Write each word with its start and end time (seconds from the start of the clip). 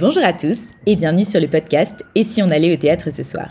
Bonjour 0.00 0.24
à 0.24 0.32
tous 0.32 0.70
et 0.86 0.96
bienvenue 0.96 1.24
sur 1.24 1.42
le 1.42 1.46
podcast 1.46 2.06
Et 2.14 2.24
si 2.24 2.42
on 2.42 2.48
allait 2.48 2.72
au 2.72 2.76
théâtre 2.78 3.10
ce 3.12 3.22
soir? 3.22 3.50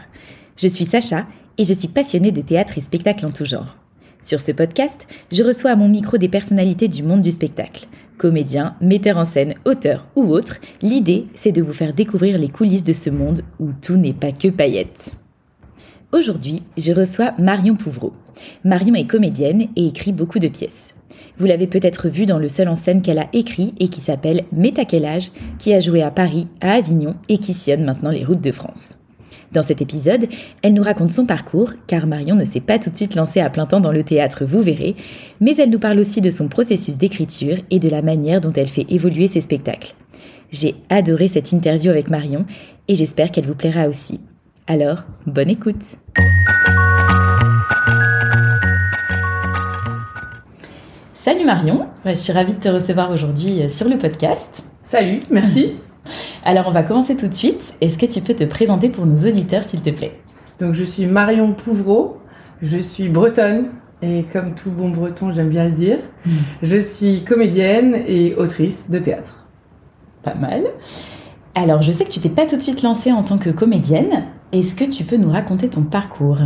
Je 0.58 0.68
suis 0.68 0.84
Sacha 0.84 1.28
et 1.60 1.64
je 1.64 1.76
suis 1.76 1.90
passionnée 1.90 2.32
de 2.32 2.42
théâtre 2.42 2.76
et 2.80 2.82
spectacle 2.82 3.24
en 3.28 3.30
tout 3.30 3.46
genre. 3.46 3.78
Sur 4.20 4.42
ce 4.42 4.52
podcast, 4.52 5.06
je 5.32 5.44
reçois 5.44 5.70
à 5.70 5.76
mon 5.76 5.88
micro 5.88 6.18
des 6.18 6.28
personnalités 6.28 6.88
du 6.88 7.04
monde 7.04 7.22
du 7.22 7.30
spectacle. 7.30 7.86
Comédiens, 8.18 8.76
metteurs 8.82 9.20
en 9.20 9.26
scène, 9.26 9.54
auteurs 9.64 10.08
ou 10.16 10.34
autres, 10.34 10.60
l'idée 10.82 11.28
c'est 11.36 11.52
de 11.52 11.62
vous 11.62 11.72
faire 11.72 11.94
découvrir 11.94 12.40
les 12.40 12.50
coulisses 12.50 12.84
de 12.84 12.94
ce 12.94 13.12
monde 13.12 13.44
où 13.60 13.70
tout 13.80 13.98
n'est 13.98 14.14
pas 14.14 14.32
que 14.32 14.48
paillettes. 14.48 15.14
Aujourd'hui, 16.12 16.64
je 16.78 16.94
reçois 16.94 17.36
Marion 17.38 17.76
Pouvreau. 17.76 18.14
Marion 18.64 18.96
est 18.96 19.08
comédienne 19.08 19.68
et 19.76 19.86
écrit 19.86 20.14
beaucoup 20.14 20.40
de 20.40 20.48
pièces. 20.48 20.96
Vous 21.40 21.46
l'avez 21.46 21.68
peut-être 21.68 22.10
vu 22.10 22.26
dans 22.26 22.38
le 22.38 22.50
seul 22.50 22.68
en 22.68 22.76
scène 22.76 23.02
qu'elle 23.02 23.18
a 23.18 23.30
écrit 23.32 23.74
et 23.80 23.88
qui 23.88 24.02
s'appelle 24.02 24.44
Méta 24.52 24.84
quel 24.84 25.06
âge, 25.06 25.32
qui 25.58 25.74
a 25.74 25.80
joué 25.80 26.02
à 26.02 26.12
Paris, 26.12 26.48
à 26.60 26.74
Avignon 26.74 27.16
et 27.30 27.38
qui 27.38 27.54
sillonne 27.54 27.86
maintenant 27.86 28.12
les 28.12 28.26
routes 28.26 28.42
de 28.42 28.52
France. 28.52 28.98
Dans 29.54 29.64
cet 29.64 29.82
épisode, 29.82 30.28
elle 30.62 30.74
nous 30.74 30.84
raconte 30.84 31.12
son 31.12 31.26
parcours, 31.26 31.72
car 31.88 32.08
Marion 32.08 32.36
ne 32.36 32.46
s'est 32.46 32.60
pas 32.60 32.78
tout 32.78 32.90
de 32.90 32.96
suite 32.96 33.16
lancée 33.16 33.40
à 33.40 33.50
plein 33.50 33.66
temps 33.66 33.80
dans 33.80 33.92
le 33.92 34.04
théâtre, 34.04 34.44
vous 34.46 34.62
verrez, 34.62 34.96
mais 35.40 35.56
elle 35.56 35.70
nous 35.70 35.80
parle 35.80 36.00
aussi 36.00 36.22
de 36.22 36.30
son 36.30 36.50
processus 36.50 36.98
d'écriture 36.98 37.58
et 37.72 37.80
de 37.80 37.90
la 37.90 38.02
manière 38.02 38.42
dont 38.42 38.54
elle 38.54 38.68
fait 38.68 38.86
évoluer 38.90 39.28
ses 39.28 39.42
spectacles. 39.42 39.96
J'ai 40.52 40.76
adoré 40.90 41.30
cette 41.30 41.52
interview 41.52 41.90
avec 41.90 42.10
Marion 42.10 42.46
et 42.88 42.96
j'espère 42.96 43.32
qu'elle 43.32 43.46
vous 43.46 43.56
plaira 43.56 43.88
aussi. 43.88 44.20
Alors, 44.68 45.04
bonne 45.26 45.50
écoute 45.50 45.98
Salut 51.22 51.44
Marion, 51.44 51.88
je 52.06 52.14
suis 52.14 52.32
ravie 52.32 52.54
de 52.54 52.62
te 52.62 52.70
recevoir 52.70 53.12
aujourd'hui 53.12 53.62
euh, 53.62 53.68
sur 53.68 53.90
le 53.90 53.98
podcast. 53.98 54.64
Salut, 54.86 55.20
merci. 55.30 55.74
Alors 56.46 56.68
on 56.70 56.72
va 56.72 56.82
commencer 56.82 57.18
tout 57.18 57.28
de 57.28 57.34
suite. 57.34 57.76
Est-ce 57.82 57.98
que 57.98 58.06
tu 58.06 58.22
peux 58.22 58.34
te 58.34 58.46
présenter 58.46 58.88
pour 58.88 59.06
nos 59.06 59.28
auditeurs 59.28 59.66
s'il 59.66 59.82
te 59.82 59.90
plaît? 59.90 60.18
Donc 60.62 60.76
je 60.76 60.86
suis 60.86 61.08
Marion 61.08 61.52
Pouvreau, 61.52 62.20
je 62.62 62.78
suis 62.78 63.10
bretonne 63.10 63.66
et 64.02 64.24
comme 64.32 64.56
tout 64.56 64.72
bon 64.72 64.92
breton 64.92 65.34
j'aime 65.34 65.50
bien 65.50 65.66
le 65.66 65.72
dire, 65.72 65.98
je 66.64 66.78
suis 66.78 67.26
comédienne 67.26 68.02
et 68.08 68.34
autrice 68.36 68.90
de 68.90 69.00
théâtre. 69.00 69.46
Pas 70.24 70.36
mal. 70.36 70.68
Alors 71.54 71.82
je 71.82 71.92
sais 71.92 72.06
que 72.06 72.12
tu 72.12 72.22
t'es 72.22 72.30
pas 72.30 72.46
tout 72.46 72.56
de 72.56 72.62
suite 72.62 72.82
lancée 72.82 73.12
en 73.12 73.24
tant 73.24 73.38
que 73.38 73.50
comédienne. 73.50 74.24
Est-ce 74.54 74.74
que 74.74 74.86
tu 74.86 75.04
peux 75.04 75.18
nous 75.18 75.32
raconter 75.32 75.68
ton 75.68 75.82
parcours? 75.82 76.40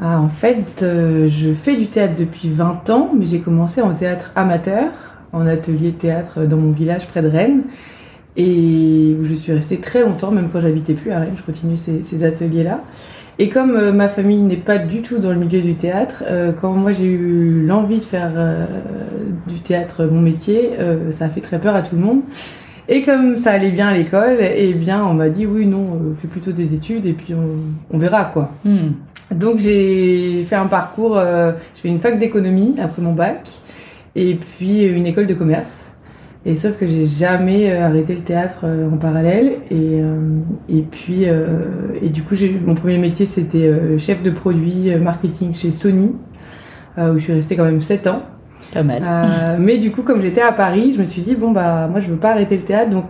Ah, 0.00 0.20
en 0.20 0.28
fait, 0.28 0.82
euh, 0.82 1.28
je 1.28 1.52
fais 1.52 1.76
du 1.76 1.88
théâtre 1.88 2.14
depuis 2.16 2.50
20 2.50 2.88
ans, 2.90 3.10
mais 3.18 3.26
j'ai 3.26 3.40
commencé 3.40 3.80
en 3.80 3.94
théâtre 3.94 4.30
amateur, 4.36 4.90
en 5.32 5.44
atelier 5.46 5.92
théâtre 5.92 6.44
dans 6.44 6.56
mon 6.56 6.70
village 6.70 7.08
près 7.08 7.20
de 7.20 7.28
Rennes, 7.28 7.64
et 8.36 9.16
où 9.20 9.26
je 9.26 9.34
suis 9.34 9.52
restée 9.52 9.78
très 9.78 10.02
longtemps, 10.02 10.30
même 10.30 10.50
quand 10.52 10.60
j'habitais 10.60 10.94
plus 10.94 11.10
à 11.10 11.18
Rennes, 11.18 11.34
je 11.36 11.42
continuais 11.42 11.76
ces, 11.76 12.24
ateliers-là. 12.24 12.80
Et 13.40 13.48
comme 13.48 13.72
euh, 13.72 13.92
ma 13.92 14.08
famille 14.08 14.42
n'est 14.42 14.56
pas 14.56 14.78
du 14.78 15.02
tout 15.02 15.18
dans 15.18 15.30
le 15.30 15.36
milieu 15.36 15.62
du 15.62 15.74
théâtre, 15.74 16.22
euh, 16.28 16.52
quand 16.52 16.72
moi 16.72 16.92
j'ai 16.92 17.06
eu 17.06 17.66
l'envie 17.66 17.98
de 17.98 18.04
faire 18.04 18.32
du 19.48 19.58
théâtre 19.60 20.04
mon 20.04 20.20
métier, 20.20 20.70
ça 21.10 21.24
a 21.24 21.28
fait 21.28 21.40
très 21.40 21.58
peur 21.58 21.74
à 21.74 21.82
tout 21.82 21.96
le 21.96 22.02
monde. 22.02 22.20
Et 22.90 23.02
comme 23.02 23.36
ça 23.36 23.52
allait 23.52 23.70
bien 23.70 23.88
à 23.88 23.94
l'école, 23.94 24.38
eh 24.40 24.72
bien 24.72 25.04
on 25.04 25.12
m'a 25.12 25.28
dit 25.28 25.44
oui 25.44 25.66
non, 25.66 26.14
fais 26.18 26.26
plutôt 26.26 26.52
des 26.52 26.72
études 26.72 27.04
et 27.04 27.12
puis 27.12 27.34
on, 27.34 27.98
verra 27.98 28.24
quoi. 28.24 28.50
Hmm. 28.64 28.92
Donc 29.30 29.58
j'ai 29.58 30.44
fait 30.44 30.56
un 30.56 30.66
parcours, 30.66 31.18
euh, 31.18 31.52
je 31.76 31.82
fais 31.82 31.88
une 31.88 32.00
fac 32.00 32.18
d'économie 32.18 32.76
après 32.82 33.02
mon 33.02 33.12
bac 33.12 33.46
et 34.16 34.36
puis 34.36 34.84
une 34.84 35.06
école 35.06 35.26
de 35.26 35.34
commerce. 35.34 35.92
Et 36.46 36.56
sauf 36.56 36.78
que 36.78 36.86
j'ai 36.86 37.04
jamais 37.04 37.70
euh, 37.70 37.84
arrêté 37.84 38.14
le 38.14 38.22
théâtre 38.22 38.60
euh, 38.64 38.88
en 38.88 38.96
parallèle 38.96 39.56
et, 39.70 40.00
et 40.70 40.82
puis 40.82 41.24
et 41.24 42.08
du 42.08 42.22
coup 42.22 42.36
mon 42.64 42.74
premier 42.74 42.96
métier 42.96 43.26
c'était 43.26 43.98
chef 43.98 44.22
de 44.22 44.30
produit 44.30 44.96
marketing 44.96 45.54
chez 45.54 45.72
Sony 45.72 46.12
où 46.96 47.18
je 47.18 47.22
suis 47.22 47.34
restée 47.34 47.54
quand 47.54 47.66
même 47.66 47.82
7 47.82 48.06
ans. 48.06 48.22
Pas 48.72 48.82
mal. 48.82 49.02
mais 49.58 49.78
du 49.78 49.90
coup, 49.90 50.02
comme 50.02 50.20
j'étais 50.20 50.42
à 50.42 50.52
Paris, 50.52 50.92
je 50.94 51.00
me 51.00 51.06
suis 51.06 51.22
dit 51.22 51.34
bon 51.34 51.52
bah 51.52 51.88
moi 51.90 52.00
je 52.00 52.08
veux 52.08 52.16
pas 52.16 52.32
arrêter 52.32 52.56
le 52.56 52.64
théâtre, 52.64 52.90
donc 52.90 53.06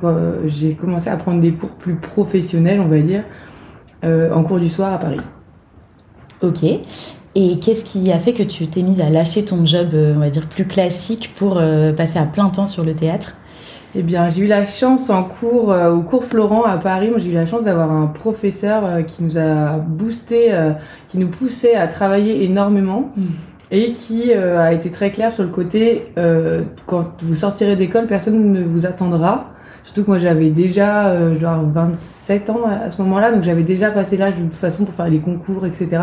j'ai 0.47 0.75
commencé 0.75 1.11
à 1.11 1.17
prendre 1.17 1.41
des 1.41 1.53
cours 1.53 1.71
plus 1.71 1.97
professionnels, 1.97 2.81
on 2.81 2.87
va 2.87 2.99
dire, 3.01 3.25
en 4.05 4.43
cours 4.45 4.61
du 4.61 4.69
soir 4.69 4.93
à 4.93 4.99
Paris. 4.99 5.21
Ok. 6.43 6.65
Et 7.35 7.59
qu'est-ce 7.61 7.85
qui 7.85 8.11
a 8.11 8.19
fait 8.19 8.33
que 8.33 8.43
tu 8.43 8.67
t'es 8.67 8.83
mise 8.83 9.01
à 9.01 9.11
lâcher 9.11 9.45
ton 9.45 9.65
job, 9.65 9.91
euh, 9.93 10.15
on 10.17 10.21
va 10.21 10.29
dire, 10.29 10.49
plus 10.49 10.67
classique 10.67 11.33
pour 11.37 11.59
euh, 11.59 11.93
passer 11.93 12.19
à 12.19 12.25
plein 12.25 12.49
temps 12.49 12.67
sur 12.67 12.85
le 12.85 12.95
théâtre? 12.95 13.35
Eh 13.95 14.03
bien, 14.03 14.29
j'ai 14.29 14.43
eu 14.43 14.47
la 14.47 14.67
chance 14.67 15.09
en 15.09 15.25
cours, 15.25 15.73
euh, 15.73 15.93
au 15.93 16.03
cours 16.03 16.25
Florent 16.25 16.65
à 16.65 16.79
Paris, 16.79 17.11
j'ai 17.19 17.31
eu 17.31 17.35
la 17.35 17.47
chance 17.47 17.65
d'avoir 17.65 17.91
un 17.93 18.07
professeur 18.07 19.07
qui 19.07 19.23
nous 19.23 19.39
a 19.39 19.79
boosté, 19.79 20.53
qui 21.11 21.19
nous 21.19 21.29
poussait 21.29 21.75
à 21.75 21.87
travailler 21.89 22.45
énormément 22.45 23.13
hmm. 23.17 23.27
Et 23.71 23.93
qui 23.93 24.33
a 24.33 24.73
été 24.73 24.91
très 24.91 25.11
clair 25.11 25.31
sur 25.31 25.45
le 25.45 25.51
côté 25.51 26.07
quand 26.87 27.23
vous 27.23 27.35
sortirez 27.35 27.77
d'école, 27.77 28.07
personne 28.07 28.53
ne 28.53 28.63
vous 28.63 28.87
attendra. 28.87 29.51
Surtout 29.85 30.05
que 30.05 30.09
moi 30.09 30.19
j'avais 30.19 30.51
déjà 30.51 31.37
genre 31.39 31.65
27 31.67 32.51
ans 32.51 32.61
à 32.67 32.91
ce 32.91 33.01
moment-là, 33.03 33.33
donc 33.33 33.43
j'avais 33.43 33.65
déjà 33.65 33.91
passé 33.91 34.17
l'âge 34.17 34.37
de 34.37 34.45
toute 34.45 34.57
façon 34.57 34.85
pour 34.85 34.95
faire 34.95 35.09
les 35.09 35.21
concours, 35.21 35.67
etc. 35.67 36.01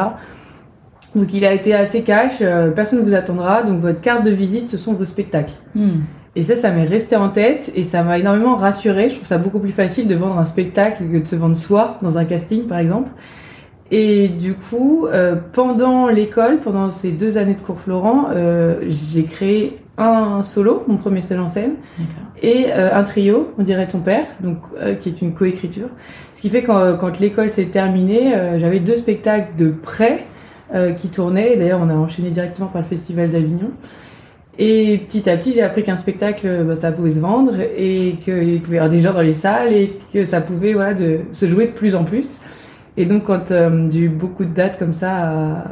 Donc 1.16 1.34
il 1.34 1.46
a 1.46 1.54
été 1.54 1.74
assez 1.74 2.02
cash, 2.02 2.40
euh, 2.42 2.72
personne 2.72 3.00
ne 3.00 3.06
vous 3.06 3.16
attendra, 3.16 3.64
donc 3.64 3.80
votre 3.80 4.02
carte 4.02 4.26
de 4.26 4.32
visite, 4.32 4.70
ce 4.70 4.78
sont 4.78 4.94
vos 4.94 5.06
spectacles. 5.06 5.54
Hmm. 5.74 6.02
Et 6.36 6.44
ça, 6.44 6.58
ça 6.58 6.72
m'est 6.72 6.86
resté 6.86 7.16
en 7.16 7.30
tête 7.30 7.72
et 7.76 7.86
ça 7.86 8.04
m'a 8.04 8.20
énormément 8.20 8.58
rassuré. 8.58 9.10
Je 9.10 9.16
trouve 9.16 9.28
ça 9.28 9.38
beaucoup 9.38 9.60
plus 9.60 9.72
facile 9.72 10.10
de 10.10 10.16
vendre 10.16 10.38
un 10.38 10.44
spectacle 10.44 11.04
que 11.06 11.20
de 11.20 11.26
se 11.26 11.38
vendre 11.38 11.56
soi 11.56 11.98
dans 12.02 12.18
un 12.18 12.26
casting, 12.26 12.68
par 12.68 12.80
exemple. 12.80 13.10
Et 13.92 14.28
du 14.28 14.56
coup, 14.56 15.06
euh, 15.06 15.36
pendant 15.54 16.08
l'école, 16.08 16.60
pendant 16.60 16.90
ces 16.90 17.12
deux 17.12 17.38
années 17.38 17.54
de 17.54 17.60
cours 17.60 17.80
Florent, 17.80 18.30
euh, 18.32 18.82
j'ai 18.88 19.26
créé 19.26 19.78
un 19.98 20.44
solo, 20.44 20.84
mon 20.88 20.98
premier 20.98 21.22
seul 21.22 21.40
en 21.40 21.48
scène, 21.48 21.76
et 22.44 22.70
un 22.74 23.04
trio, 23.04 23.54
on 23.58 23.64
dirait 23.64 23.88
ton 23.88 24.00
père, 24.00 24.26
donc 24.42 24.58
qui 25.00 25.08
est 25.08 25.22
une 25.22 25.34
coécriture. 25.34 25.88
Ce 26.34 26.42
qui 26.42 26.50
fait 26.50 26.64
que 26.64 26.68
quand, 26.68 26.98
quand 26.98 27.20
l'école 27.22 27.50
s'est 27.50 27.68
terminée, 27.68 28.34
j'avais 28.58 28.82
deux 28.82 28.98
spectacles 28.98 29.56
de 29.58 29.70
prêt 29.70 30.26
euh, 30.74 30.94
qui 30.94 31.10
tournait. 31.10 31.58
D'ailleurs, 31.58 31.80
on 31.80 31.90
a 31.92 31.94
enchaîné 31.94 32.32
directement 32.32 32.68
par 32.68 32.82
le 32.82 32.88
Festival 32.88 33.30
d'Avignon. 33.30 33.70
Et 34.58 34.98
petit 35.08 35.30
à 35.30 35.38
petit, 35.38 35.54
j'ai 35.54 35.62
appris 35.62 35.84
qu'un 35.84 35.96
spectacle, 35.96 36.64
bah, 36.66 36.76
ça 36.76 36.92
pouvait 36.92 37.12
se 37.12 37.20
vendre 37.20 37.54
et 37.78 38.16
qu'il 38.20 38.60
pouvait 38.62 38.78
y 38.78 38.80
avoir 38.80 38.90
des 38.90 39.00
gens 39.00 39.14
dans 39.14 39.22
les 39.22 39.36
salles 39.36 39.74
et 39.74 40.00
que 40.12 40.26
ça 40.26 40.42
pouvait 40.42 40.74
voilà, 40.74 40.96
de, 40.96 41.20
se 41.32 41.46
jouer 41.46 41.68
de 41.68 41.72
plus 41.72 41.94
en 41.94 42.04
plus. 42.04 42.40
Et 42.98 43.06
donc, 43.06 43.26
quand 43.26 43.52
euh, 43.52 43.90
j'ai 43.92 44.02
eu 44.02 44.10
beaucoup 44.10 44.46
de 44.46 44.54
dates 44.54 44.80
comme 44.80 44.94
ça 44.94 45.12
à, 45.12 45.64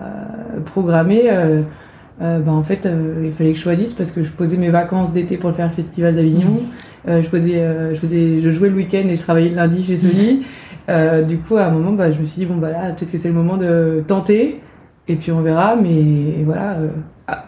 programmer, 0.65 1.23
euh, 1.29 1.61
bah, 2.19 2.51
en 2.51 2.63
fait, 2.63 2.87
il 3.23 3.33
fallait 3.33 3.51
que 3.51 3.57
je 3.57 3.63
choisisse 3.63 3.93
parce 3.93 4.11
que 4.11 4.23
je 4.23 4.31
posais 4.31 4.57
mes 4.57 4.69
vacances 4.69 5.13
d'été 5.13 5.37
pour 5.37 5.49
le 5.49 5.55
faire 5.55 5.67
le 5.67 5.73
Festival 5.73 6.15
d'Avignon. 6.15 6.59
Mmh. 7.07 7.21
je, 7.23 7.29
posais, 7.29 7.93
je, 7.93 7.99
faisais, 7.99 8.41
je 8.41 8.49
jouais 8.49 8.69
le 8.69 8.75
week-end 8.75 9.03
et 9.09 9.15
je 9.15 9.21
travaillais 9.21 9.49
le 9.49 9.55
lundi 9.55 9.83
chez 9.83 9.97
Sony. 9.97 10.45
du 11.27 11.37
coup, 11.39 11.57
à 11.57 11.65
un 11.65 11.71
moment, 11.71 11.91
bah, 11.91 12.11
je 12.11 12.19
me 12.19 12.25
suis 12.25 12.39
dit, 12.39 12.45
bon, 12.45 12.57
bah 12.57 12.69
là, 12.69 12.91
peut-être 12.91 13.11
que 13.11 13.17
c'est 13.17 13.29
le 13.29 13.33
moment 13.33 13.57
de 13.57 14.03
tenter. 14.07 14.61
Et 15.07 15.15
puis 15.15 15.31
on 15.31 15.41
verra, 15.41 15.75
mais 15.75 16.43
voilà. 16.45 16.77
Euh, 16.77 16.89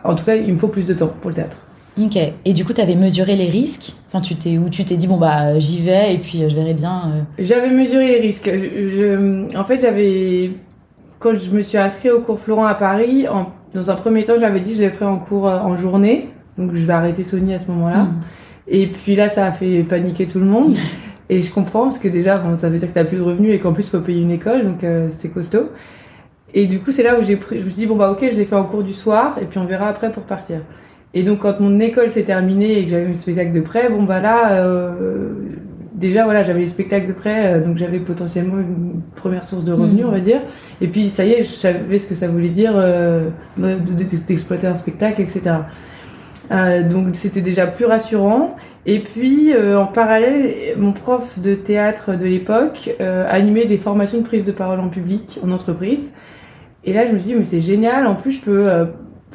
en 0.04 0.16
tout 0.16 0.26
cas, 0.26 0.36
il 0.36 0.54
me 0.54 0.58
faut 0.58 0.68
plus 0.68 0.84
de 0.84 0.94
temps 0.94 1.14
pour 1.22 1.30
le 1.30 1.36
théâtre. 1.36 1.58
Ok. 2.02 2.18
Et 2.44 2.54
du 2.54 2.66
coup, 2.66 2.74
tu 2.74 2.82
avais 2.82 2.96
mesuré 2.96 3.36
les 3.36 3.50
risques 3.50 3.94
Enfin, 4.08 4.22
tu 4.22 4.36
t'es 4.36 4.58
ou 4.58 4.70
tu 4.70 4.84
t'es 4.84 4.98
dit 4.98 5.08
bon 5.08 5.18
bah 5.18 5.60
j'y 5.60 5.82
vais 5.82 6.14
et 6.14 6.18
puis 6.18 6.44
euh, 6.44 6.50
je 6.50 6.56
verrai 6.56 6.74
bien. 6.74 7.04
Euh. 7.08 7.22
J'avais 7.40 7.70
mesuré 7.70 8.08
les 8.08 8.20
risques. 8.20 8.50
Je, 8.50 9.58
en 9.58 9.64
fait, 9.64 9.80
j'avais 9.80 10.52
quand 11.20 11.36
je 11.36 11.50
me 11.52 11.62
suis 11.62 11.78
inscrite 11.78 12.12
au 12.12 12.20
cours 12.20 12.40
Florent 12.40 12.66
à 12.66 12.76
Paris, 12.76 13.28
en, 13.28 13.52
dans 13.74 13.90
un 13.90 13.96
premier 13.96 14.26
temps, 14.26 14.36
j'avais 14.40 14.60
dit 14.60 14.76
je 14.76 14.82
les 14.82 14.90
ferai 14.90 15.06
en 15.06 15.18
cours 15.18 15.46
en 15.46 15.76
journée, 15.78 16.30
donc 16.58 16.76
je 16.76 16.86
vais 16.86 16.94
arrêter 16.94 17.24
Sony 17.24 17.54
à 17.54 17.60
ce 17.60 17.68
moment-là. 17.72 18.04
Hmm. 18.04 18.22
Et 18.68 18.88
puis 18.88 19.16
là, 19.16 19.30
ça 19.30 19.46
a 19.46 19.52
fait 19.52 19.84
paniquer 19.84 20.28
tout 20.28 20.40
le 20.40 20.46
monde. 20.46 20.76
et 21.30 21.42
je 21.42 21.52
comprends 21.52 21.84
parce 21.84 22.00
que 22.00 22.08
déjà, 22.08 22.36
bon, 22.36 22.58
ça 22.58 22.70
veut 22.70 22.78
dire 22.78 22.90
que 22.90 22.94
t'as 22.94 23.06
plus 23.06 23.18
de 23.18 23.24
revenus 23.24 23.54
et 23.54 23.60
qu'en 23.60 23.74
plus, 23.74 23.90
faut 23.90 24.00
payer 24.00 24.22
une 24.22 24.32
école, 24.32 24.64
donc 24.64 24.86
c'est 25.12 25.30
costaud. 25.30 25.70
Et 26.54 26.68
du 26.68 26.80
coup, 26.80 26.92
c'est 26.92 27.04
là 27.04 27.20
où 27.20 27.24
j'ai 27.24 27.36
pris, 27.36 27.60
je 27.60 27.66
me 27.66 27.70
suis 27.70 27.82
dit, 27.82 27.86
bon, 27.86 27.98
bah, 27.98 28.10
ok, 28.12 28.20
je 28.32 28.38
l'ai 28.38 28.46
fait 28.46 28.56
en 28.56 28.64
cours 28.64 28.84
du 28.84 28.94
soir, 28.94 29.38
et 29.42 29.46
puis 29.46 29.60
on 29.60 29.66
verra 29.66 29.90
après 29.90 30.12
pour 30.12 30.24
partir. 30.24 30.60
Et 31.16 31.24
donc, 31.24 31.40
quand 31.40 31.62
mon 31.62 31.80
école 31.80 32.12
s'est 32.12 32.24
terminée 32.24 32.80
et 32.80 32.84
que 32.84 32.92
j'avais 32.92 33.08
mes 33.08 33.16
spectacles 33.16 33.54
de 33.54 33.62
prêt, 33.62 33.90
bon, 33.90 34.04
bah 34.04 34.20
là, 34.20 34.52
euh, 34.52 35.32
déjà, 35.94 36.26
voilà, 36.26 36.44
j'avais 36.44 36.60
les 36.60 36.68
spectacles 36.68 37.08
de 37.08 37.14
prêt, 37.14 37.54
euh, 37.54 37.66
donc 37.66 37.78
j'avais 37.78 38.00
potentiellement 38.00 38.60
une 38.60 39.02
première 39.16 39.46
source 39.46 39.64
de 39.64 39.72
revenus, 39.72 40.04
mmh. 40.04 40.10
on 40.10 40.12
va 40.12 40.20
dire. 40.20 40.42
Et 40.82 40.90
puis, 40.90 41.10
ça 41.10 41.24
y 41.24 41.32
est, 41.32 41.44
je 41.44 41.54
savais 41.54 42.00
ce 42.00 42.08
que 42.08 42.16
ça 42.16 42.28
voulait 42.28 42.50
dire 42.50 42.74
euh, 42.76 43.30
d'exploiter 43.58 44.68
un 44.68 44.76
spectacle, 44.76 45.22
etc. 45.22 45.56
donc, 46.92 47.08
c'était 47.16 47.42
déjà 47.42 47.66
plus 47.66 47.86
rassurant. 47.86 48.58
Et 48.86 49.00
puis, 49.00 49.54
en 49.58 49.88
parallèle, 49.88 50.76
mon 50.78 50.92
prof 50.92 51.40
de 51.40 51.56
théâtre 51.56 52.16
de 52.18 52.26
l'époque 52.26 52.94
animait 53.00 53.66
des 53.66 53.78
formations 53.78 54.20
de 54.20 54.26
prise 54.26 54.46
de 54.46 54.52
parole 54.52 54.82
en 54.82 54.90
public, 54.90 55.40
en 55.44 55.50
entreprise. 55.50 56.12
Et 56.84 56.94
là, 56.94 57.08
je 57.08 57.14
me 57.14 57.18
suis 57.18 57.30
dit, 57.30 57.36
mais 57.36 57.46
c'est 57.46 57.62
génial. 57.62 58.06
En 58.06 58.14
plus, 58.14 58.34
je 58.34 58.42
peux 58.42 58.68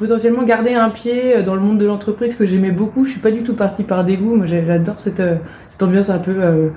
potentiellement 0.01 0.43
garder 0.43 0.73
un 0.73 0.89
pied 0.89 1.37
euh, 1.37 1.43
dans 1.43 1.53
le 1.53 1.61
monde 1.61 1.77
de 1.77 1.85
l'entreprise 1.85 2.35
que 2.35 2.45
j'aimais 2.45 2.71
beaucoup. 2.71 3.05
Je 3.05 3.11
suis 3.11 3.19
pas 3.19 3.31
du 3.31 3.43
tout 3.43 3.53
partie 3.53 3.83
par 3.83 4.03
dégoût. 4.03 4.35
Moi, 4.35 4.47
j'adore 4.47 4.99
cette, 4.99 5.21
cette 5.69 5.83
ambiance 5.83 6.09
un 6.09 6.19
peu 6.19 6.71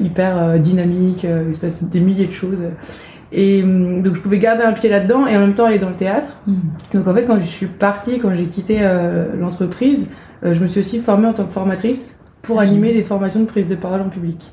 hyper 0.00 0.58
dynamique, 0.58 1.24
espèce 1.24 1.82
des 1.82 2.00
milliers 2.00 2.26
de 2.26 2.32
choses. 2.32 2.58
Et 3.32 3.62
hum, 3.62 4.02
donc 4.02 4.16
je 4.16 4.20
pouvais 4.20 4.40
garder 4.40 4.64
un 4.64 4.72
pied 4.72 4.88
là-dedans 4.88 5.26
et 5.28 5.36
en 5.36 5.40
même 5.40 5.54
temps 5.54 5.66
aller 5.66 5.78
dans 5.78 5.90
le 5.90 5.94
théâtre. 5.94 6.36
Mmh. 6.46 6.54
Donc 6.94 7.06
en 7.06 7.14
fait, 7.14 7.26
quand 7.26 7.38
je 7.38 7.44
suis 7.44 7.66
partie, 7.66 8.18
quand 8.18 8.34
j'ai 8.34 8.46
quitté 8.46 8.80
l'entreprise, 9.38 10.08
je 10.42 10.60
me 10.60 10.66
suis 10.66 10.80
aussi 10.80 10.98
formée 10.98 11.28
en 11.28 11.32
tant 11.32 11.44
que 11.44 11.52
formatrice 11.52 12.18
pour 12.42 12.58
ah, 12.58 12.64
animer 12.64 12.92
des 12.92 13.04
formations 13.04 13.40
de 13.40 13.46
prise 13.46 13.68
de 13.68 13.76
parole 13.76 14.00
en 14.00 14.08
public. 14.08 14.52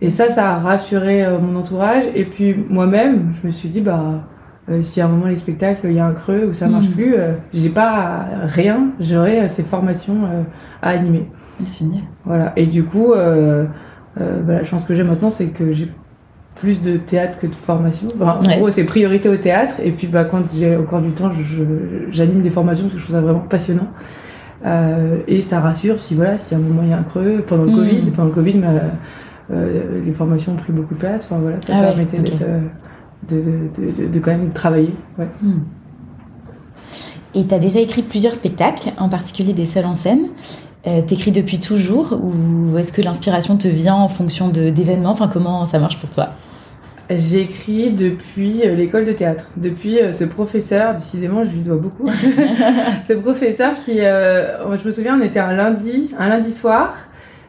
Et 0.00 0.10
ça, 0.10 0.28
ça 0.28 0.50
a 0.50 0.58
rassuré 0.58 1.26
mon 1.40 1.56
entourage. 1.58 2.04
Et 2.14 2.24
puis 2.24 2.54
moi-même, 2.68 3.32
je 3.40 3.46
me 3.46 3.52
suis 3.52 3.68
dit, 3.68 3.80
bah 3.80 4.24
euh, 4.70 4.80
si 4.82 5.00
à 5.00 5.04
un 5.04 5.08
moment 5.08 5.26
les 5.26 5.36
spectacles 5.36 5.88
il 5.88 5.96
y 5.96 6.00
a 6.00 6.06
un 6.06 6.12
creux 6.12 6.48
ou 6.50 6.54
ça 6.54 6.68
marche 6.68 6.88
mm. 6.88 6.92
plus, 6.92 7.14
euh, 7.14 7.34
j'ai 7.52 7.68
pas 7.68 8.26
rien, 8.44 8.88
j'aurai 8.98 9.40
euh, 9.40 9.48
ces 9.48 9.62
formations 9.62 10.20
à 10.82 10.90
animer. 10.90 11.28
C'est 11.64 11.84
Voilà. 12.24 12.52
Et 12.56 12.66
du 12.66 12.82
coup, 12.84 13.12
bah, 13.14 13.66
la 14.48 14.64
chance 14.64 14.84
que 14.84 14.94
j'ai 14.94 15.04
maintenant, 15.04 15.30
c'est 15.30 15.48
que 15.48 15.72
j'ai 15.72 15.88
plus 16.56 16.82
de 16.82 16.96
théâtre 16.96 17.38
que 17.38 17.46
de 17.46 17.54
formation. 17.54 18.08
en 18.20 18.42
gros, 18.58 18.70
c'est 18.70 18.84
priorité 18.84 19.28
au 19.28 19.36
théâtre. 19.36 19.74
Et 19.82 19.92
puis, 19.92 20.08
bah, 20.08 20.24
quand 20.24 20.52
j'ai 20.52 20.76
encore 20.76 21.00
du 21.00 21.12
temps, 21.12 21.30
j'anime 22.10 22.42
des 22.42 22.50
formations 22.50 22.84
parce 22.84 22.94
que 22.94 23.00
je 23.00 23.04
trouve 23.04 23.16
ça 23.16 23.22
vraiment 23.22 23.40
passionnant. 23.40 23.88
et 25.28 25.42
ça 25.42 25.60
rassure 25.60 26.00
si 26.00 26.14
voilà, 26.14 26.38
si 26.38 26.54
à 26.54 26.58
un 26.58 26.60
moment 26.60 26.82
il 26.82 26.90
y 26.90 26.92
a 26.92 26.98
un 26.98 27.02
creux 27.02 27.44
pendant 27.46 27.64
le 27.64 27.70
mm. 27.70 27.76
Covid. 27.76 28.10
Pendant 28.10 28.28
le 28.28 28.34
Covid, 28.34 28.54
bah, 28.54 29.56
les 30.04 30.12
formations 30.12 30.52
ont 30.54 30.56
pris 30.56 30.72
beaucoup 30.72 30.94
de 30.94 31.00
place. 31.00 31.26
Enfin 31.26 31.40
voilà, 31.40 31.60
ça 31.60 31.74
ah 31.78 31.82
permettait 31.82 32.18
d'être 32.18 32.42
de, 33.28 34.06
de, 34.06 34.20
quand 34.20 34.32
même 34.32 34.52
travailler. 34.52 34.94
Ouais. 35.18 35.28
Hmm. 35.42 35.60
Et 37.34 37.46
tu 37.46 37.54
as 37.54 37.58
déjà 37.58 37.80
écrit 37.80 38.02
plusieurs 38.02 38.34
spectacles, 38.34 38.92
en 38.98 39.08
particulier 39.08 39.52
des 39.52 39.66
seuls 39.66 39.86
en 39.86 39.94
scène. 39.94 40.28
Euh, 40.86 41.00
T'écris 41.02 41.32
depuis 41.32 41.58
toujours 41.58 42.12
ou 42.12 42.76
est-ce 42.76 42.92
que 42.92 43.00
l'inspiration 43.00 43.56
te 43.56 43.68
vient 43.68 43.94
en 43.94 44.08
fonction 44.08 44.48
d'événements? 44.48 45.10
Enfin, 45.10 45.28
comment 45.32 45.66
ça 45.66 45.78
marche 45.78 45.98
pour 45.98 46.10
toi? 46.10 46.28
J'écris 47.10 47.90
depuis 47.92 48.62
euh, 48.64 48.74
l'école 48.74 49.04
de 49.04 49.12
théâtre, 49.12 49.50
depuis 49.58 49.98
euh, 49.98 50.14
ce 50.14 50.24
professeur, 50.24 50.94
décidément 50.94 51.44
je 51.44 51.50
lui 51.50 51.60
dois 51.60 51.76
beaucoup, 51.76 52.08
ce 53.08 53.12
professeur 53.12 53.74
qui, 53.84 54.00
euh, 54.00 54.74
je 54.74 54.86
me 54.86 54.90
souviens, 54.90 55.18
on 55.20 55.22
était 55.22 55.40
un 55.40 55.52
lundi, 55.52 56.10
un 56.18 56.30
lundi 56.30 56.50
soir, 56.50 56.94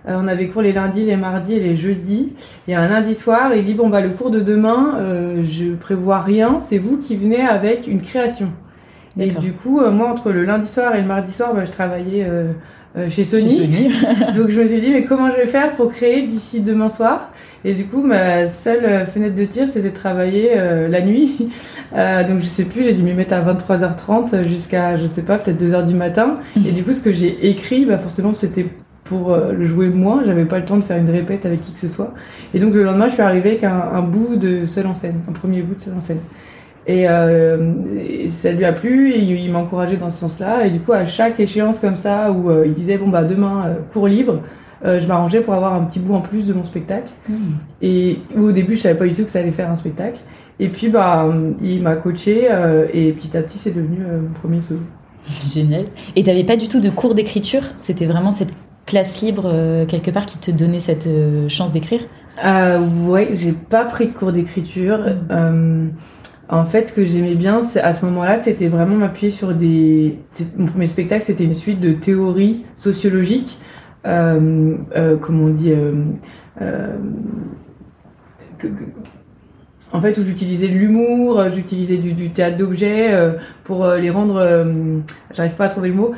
euh, 0.08 0.20
on 0.22 0.28
avait 0.28 0.48
cours 0.48 0.62
les 0.62 0.72
lundis, 0.72 1.04
les 1.04 1.18
mardis 1.18 1.54
et 1.54 1.60
les 1.60 1.76
jeudis. 1.76 2.34
Et 2.68 2.76
un 2.76 2.88
lundi 2.88 3.16
soir, 3.16 3.56
il 3.56 3.66
dit 3.66 3.74
bon 3.74 3.90
bah 3.90 4.02
le 4.02 4.10
cours 4.10 4.32
de 4.32 4.42
demain, 4.42 4.96
euh, 4.98 5.44
je 5.44 5.74
prévois 5.74 6.22
rien, 6.22 6.60
c'est 6.62 6.78
vous 6.78 6.98
qui 6.98 7.16
venez 7.16 7.42
avec 7.42 7.88
une 7.88 8.02
création. 8.02 8.52
Et 9.18 9.28
du 9.28 9.54
coup, 9.54 9.80
euh, 9.80 9.92
moi 9.92 10.10
entre 10.10 10.32
le 10.32 10.44
lundi 10.44 10.70
soir 10.70 10.96
et 10.96 11.02
le 11.02 11.08
mardi 11.08 11.32
soir, 11.32 11.54
bah, 11.56 11.66
je 11.66 11.72
travaillais 11.72 12.28
chez 13.10 13.26
Sony. 13.26 13.90
Donc 14.36 14.50
je 14.50 14.62
me 14.62 14.68
suis 14.68 14.80
dit 14.80 14.92
mais 14.92 15.06
comment 15.06 15.30
je 15.30 15.38
vais 15.38 15.48
faire 15.48 15.76
pour 15.76 15.92
créer 15.92 16.24
d'ici 16.24 16.62
demain 16.62 16.90
soir? 16.90 17.32
Et 17.64 17.74
du 17.74 17.86
coup, 17.86 18.04
ma 18.04 18.48
seule 18.48 19.08
fenêtre 19.08 19.34
de 19.34 19.46
tir, 19.46 19.68
c'était 19.68 19.90
de 19.90 19.96
travailler 19.96 20.56
la 20.56 21.02
nuit. 21.02 21.50
donc 21.92 22.42
je 22.42 22.46
sais 22.46 22.66
plus, 22.66 22.84
j'ai 22.84 22.94
dû 22.94 23.02
m'y 23.02 23.14
mettre 23.14 23.34
à 23.34 23.42
23h30 23.42 24.48
jusqu'à 24.48 24.98
je 24.98 25.08
sais 25.08 25.24
pas 25.24 25.40
peut-être 25.40 25.62
2h 25.62 25.86
du 25.88 25.96
matin. 25.96 26.38
Et 26.58 26.72
du 26.74 26.84
coup, 26.84 26.94
ce 26.94 27.02
que 27.02 27.12
j'ai 27.12 27.50
écrit, 27.50 27.86
bah 27.86 27.98
forcément 27.98 28.34
c'était 28.36 28.68
pour 29.06 29.32
euh, 29.32 29.54
le 29.54 29.66
jouer 29.66 29.90
moi. 29.90 30.22
J'avais 30.26 30.44
pas 30.44 30.60
le 30.60 30.66
temps 30.66 30.78
de 30.78 30.84
faire 30.84 30.98
une 30.98 31.10
répète 31.10 31.46
avec 31.46 31.62
qui 31.62 31.72
que 31.72 31.80
ce 31.80 31.88
soit. 31.88 32.14
Et 32.54 32.60
donc 32.60 32.74
le 32.74 32.84
lendemain, 32.84 33.08
je 33.08 33.14
suis 33.14 33.22
arrivée 33.22 33.52
avec 33.52 33.64
un, 33.64 34.02
bout 34.02 34.36
de 34.36 34.66
seul 34.66 34.88
en 34.88 34.94
scène, 34.94 35.22
un 35.30 35.32
premier 35.32 35.62
bout 35.62 35.76
de 35.76 35.80
seul 35.80 35.94
en 35.94 36.02
scène. 36.02 36.20
Et, 36.88 37.08
euh, 37.08 37.74
ça 38.30 38.52
lui 38.52 38.66
a 38.66 38.74
plu 38.74 39.12
et 39.12 39.20
il, 39.20 39.52
m'a 39.52 39.60
encouragé 39.60 39.96
dans 39.96 40.10
ce 40.10 40.18
sens-là. 40.20 40.66
Et 40.66 40.72
du 40.72 40.80
coup, 40.80 40.92
à 40.92 41.06
chaque 41.06 41.40
échéance 41.40 41.80
comme 41.80 41.98
ça, 41.98 42.32
où 42.32 42.50
euh, 42.50 42.66
il 42.66 42.74
disait 42.74 42.98
bon 42.98 43.08
bah 43.08 43.24
demain 43.24 43.76
cours 43.94 44.08
libre, 44.08 44.42
je 44.84 45.08
m'arrangeais 45.08 45.42
pour 45.42 45.56
avoir 45.56 45.74
un 45.74 45.84
petit 45.86 45.98
bout 45.98 46.14
en 46.14 46.22
plus 46.22 46.46
de 46.46 46.54
mon 46.54 46.64
spectacle. 46.64 47.10
Mmh. 47.28 47.34
Et 47.82 48.20
au 48.40 48.52
début, 48.52 48.76
je 48.76 48.82
savais 48.82 48.94
pas 48.94 49.08
du 49.08 49.16
tout 49.16 49.24
que 49.24 49.32
ça 49.32 49.40
allait 49.40 49.52
faire 49.52 49.72
un 49.72 49.76
spectacle. 49.76 50.20
Et 50.60 50.68
puis 50.68 50.90
bah 50.90 51.28
il 51.64 51.82
m'a 51.82 51.96
coaché 51.96 52.48
et 52.94 53.12
petit 53.14 53.36
à 53.36 53.42
petit, 53.42 53.58
c'est 53.58 53.74
devenu 53.74 53.98
mon 54.00 54.30
premier 54.40 54.62
saut. 54.62 54.76
Génial. 55.42 55.86
Et 56.16 56.24
t'avais 56.24 56.44
pas 56.44 56.56
du 56.56 56.68
tout 56.68 56.80
de 56.80 56.90
cours 56.92 57.16
d'écriture? 57.16 57.64
C'était 57.78 58.06
vraiment 58.06 58.30
cette 58.30 58.54
classe 58.86 59.22
libre 59.22 59.44
euh, 59.46 59.86
quelque 59.86 60.12
part 60.12 60.26
qui 60.26 60.38
te 60.38 60.52
donnait 60.52 60.80
cette 60.80 61.08
euh, 61.08 61.50
chance 61.50 61.72
d'écrire 61.72 62.02
euh, 62.44 62.80
Ouais, 63.06 63.30
j'ai 63.32 63.52
pas 63.52 63.86
pris 63.86 64.08
de 64.08 64.14
cours 64.14 64.32
d'écriture. 64.32 65.00
Mm. 65.30 65.90
en 66.50 66.66
fait, 66.66 66.90
ce 66.90 66.94
que 66.94 67.06
j'aimais 67.06 67.36
bien, 67.36 67.62
à 67.82 67.94
ce 67.94 68.06
moment-là, 68.06 68.38
c'était 68.38 68.68
vraiment 68.68 68.96
m'appuyer 68.96 69.32
sur 69.32 69.54
des. 69.54 70.20
Mon 70.58 70.68
premier 70.68 70.88
spectacle, 70.88 71.26
c'était 71.26 71.46
une 71.46 71.56
suite 71.56 71.80
de 71.80 71.94
théories 71.94 72.66
sociologiques, 72.76 73.58
comme 74.04 74.88
on 75.30 75.50
dit. 75.50 75.74
Que, 78.58 78.68
en 79.96 80.02
fait, 80.02 80.18
où 80.18 80.26
j'utilisais 80.26 80.68
de 80.68 80.74
l'humour, 80.74 81.40
euh, 81.40 81.50
j'utilisais 81.50 81.98
du, 81.98 82.30
théâtre 82.30 82.58
d'objets 82.58 83.14
euh, 83.14 83.32
pour 83.64 83.86
euh, 83.86 83.98
les 83.98 84.10
rendre, 84.10 84.66
j'arrive 85.34 85.54
pas 85.54 85.66
à 85.66 85.70
trouver 85.70 85.90
le 85.90 85.96
mot, 85.96 86.12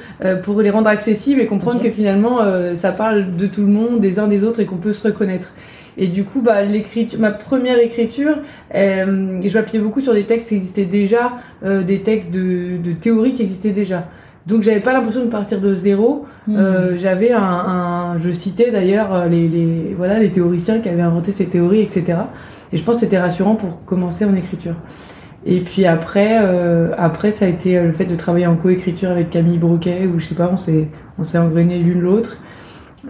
pour 0.44 0.62
les 0.62 0.70
rendre 0.70 0.90
accessibles 0.90 1.40
et 1.40 1.46
comprendre 1.46 1.82
que 1.82 1.90
finalement 1.90 2.40
ça 2.76 2.92
parle 2.92 3.36
de 3.36 3.48
tout 3.48 3.62
le 3.62 3.68
monde, 3.68 4.02
des 4.02 4.20
uns 4.20 4.28
des 4.28 4.44
autres 4.44 4.60
et 4.60 4.66
qu'on 4.66 4.78
peut 4.78 4.94
se 4.94 5.08
reconnaître. 5.08 5.54
Et 5.98 6.08
du 6.08 6.24
coup, 6.24 6.42
bah, 6.42 6.64
l'écriture, 6.64 7.20
ma 7.20 7.32
première 7.32 7.80
écriture, 7.80 8.38
je 8.74 9.54
m'appuyais 9.54 9.84
beaucoup 9.84 10.02
sur 10.02 10.14
des 10.14 10.26
textes 10.26 10.50
qui 10.50 10.56
existaient 10.56 10.86
déjà, 10.86 11.34
des 11.64 12.02
textes 12.02 12.32
de, 12.32 12.78
de 12.84 12.92
théorie 12.94 13.34
qui 13.34 13.44
existaient 13.44 13.72
déjà. 13.72 14.08
Donc 14.46 14.64
j'avais 14.64 14.80
pas 14.80 14.94
l'impression 14.94 15.24
de 15.24 15.30
partir 15.30 15.62
de 15.62 15.74
zéro. 15.74 16.26
Mmh. 16.48 16.58
j'avais 16.98 17.32
un, 17.32 17.42
un, 17.42 18.20
je 18.20 18.32
citais 18.32 18.72
d'ailleurs 18.72 19.28
les, 19.28 19.48
les, 19.48 19.94
voilà 19.98 20.20
les 20.20 20.30
théoriciens 20.30 20.80
qui 20.80 20.90
avaient 20.90 21.02
inventé 21.02 21.32
ces 21.32 21.46
théories, 21.46 21.82
etc. 21.82 22.18
Et 22.74 22.78
je 22.78 22.84
pense 22.84 22.96
que 22.96 23.02
c'était 23.02 23.20
rassurant 23.20 23.56
pour 23.56 23.86
commencer 23.86 24.26
en 24.26 24.36
écriture. 24.36 24.76
Et 25.46 25.62
puis 25.62 25.86
après, 25.86 26.40
euh, 26.42 26.92
après 26.98 27.32
ça 27.32 27.46
a 27.46 27.48
été 27.48 27.78
euh, 27.78 27.86
le 27.86 27.94
fait 27.94 28.06
de 28.06 28.16
travailler 28.16 28.48
en 28.48 28.58
coécriture 28.58 29.12
avec 29.12 29.30
Camille 29.30 29.60
Broquet, 29.60 30.06
où 30.06 30.20
je 30.20 30.26
sais 30.26 30.36
pas, 30.36 30.50
on 30.52 30.58
s'est, 30.58 30.90
on 31.18 31.24
s'est 31.24 31.38
engrainé 31.38 31.80
l'une 31.80 32.02
l'autre. 32.02 32.38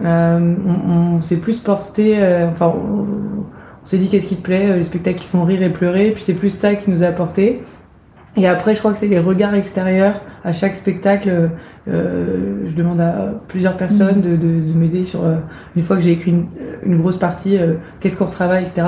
Euh, 0.04 0.54
on, 0.86 1.20
s'est 1.22 1.38
plus 1.38 1.58
porté, 1.58 2.16
euh, 2.18 2.48
enfin, 2.50 2.72
on, 2.76 3.86
s'est 3.86 3.98
dit 3.98 4.08
qu'est-ce 4.08 4.26
qui 4.26 4.36
te 4.36 4.42
plaît, 4.42 4.76
les 4.76 4.84
spectacles 4.84 5.18
qui 5.18 5.26
font 5.26 5.44
rire 5.44 5.62
et 5.62 5.70
pleurer, 5.70 6.08
et 6.08 6.12
puis 6.12 6.22
c'est 6.22 6.34
plus 6.34 6.50
ça 6.50 6.74
qui 6.74 6.90
nous 6.90 7.02
a 7.02 7.06
apporté. 7.06 7.62
Et 8.36 8.46
après, 8.46 8.74
je 8.74 8.78
crois 8.78 8.92
que 8.92 8.98
c'est 8.98 9.08
les 9.08 9.18
regards 9.18 9.54
extérieurs 9.54 10.20
à 10.44 10.52
chaque 10.52 10.76
spectacle. 10.76 11.50
Euh, 11.88 12.68
je 12.68 12.74
demande 12.74 13.00
à 13.00 13.40
plusieurs 13.48 13.76
personnes 13.76 14.18
mm. 14.18 14.22
de, 14.22 14.36
de, 14.36 14.72
de 14.72 14.72
m'aider 14.74 15.02
sur 15.02 15.22
une 15.74 15.82
fois 15.82 15.96
que 15.96 16.02
j'ai 16.02 16.12
écrit 16.12 16.30
une, 16.30 16.46
une 16.84 16.98
grosse 16.98 17.16
partie, 17.16 17.58
qu'est-ce 17.98 18.16
qu'on 18.16 18.26
retravaille, 18.26 18.64
etc. 18.64 18.86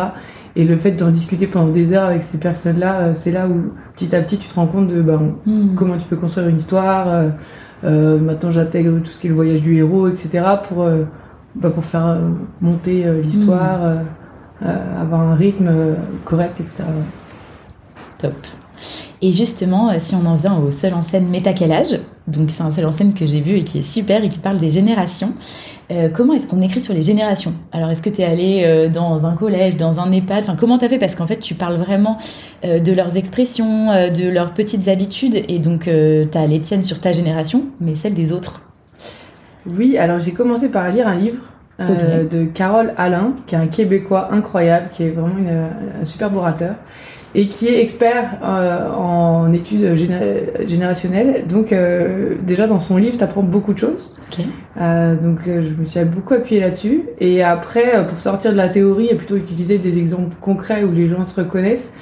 Et 0.56 0.64
le 0.64 0.76
fait 0.76 0.92
d'en 0.92 1.10
discuter 1.10 1.46
pendant 1.46 1.70
des 1.70 1.92
heures 1.92 2.04
avec 2.04 2.22
ces 2.22 2.38
personnes-là, 2.38 3.00
euh, 3.00 3.14
c'est 3.14 3.30
là 3.30 3.46
où 3.46 3.72
petit 3.94 4.14
à 4.14 4.20
petit 4.20 4.36
tu 4.36 4.48
te 4.48 4.54
rends 4.54 4.66
compte 4.66 4.88
de 4.88 5.00
ben, 5.00 5.34
comment 5.76 5.96
tu 5.96 6.06
peux 6.08 6.16
construire 6.16 6.48
une 6.48 6.56
histoire. 6.56 7.08
Euh, 7.08 7.28
euh, 7.84 8.18
maintenant 8.18 8.50
j'intègre 8.50 9.00
tout 9.00 9.10
ce 9.10 9.18
qui 9.18 9.28
est 9.28 9.30
le 9.30 9.36
voyage 9.36 9.62
du 9.62 9.76
héros, 9.76 10.08
etc. 10.08 10.44
pour, 10.68 10.86
bah, 11.54 11.70
pour 11.70 11.84
faire 11.84 12.18
monter 12.60 13.04
l'histoire, 13.22 13.92
hmm. 14.60 14.66
avoir 15.00 15.20
un 15.20 15.34
rythme 15.34 15.70
correct, 16.24 16.60
etc. 16.60 16.84
Top. 18.18 18.34
Et 19.22 19.32
justement, 19.32 19.98
si 19.98 20.14
on 20.14 20.24
en 20.26 20.36
vient 20.36 20.56
au 20.56 20.70
seul 20.70 20.94
en 20.94 21.02
scène 21.02 21.28
Méta 21.28 21.52
quel 21.52 21.72
âge, 21.72 22.00
donc 22.26 22.50
c'est 22.50 22.62
un 22.62 22.70
seul 22.70 22.86
en 22.86 22.92
scène 22.92 23.14
que 23.14 23.26
j'ai 23.26 23.40
vu 23.40 23.56
et 23.56 23.64
qui 23.64 23.78
est 23.78 23.82
super 23.82 24.24
et 24.24 24.28
qui 24.28 24.38
parle 24.38 24.58
des 24.58 24.70
générations. 24.70 25.34
Euh, 25.90 26.08
comment 26.08 26.34
est-ce 26.34 26.46
qu'on 26.46 26.62
écrit 26.62 26.80
sur 26.80 26.94
les 26.94 27.02
générations? 27.02 27.52
Alors, 27.72 27.90
est-ce 27.90 28.02
que 28.02 28.10
tu 28.10 28.20
es 28.20 28.24
allé 28.24 28.62
euh, 28.64 28.88
dans 28.88 29.26
un 29.26 29.34
collège, 29.34 29.76
dans 29.76 29.98
un 29.98 30.12
EHPAD? 30.12 30.44
Enfin, 30.44 30.56
Comment 30.58 30.78
tu 30.78 30.84
as 30.84 30.88
fait? 30.88 30.98
Parce 30.98 31.14
qu'en 31.14 31.26
fait, 31.26 31.38
tu 31.38 31.54
parles 31.54 31.76
vraiment 31.76 32.18
euh, 32.64 32.78
de 32.78 32.92
leurs 32.92 33.16
expressions, 33.16 33.88
de 34.10 34.28
leurs 34.28 34.54
petites 34.54 34.88
habitudes, 34.88 35.42
et 35.48 35.58
donc 35.58 35.84
tu 35.84 36.38
as 36.38 36.46
les 36.46 36.60
tiennes 36.60 36.82
sur 36.82 37.00
ta 37.00 37.12
génération, 37.12 37.64
mais 37.80 37.96
celles 37.96 38.14
des 38.14 38.32
autres. 38.32 38.62
Oui, 39.66 39.98
alors 39.98 40.20
j'ai 40.20 40.32
commencé 40.32 40.68
par 40.68 40.88
lire 40.90 41.08
un 41.08 41.16
livre 41.16 41.42
de 41.78 42.44
Carole 42.44 42.92
Alain, 42.96 43.32
qui 43.46 43.54
est 43.54 43.58
un 43.58 43.66
Québécois 43.66 44.28
incroyable, 44.32 44.88
qui 44.92 45.04
est 45.04 45.10
vraiment 45.10 45.34
un 46.00 46.04
super 46.04 46.34
orateur 46.34 46.74
et 47.34 47.48
qui 47.48 47.68
est 47.68 47.80
expert 47.80 48.38
euh, 48.42 48.90
en 48.92 49.52
études 49.52 49.96
générationnelles. 50.66 51.46
Donc 51.48 51.72
euh, 51.72 52.34
déjà 52.42 52.66
dans 52.66 52.80
son 52.80 52.96
livre, 52.96 53.18
tu 53.18 53.24
apprends 53.24 53.42
beaucoup 53.42 53.72
de 53.72 53.78
choses. 53.78 54.16
Euh, 54.80 55.14
donc 55.14 55.40
je 55.44 55.74
me 55.80 55.84
suis 55.84 56.04
beaucoup 56.04 56.34
appuyée 56.34 56.60
là-dessus. 56.60 57.04
Et 57.20 57.42
après, 57.42 58.06
pour 58.06 58.20
sortir 58.20 58.52
de 58.52 58.56
la 58.56 58.68
théorie 58.68 59.08
et 59.10 59.14
plutôt 59.14 59.36
utiliser 59.36 59.78
des 59.78 59.98
exemples 59.98 60.34
concrets 60.40 60.84
où 60.84 60.92
les 60.92 61.08
gens 61.08 61.24
se 61.24 61.40
reconnaissent. 61.40 61.94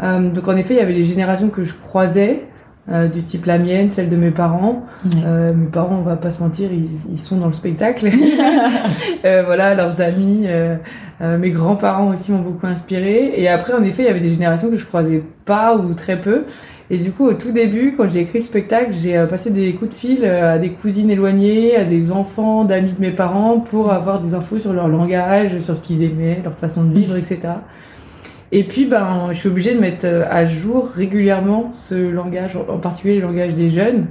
donc 0.00 0.48
en 0.48 0.56
effet, 0.56 0.74
il 0.74 0.78
y 0.78 0.82
avait 0.82 0.94
les 0.94 1.04
générations 1.04 1.48
que 1.48 1.64
je 1.64 1.74
croisais. 1.74 2.40
Euh, 2.92 3.06
du 3.06 3.22
type 3.22 3.46
la 3.46 3.58
mienne, 3.58 3.92
celle 3.92 4.08
de 4.08 4.16
mes 4.16 4.32
parents. 4.32 4.84
Euh, 5.24 5.52
mes 5.54 5.68
parents, 5.68 5.98
on 6.00 6.02
va 6.02 6.16
pas 6.16 6.32
se 6.32 6.42
mentir, 6.42 6.70
ils, 6.72 7.18
sont 7.20 7.36
dans 7.36 7.46
le 7.46 7.52
spectacle. 7.52 8.08
euh, 9.24 9.44
voilà, 9.44 9.76
leurs 9.76 10.00
amis, 10.00 10.46
mes 11.20 11.50
grands-parents 11.50 12.08
aussi 12.08 12.32
m'ont 12.32 12.40
beaucoup 12.40 12.66
inspiré. 12.66 13.32
Et 13.36 13.48
après, 13.48 13.74
en 13.74 13.82
effet, 13.84 14.02
il 14.02 14.06
y 14.06 14.08
avait 14.08 14.20
des 14.20 14.32
générations 14.32 14.70
que 14.70 14.76
je 14.76 14.84
croisais 14.84 15.22
pas 15.44 15.76
ou 15.76 15.94
très 15.94 16.20
peu. 16.20 16.44
Et 16.92 16.98
du 16.98 17.12
coup, 17.12 17.26
au 17.26 17.34
tout 17.34 17.52
début, 17.52 17.94
quand 17.96 18.10
j'ai 18.10 18.20
écrit 18.20 18.40
le 18.40 18.44
spectacle, 18.44 18.92
j'ai 18.92 19.24
passé 19.28 19.50
des 19.50 19.72
coups 19.74 19.90
de 19.90 19.94
fil 19.94 20.24
à 20.24 20.58
des 20.58 20.70
cousines 20.70 21.10
éloignées, 21.10 21.76
à 21.76 21.84
des 21.84 22.10
enfants 22.10 22.64
d'amis 22.64 22.92
de 22.92 23.00
mes 23.00 23.12
parents 23.12 23.60
pour 23.60 23.92
avoir 23.92 24.20
des 24.20 24.34
infos 24.34 24.58
sur 24.58 24.72
leur 24.72 24.88
langage, 24.88 25.60
sur 25.60 25.76
ce 25.76 25.80
qu'ils 25.80 26.02
aimaient, 26.02 26.40
leur 26.42 26.54
façon 26.54 26.82
de 26.82 26.92
vivre, 26.92 27.16
etc. 27.16 27.38
Et 28.52 28.64
puis, 28.64 28.86
ben, 28.86 29.28
je 29.32 29.38
suis 29.38 29.48
obligée 29.48 29.74
de 29.74 29.80
mettre 29.80 30.06
euh, 30.06 30.24
à 30.28 30.46
jour 30.46 30.90
régulièrement 30.94 31.70
ce 31.72 31.94
langage, 31.94 32.56
en 32.56 32.78
particulier 32.78 33.16
le 33.16 33.22
langage 33.22 33.54
des 33.54 33.70
jeunes. 33.70 34.06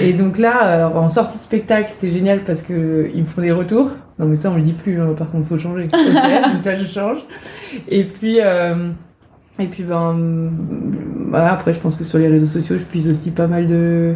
Et 0.00 0.14
donc 0.14 0.38
là, 0.38 0.88
en 0.88 1.10
sortie 1.10 1.36
de 1.36 1.42
spectacle, 1.42 1.92
c'est 1.94 2.10
génial 2.10 2.44
parce 2.44 2.62
que 2.62 3.10
ils 3.14 3.20
me 3.20 3.26
font 3.26 3.42
des 3.42 3.52
retours. 3.52 3.90
Non, 4.18 4.26
mais 4.26 4.36
ça, 4.36 4.50
on 4.50 4.56
le 4.56 4.62
dit 4.62 4.72
plus. 4.72 5.00
Hein, 5.00 5.14
par 5.18 5.30
contre, 5.30 5.48
faut 5.48 5.58
changer. 5.58 5.88
donc 5.88 6.64
là, 6.64 6.74
je 6.74 6.86
change. 6.86 7.18
Et 7.88 8.04
puis, 8.04 8.38
euh, 8.40 8.90
et 9.58 9.66
puis, 9.66 9.82
ben, 9.82 10.50
voilà, 11.28 11.52
après, 11.52 11.72
je 11.72 11.80
pense 11.80 11.96
que 11.96 12.04
sur 12.04 12.18
les 12.18 12.28
réseaux 12.28 12.46
sociaux, 12.46 12.78
je 12.78 12.84
puise 12.84 13.10
aussi 13.10 13.30
pas 13.30 13.46
mal 13.46 13.66
de 13.66 14.14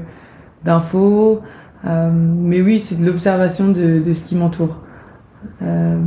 d'infos. 0.64 1.42
Euh, 1.86 2.10
mais 2.12 2.60
oui, 2.62 2.80
c'est 2.80 2.98
de 2.98 3.06
l'observation 3.06 3.68
de, 3.68 4.00
de, 4.00 4.12
ce 4.12 4.24
qui 4.24 4.34
m'entoure. 4.34 4.82
Euh, 5.62 6.00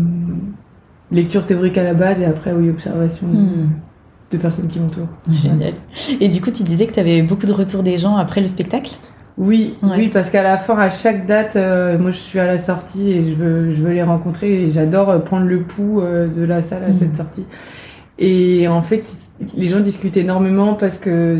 lecture 1.12 1.46
théorique 1.46 1.78
à 1.78 1.84
la 1.84 1.94
base 1.94 2.22
et 2.22 2.26
après, 2.26 2.52
oui, 2.52 2.70
observation 2.70 3.28
hmm. 3.28 3.70
de 4.32 4.38
personnes 4.38 4.68
qui 4.68 4.80
m'entourent. 4.80 5.08
Génial. 5.28 5.74
Et 6.20 6.28
du 6.28 6.42
coup, 6.42 6.52
tu 6.52 6.64
disais 6.64 6.88
que 6.88 6.94
tu 6.94 7.00
avais 7.00 7.22
beaucoup 7.22 7.46
de 7.46 7.54
retours 7.54 7.84
des 7.84 7.98
gens 7.98 8.16
après 8.16 8.42
le 8.42 8.48
spectacle? 8.48 8.96
Oui, 9.38 9.78
oui, 9.82 10.10
parce 10.10 10.30
qu'à 10.30 10.44
la 10.44 10.58
fin, 10.58 10.78
à 10.78 10.90
chaque 10.90 11.26
date, 11.26 11.56
euh, 11.56 11.98
moi 11.98 12.12
je 12.12 12.18
suis 12.18 12.40
à 12.40 12.46
la 12.46 12.60
sortie 12.60 13.14
et 13.14 13.24
je 13.24 13.36
veux, 13.36 13.74
je 13.74 13.82
veux 13.82 13.94
les 13.94 14.04
rencontrer 14.04 14.64
et 14.64 14.72
j'adore 14.72 15.10
euh, 15.10 15.20
prendre 15.20 15.46
le 15.46 15.62
pouls 15.62 16.02
euh, 16.02 16.28
de 16.28 16.44
la 16.44 16.62
salle 16.62 16.84
à 16.84 16.90
hmm. 16.90 16.96
cette 16.96 17.16
sortie. 17.16 17.46
Et 18.18 18.68
en 18.68 18.82
fait, 18.82 19.06
les 19.56 19.70
gens 19.70 19.80
discutent 19.80 20.18
énormément 20.18 20.74
parce 20.74 20.98
que 20.98 21.40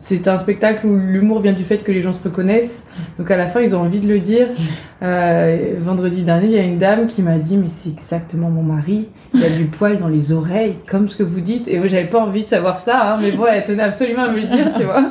c'est 0.00 0.26
un 0.28 0.38
spectacle 0.38 0.86
où 0.86 0.96
l'humour 0.96 1.40
vient 1.40 1.52
du 1.52 1.64
fait 1.64 1.78
que 1.78 1.92
les 1.92 2.00
gens 2.00 2.14
se 2.14 2.24
reconnaissent. 2.24 2.86
Donc 3.18 3.30
à 3.30 3.36
la 3.36 3.48
fin, 3.48 3.60
ils 3.60 3.76
ont 3.76 3.80
envie 3.80 4.00
de 4.00 4.08
le 4.08 4.20
dire. 4.20 4.48
Euh, 5.02 5.76
vendredi 5.78 6.24
dernier, 6.24 6.46
il 6.46 6.52
y 6.52 6.58
a 6.58 6.62
une 6.62 6.78
dame 6.78 7.06
qui 7.06 7.22
m'a 7.22 7.38
dit, 7.38 7.56
mais 7.56 7.70
c'est 7.70 7.88
exactement 7.88 8.50
mon 8.50 8.62
mari. 8.62 9.08
Il 9.32 9.42
a 9.42 9.48
du 9.48 9.64
poil 9.64 9.98
dans 9.98 10.08
les 10.08 10.30
oreilles, 10.30 10.74
comme 10.86 11.08
ce 11.08 11.16
que 11.16 11.22
vous 11.22 11.40
dites. 11.40 11.68
Et 11.68 11.78
moi, 11.78 11.88
j'avais 11.88 12.04
pas 12.04 12.20
envie 12.20 12.44
de 12.44 12.50
savoir 12.50 12.80
ça, 12.80 13.14
hein, 13.14 13.16
mais 13.18 13.32
bon, 13.32 13.46
elle 13.50 13.64
tenait 13.64 13.82
absolument 13.82 14.24
à 14.24 14.28
me 14.28 14.36
le 14.36 14.42
dire, 14.42 14.74
tu 14.76 14.82
vois. 14.82 15.10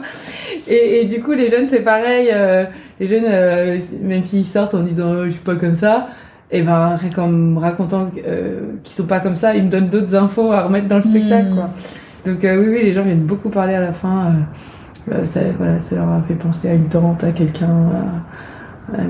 Et, 0.68 1.02
et 1.02 1.06
du 1.06 1.24
coup, 1.24 1.32
les 1.32 1.50
jeunes, 1.50 1.68
c'est 1.68 1.80
pareil. 1.80 2.30
Euh, 2.32 2.66
les 3.00 3.08
jeunes, 3.08 3.26
euh, 3.26 3.80
même 4.04 4.24
s'ils 4.26 4.46
sortent 4.46 4.76
en 4.76 4.84
disant, 4.84 5.12
oh, 5.12 5.26
je 5.26 5.32
suis 5.32 5.40
pas 5.40 5.56
comme 5.56 5.74
ça, 5.74 6.10
et 6.52 6.62
ben 6.62 6.96
rien 6.96 7.10
qu'en 7.10 7.28
me 7.28 7.60
racontant 7.60 8.12
qu'ils 8.12 8.94
sont 8.94 9.08
pas 9.08 9.22
comme 9.22 9.38
ça, 9.38 9.56
ils 9.56 9.64
me 9.64 9.70
donnent 9.72 9.90
d'autres 9.90 10.16
infos 10.16 10.52
à 10.52 10.66
remettre 10.66 10.88
dans 10.88 10.98
le 10.98 11.04
spectacle, 11.04 11.50
hmm. 11.50 11.56
quoi. 11.56 11.70
Donc 12.28 12.40
oui, 12.44 12.68
oui, 12.68 12.84
les 12.84 12.92
gens 12.92 13.02
viennent 13.02 13.26
beaucoup 13.26 13.50
parler 13.50 13.74
à 13.74 13.82
la 13.82 13.92
fin. 13.92 14.34
Euh, 15.12 15.26
ça, 15.26 15.42
voilà, 15.58 15.80
ça 15.80 15.96
leur 15.96 16.10
a 16.10 16.22
fait 16.28 16.36
penser 16.36 16.70
à 16.70 16.74
une 16.74 16.90
tante, 16.90 17.24
à 17.24 17.32
quelqu'un. 17.32 17.68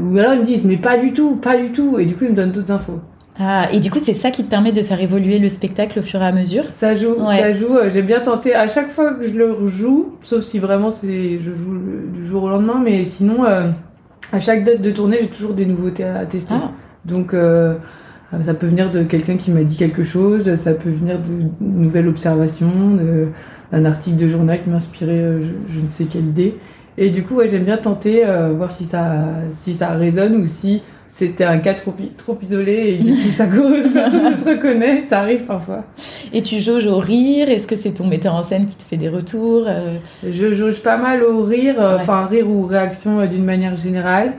Ou 0.03 0.17
alors 0.17 0.33
ils 0.33 0.41
me 0.41 0.45
disent, 0.45 0.65
mais 0.65 0.77
pas 0.77 0.97
du 0.97 1.13
tout, 1.13 1.37
pas 1.37 1.57
du 1.57 1.71
tout. 1.71 1.99
Et 1.99 2.05
du 2.05 2.15
coup, 2.15 2.25
ils 2.25 2.31
me 2.31 2.35
donnent 2.35 2.51
d'autres 2.51 2.71
infos. 2.71 2.99
Ah, 3.41 3.71
et 3.71 3.79
du 3.79 3.89
coup, 3.89 3.99
c'est 4.01 4.13
ça 4.13 4.31
qui 4.31 4.43
te 4.43 4.49
permet 4.49 4.73
de 4.73 4.83
faire 4.83 5.01
évoluer 5.01 5.39
le 5.39 5.47
spectacle 5.47 5.99
au 5.99 6.01
fur 6.01 6.21
et 6.21 6.25
à 6.25 6.33
mesure? 6.33 6.65
Ça 6.71 6.93
joue, 6.93 7.15
ça 7.25 7.53
joue. 7.53 7.73
Euh, 7.73 7.89
j'ai 7.89 8.01
bien 8.01 8.19
tenté. 8.19 8.53
À 8.53 8.67
chaque 8.67 8.91
fois 8.91 9.13
que 9.13 9.29
je 9.29 9.37
le 9.37 9.53
rejoue, 9.53 10.15
sauf 10.23 10.43
si 10.43 10.59
vraiment 10.59 10.91
c'est, 10.91 11.39
je 11.39 11.51
joue 11.55 11.77
du 12.13 12.25
jour 12.25 12.43
au 12.43 12.49
lendemain, 12.49 12.81
mais 12.83 13.05
sinon, 13.05 13.45
euh, 13.45 13.69
à 14.33 14.41
chaque 14.41 14.65
date 14.65 14.81
de 14.81 14.91
tournée, 14.91 15.19
j'ai 15.21 15.27
toujours 15.27 15.53
des 15.53 15.65
nouveautés 15.65 16.03
à 16.03 16.25
tester. 16.25 16.53
Ah. 16.53 16.71
Donc, 17.05 17.33
ça 18.43 18.53
peut 18.53 18.67
venir 18.67 18.91
de 18.91 19.03
quelqu'un 19.03 19.37
qui 19.37 19.51
m'a 19.51 19.63
dit 19.63 19.75
quelque 19.75 20.03
chose, 20.03 20.55
ça 20.55 20.73
peut 20.73 20.89
venir 20.89 21.17
de 21.17 21.65
nouvelles 21.65 22.07
observations, 22.07 22.95
de, 22.95 23.29
un 23.71 23.85
article 23.85 24.17
de 24.17 24.29
journal 24.29 24.61
qui 24.61 24.69
m'inspirait 24.69 25.13
euh, 25.13 25.43
je, 25.73 25.79
ne 25.79 25.89
sais 25.89 26.05
quelle 26.05 26.27
idée. 26.27 26.55
Et 26.97 27.09
du 27.09 27.23
coup, 27.23 27.35
ouais, 27.35 27.47
j'aime 27.47 27.63
bien 27.63 27.77
tenter, 27.77 28.25
euh, 28.25 28.51
voir 28.55 28.71
si 28.71 28.85
ça, 28.85 29.25
si 29.51 29.73
ça 29.73 29.91
résonne 29.91 30.35
ou 30.35 30.45
si 30.45 30.83
c'était 31.07 31.43
un 31.43 31.57
cas 31.57 31.73
trop, 31.73 31.93
trop 32.17 32.37
isolé 32.43 32.99
et 33.01 33.31
ça 33.31 33.47
cause, 33.47 33.87
personne 33.93 34.31
ne 34.31 34.37
se 34.37 34.47
reconnaît, 34.47 35.05
ça 35.09 35.21
arrive 35.21 35.45
parfois. 35.45 35.85
Et 36.31 36.43
tu 36.43 36.57
jauges 36.57 36.85
au 36.85 36.97
rire? 36.97 37.49
Est-ce 37.49 37.65
que 37.65 37.75
c'est 37.75 37.93
ton 37.93 38.05
metteur 38.05 38.35
en 38.35 38.43
scène 38.43 38.67
qui 38.67 38.75
te 38.75 38.83
fait 38.83 38.97
des 38.97 39.09
retours 39.09 39.65
euh? 39.67 39.97
Je 40.23 40.53
jauge 40.53 40.81
pas 40.83 40.97
mal 40.97 41.23
au 41.23 41.43
rire, 41.43 41.75
enfin 41.79 42.27
rire 42.27 42.47
ou 42.47 42.63
réaction 42.63 43.25
d'une 43.25 43.45
manière 43.45 43.75
générale. 43.75 44.33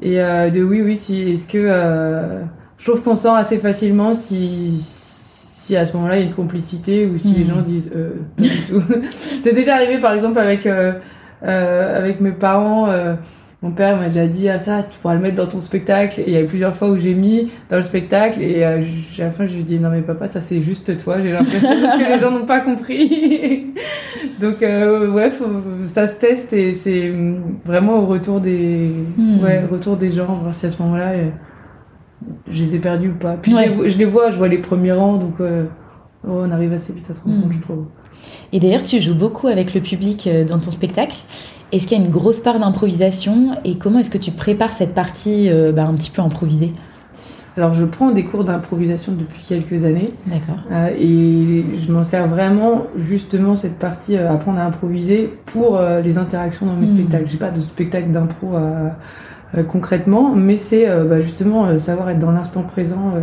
Et 0.00 0.16
de 0.16 0.62
oui, 0.62 0.80
oui, 0.82 0.96
si, 0.96 1.22
est-ce 1.22 1.46
que 1.46 2.42
je 2.82 2.90
trouve 2.90 3.02
qu'on 3.02 3.16
sent 3.16 3.28
assez 3.28 3.58
facilement 3.58 4.14
si 4.16 4.74
si 4.76 5.76
à 5.76 5.86
ce 5.86 5.92
moment-là 5.96 6.16
il 6.16 6.22
y 6.22 6.24
a 6.24 6.26
une 6.26 6.34
complicité 6.34 7.06
ou 7.06 7.16
si 7.16 7.32
les 7.32 7.44
hmm. 7.44 7.48
gens 7.48 7.62
disent 7.62 7.90
euh, 7.94 8.10
pas 8.36 8.42
du 8.42 8.62
tout. 8.68 8.82
c'est 9.42 9.54
déjà 9.54 9.76
arrivé 9.76 9.98
par 9.98 10.12
exemple 10.14 10.40
avec 10.40 10.66
euh, 10.66 10.92
euh, 11.44 11.96
avec 11.96 12.20
mes 12.20 12.32
parents. 12.32 12.88
Euh, 12.90 13.14
mon 13.62 13.70
père 13.70 13.96
m'a 13.96 14.08
déjà 14.08 14.26
dit 14.26 14.48
ah 14.48 14.58
ça 14.58 14.82
tu 14.82 14.98
pourras 14.98 15.14
le 15.14 15.20
mettre 15.20 15.36
dans 15.36 15.46
ton 15.46 15.60
spectacle 15.60 16.22
et 16.22 16.24
il 16.26 16.32
y 16.32 16.36
a 16.36 16.40
eu 16.40 16.46
plusieurs 16.46 16.74
fois 16.74 16.88
où 16.88 16.98
j'ai 16.98 17.14
mis 17.14 17.52
dans 17.70 17.76
le 17.76 17.84
spectacle 17.84 18.42
et 18.42 18.64
à 18.64 18.78
la 19.18 19.30
fin 19.30 19.46
je 19.46 19.54
lui 19.54 19.62
dis 19.62 19.78
non 19.78 19.90
mais 19.90 20.00
papa 20.00 20.26
ça 20.26 20.40
c'est 20.40 20.60
juste 20.60 21.00
toi 21.00 21.22
j'ai 21.22 21.30
l'impression 21.30 21.68
parce 21.80 22.02
que 22.02 22.12
les 22.12 22.18
gens 22.18 22.32
n'ont 22.32 22.46
pas 22.46 22.58
compris 22.58 23.66
donc 24.40 24.62
ouais 24.62 25.30
ça 25.86 26.08
se 26.08 26.14
teste 26.14 26.52
et 26.52 26.74
c'est 26.74 27.12
vraiment 27.64 28.00
au 28.00 28.06
retour 28.06 28.40
des 28.40 28.90
hmm. 29.16 29.44
ouais 29.44 29.62
retour 29.70 29.96
des 29.96 30.10
gens 30.10 30.40
voir 30.42 30.56
si 30.56 30.66
à 30.66 30.70
ce 30.70 30.82
moment-là 30.82 31.12
je 32.50 32.62
les 32.62 32.74
ai 32.76 32.78
perdus 32.78 33.10
ou 33.10 33.14
pas. 33.14 33.36
Puis 33.40 33.52
je, 33.52 33.98
les, 33.98 34.04
vois, 34.04 34.30
je 34.30 34.36
vois 34.36 34.48
les 34.48 34.58
premiers 34.58 34.92
rangs, 34.92 35.16
donc 35.16 35.34
euh, 35.40 35.64
oh, 36.26 36.42
on 36.44 36.50
arrive 36.50 36.72
assez 36.72 36.92
vite 36.92 37.10
à 37.10 37.14
se 37.14 37.22
rendre 37.22 37.42
compte, 37.42 37.50
hmm. 37.50 37.54
je 37.54 37.60
trouve. 37.60 37.84
Et 38.52 38.60
d'ailleurs, 38.60 38.82
tu 38.82 39.00
joues 39.00 39.14
beaucoup 39.14 39.48
avec 39.48 39.74
le 39.74 39.80
public 39.80 40.26
euh, 40.26 40.44
dans 40.44 40.58
ton 40.58 40.70
spectacle. 40.70 41.16
Est-ce 41.72 41.86
qu'il 41.86 41.98
y 41.98 42.00
a 42.00 42.04
une 42.04 42.10
grosse 42.10 42.40
part 42.40 42.58
d'improvisation 42.58 43.56
et 43.64 43.76
comment 43.76 43.98
est-ce 44.00 44.10
que 44.10 44.18
tu 44.18 44.30
prépares 44.30 44.74
cette 44.74 44.94
partie 44.94 45.48
euh, 45.48 45.72
bah, 45.72 45.84
un 45.84 45.94
petit 45.94 46.10
peu 46.10 46.20
improvisée? 46.20 46.72
Alors, 47.56 47.74
je 47.74 47.84
prends 47.84 48.10
des 48.12 48.24
cours 48.24 48.44
d'improvisation 48.44 49.12
depuis 49.12 49.42
quelques 49.46 49.84
années. 49.84 50.08
D'accord. 50.26 50.56
et 50.98 51.64
je 51.78 51.92
m'en 51.92 52.02
sers 52.02 52.26
vraiment, 52.26 52.86
justement, 52.96 53.56
cette 53.56 53.78
partie, 53.78 54.16
apprendre 54.16 54.58
à 54.58 54.64
improviser 54.64 55.30
pour 55.44 55.78
les 56.02 56.16
interactions 56.16 56.64
dans 56.64 56.72
mes 56.72 56.86
spectacles. 56.86 57.24
Hmm. 57.24 57.28
spectacles. 57.28 57.30
J'ai 57.30 57.38
pas 57.38 57.50
de 57.50 57.60
spectacle 57.60 58.10
d'impro 58.10 58.56
à, 58.56 58.96
concrètement, 59.62 60.34
mais 60.34 60.56
c'est 60.56 60.88
euh, 60.88 61.04
bah, 61.04 61.20
justement 61.20 61.66
euh, 61.66 61.78
savoir 61.78 62.08
être 62.10 62.18
dans 62.18 62.32
l'instant 62.32 62.62
présent 62.62 63.14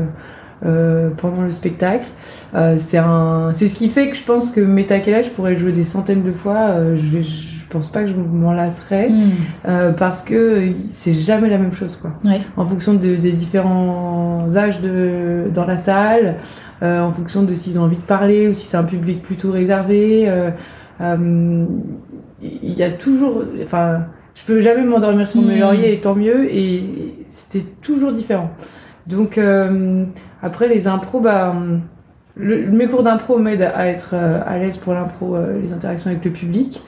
pendant 1.17 1.43
le 1.43 1.53
spectacle. 1.53 2.05
c'est 2.77 2.97
un, 2.97 3.51
c'est 3.53 3.69
ce 3.69 3.77
qui 3.77 3.87
fait 3.87 4.09
que 4.09 4.17
je 4.17 4.23
pense 4.23 4.51
que 4.51 4.59
Metakela, 4.59 5.21
je 5.21 5.29
pourrais 5.29 5.53
le 5.53 5.59
jouer 5.59 5.71
des 5.71 5.85
centaines 5.85 6.21
de 6.21 6.33
fois. 6.33 6.75
je, 6.97 7.21
je 7.21 7.67
pense 7.69 7.87
pas 7.87 8.01
que 8.03 8.09
je 8.09 8.15
m'en 8.15 8.51
lasserais 8.51 9.07
hmm. 9.09 9.93
parce 9.97 10.21
que 10.21 10.73
c'est 10.91 11.13
jamais 11.13 11.47
la 11.49 11.59
même 11.59 11.71
chose 11.71 11.95
quoi. 11.95 12.11
En 12.57 12.65
fonction 12.67 12.93
de, 12.93 13.15
des 13.15 13.31
différents 13.31 14.47
âges 14.57 14.81
de 14.81 15.45
dans 15.53 15.65
la 15.65 15.77
salle, 15.77 16.35
en 16.81 17.13
fonction 17.13 17.43
de 17.43 17.55
s'ils 17.55 17.79
ont 17.79 17.83
envie 17.83 17.95
de 17.95 18.01
parler 18.01 18.49
ou 18.49 18.53
si 18.53 18.65
c'est 18.65 18.75
un 18.75 18.83
public 18.83 19.21
plutôt 19.21 19.53
réservé. 19.53 20.29
Il 22.41 22.73
y 22.73 22.83
a 22.83 22.91
toujours, 22.91 23.43
enfin 23.63 24.01
je 24.39 24.45
peux 24.45 24.61
jamais 24.61 24.83
m'endormir 24.83 25.27
sur 25.27 25.41
mes 25.41 25.57
hmm. 25.57 25.61
lauriers 25.61 25.93
et 25.93 25.99
tant 25.99 26.15
mieux 26.15 26.53
et 26.53 26.83
c'était 27.27 27.65
toujours 27.81 28.13
différent 28.13 28.51
donc 29.05 29.37
euh, 29.37 30.05
après 30.41 30.67
les 30.67 30.87
impros 30.87 31.19
bah 31.19 31.53
le, 32.35 32.67
mes 32.67 32.87
cours 32.87 33.03
d'impro 33.03 33.37
m'aident 33.37 33.69
à 33.75 33.87
être 33.87 34.11
euh, 34.13 34.39
à 34.45 34.57
l'aise 34.57 34.77
pour 34.77 34.93
l'impro 34.93 35.35
euh, 35.35 35.59
les 35.61 35.73
interactions 35.73 36.09
avec 36.09 36.23
le 36.23 36.31
public 36.31 36.81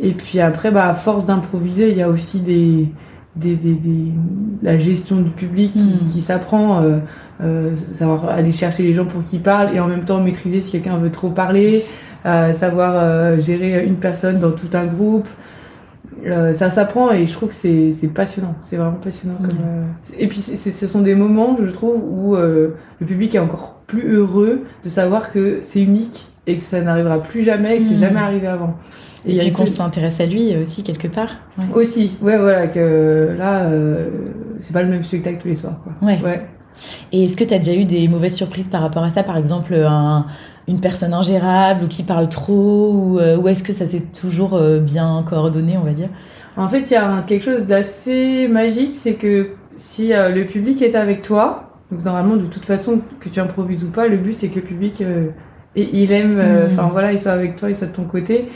et 0.00 0.12
puis 0.12 0.40
après 0.40 0.70
bah 0.70 0.88
à 0.88 0.94
force 0.94 1.26
d'improviser 1.26 1.90
il 1.90 1.96
y 1.96 2.02
a 2.02 2.08
aussi 2.08 2.40
des 2.40 2.88
des, 3.34 3.56
des, 3.56 3.72
des, 3.72 4.12
la 4.62 4.76
gestion 4.76 5.16
du 5.16 5.30
public 5.30 5.72
qui, 5.72 5.80
hmm. 5.80 6.12
qui 6.12 6.20
s'apprend, 6.20 6.82
euh, 7.40 7.74
savoir 7.76 8.28
aller 8.28 8.52
chercher 8.52 8.82
les 8.82 8.92
gens 8.92 9.06
pour 9.06 9.24
qu'ils 9.24 9.40
parlent 9.40 9.74
et 9.74 9.80
en 9.80 9.86
même 9.86 10.04
temps 10.04 10.20
maîtriser 10.20 10.60
si 10.60 10.72
quelqu'un 10.72 10.98
veut 10.98 11.10
trop 11.10 11.30
parler, 11.30 11.82
savoir 12.24 13.40
gérer 13.40 13.86
une 13.86 13.96
personne 13.96 14.38
dans 14.38 14.50
tout 14.50 14.68
un 14.74 14.84
groupe, 14.84 15.26
euh, 16.26 16.54
ça 16.54 16.70
s'apprend 16.70 17.10
et 17.12 17.26
je 17.26 17.32
trouve 17.32 17.50
que 17.50 17.54
c'est 17.54 18.08
passionnant. 18.14 18.54
C'est 18.62 18.76
vraiment 18.76 18.98
passionnant. 19.02 19.36
Comme, 19.36 19.58
euh, 19.64 19.84
Et 20.18 20.28
puis 20.28 20.38
ce 20.38 20.86
sont 20.86 21.00
des 21.00 21.14
moments, 21.14 21.58
je 21.64 21.70
trouve, 21.70 22.02
où 22.04 22.36
euh, 22.36 22.76
le 23.00 23.06
public 23.06 23.34
est 23.34 23.40
encore 23.40 23.80
plus 23.86 24.14
heureux 24.14 24.62
de 24.84 24.88
savoir 24.88 25.32
que 25.32 25.60
c'est 25.64 25.82
unique 25.82 26.26
et 26.46 26.56
que 26.56 26.62
ça 26.62 26.80
n'arrivera 26.80 27.22
plus 27.22 27.44
jamais 27.44 27.76
et 27.76 27.78
que 27.78 27.84
c'est 27.84 27.94
mm. 27.94 28.00
jamais 28.00 28.20
arrivé 28.20 28.46
avant. 28.46 28.76
Et, 29.24 29.38
puis 29.38 29.52
qu'on 29.52 29.66
s'intéresse 29.66 30.20
à 30.20 30.26
lui 30.26 30.56
aussi 30.56 30.82
quelque 30.82 31.06
part. 31.06 31.36
Aussi, 31.74 32.16
ouais, 32.20 32.38
voilà, 32.38 32.66
que 32.66 33.34
là, 33.38 33.70
c'est 34.60 34.72
pas 34.72 34.82
le 34.82 34.88
même 34.88 35.04
spectacle 35.04 35.38
tous 35.40 35.48
les 35.48 35.54
soirs. 35.54 35.78
Quoi. 35.84 36.08
Ouais. 36.08 36.20
ouais. 36.20 36.42
Et 37.12 37.24
est-ce 37.24 37.36
que 37.36 37.44
tu 37.44 37.54
as 37.54 37.58
déjà 37.58 37.74
eu 37.74 37.84
des 37.84 38.08
mauvaises 38.08 38.34
surprises 38.34 38.68
par 38.68 38.80
rapport 38.80 39.04
à 39.04 39.10
ça? 39.10 39.22
Par 39.22 39.36
exemple, 39.36 39.74
un, 39.74 40.26
une 40.68 40.80
personne 40.80 41.14
ingérable 41.14 41.84
ou 41.84 41.88
qui 41.88 42.02
parle 42.02 42.28
trop 42.28 42.92
Ou, 42.92 43.20
ou 43.20 43.48
est-ce 43.48 43.62
que 43.62 43.72
ça 43.72 43.86
s'est 43.86 44.06
toujours 44.18 44.60
bien 44.80 45.24
coordonné, 45.28 45.76
on 45.78 45.84
va 45.84 45.92
dire? 45.92 46.08
En 46.56 46.68
fait, 46.68 46.82
il 46.90 46.92
y 46.92 46.96
a 46.96 47.22
quelque 47.26 47.44
chose 47.44 47.66
d'assez 47.66 48.48
magique, 48.48 48.96
c'est 48.96 49.14
que 49.14 49.50
si 49.76 50.08
le 50.08 50.44
public 50.44 50.82
est 50.82 50.94
avec 50.94 51.22
toi, 51.22 51.70
donc 51.90 52.04
normalement, 52.04 52.36
de 52.36 52.46
toute 52.46 52.64
façon, 52.64 53.00
que 53.20 53.28
tu 53.28 53.40
improvises 53.40 53.84
ou 53.84 53.90
pas, 53.90 54.08
le 54.08 54.16
but 54.16 54.36
c'est 54.38 54.48
que 54.48 54.56
le 54.56 54.62
public, 54.62 55.02
il 55.76 56.12
aime, 56.12 56.36
hmm. 56.36 56.66
enfin 56.66 56.88
voilà, 56.90 57.12
il 57.12 57.18
soit 57.18 57.32
avec 57.32 57.56
toi, 57.56 57.68
il 57.68 57.76
soit 57.76 57.88
de 57.88 57.92
ton 57.92 58.04
côté. 58.04 58.48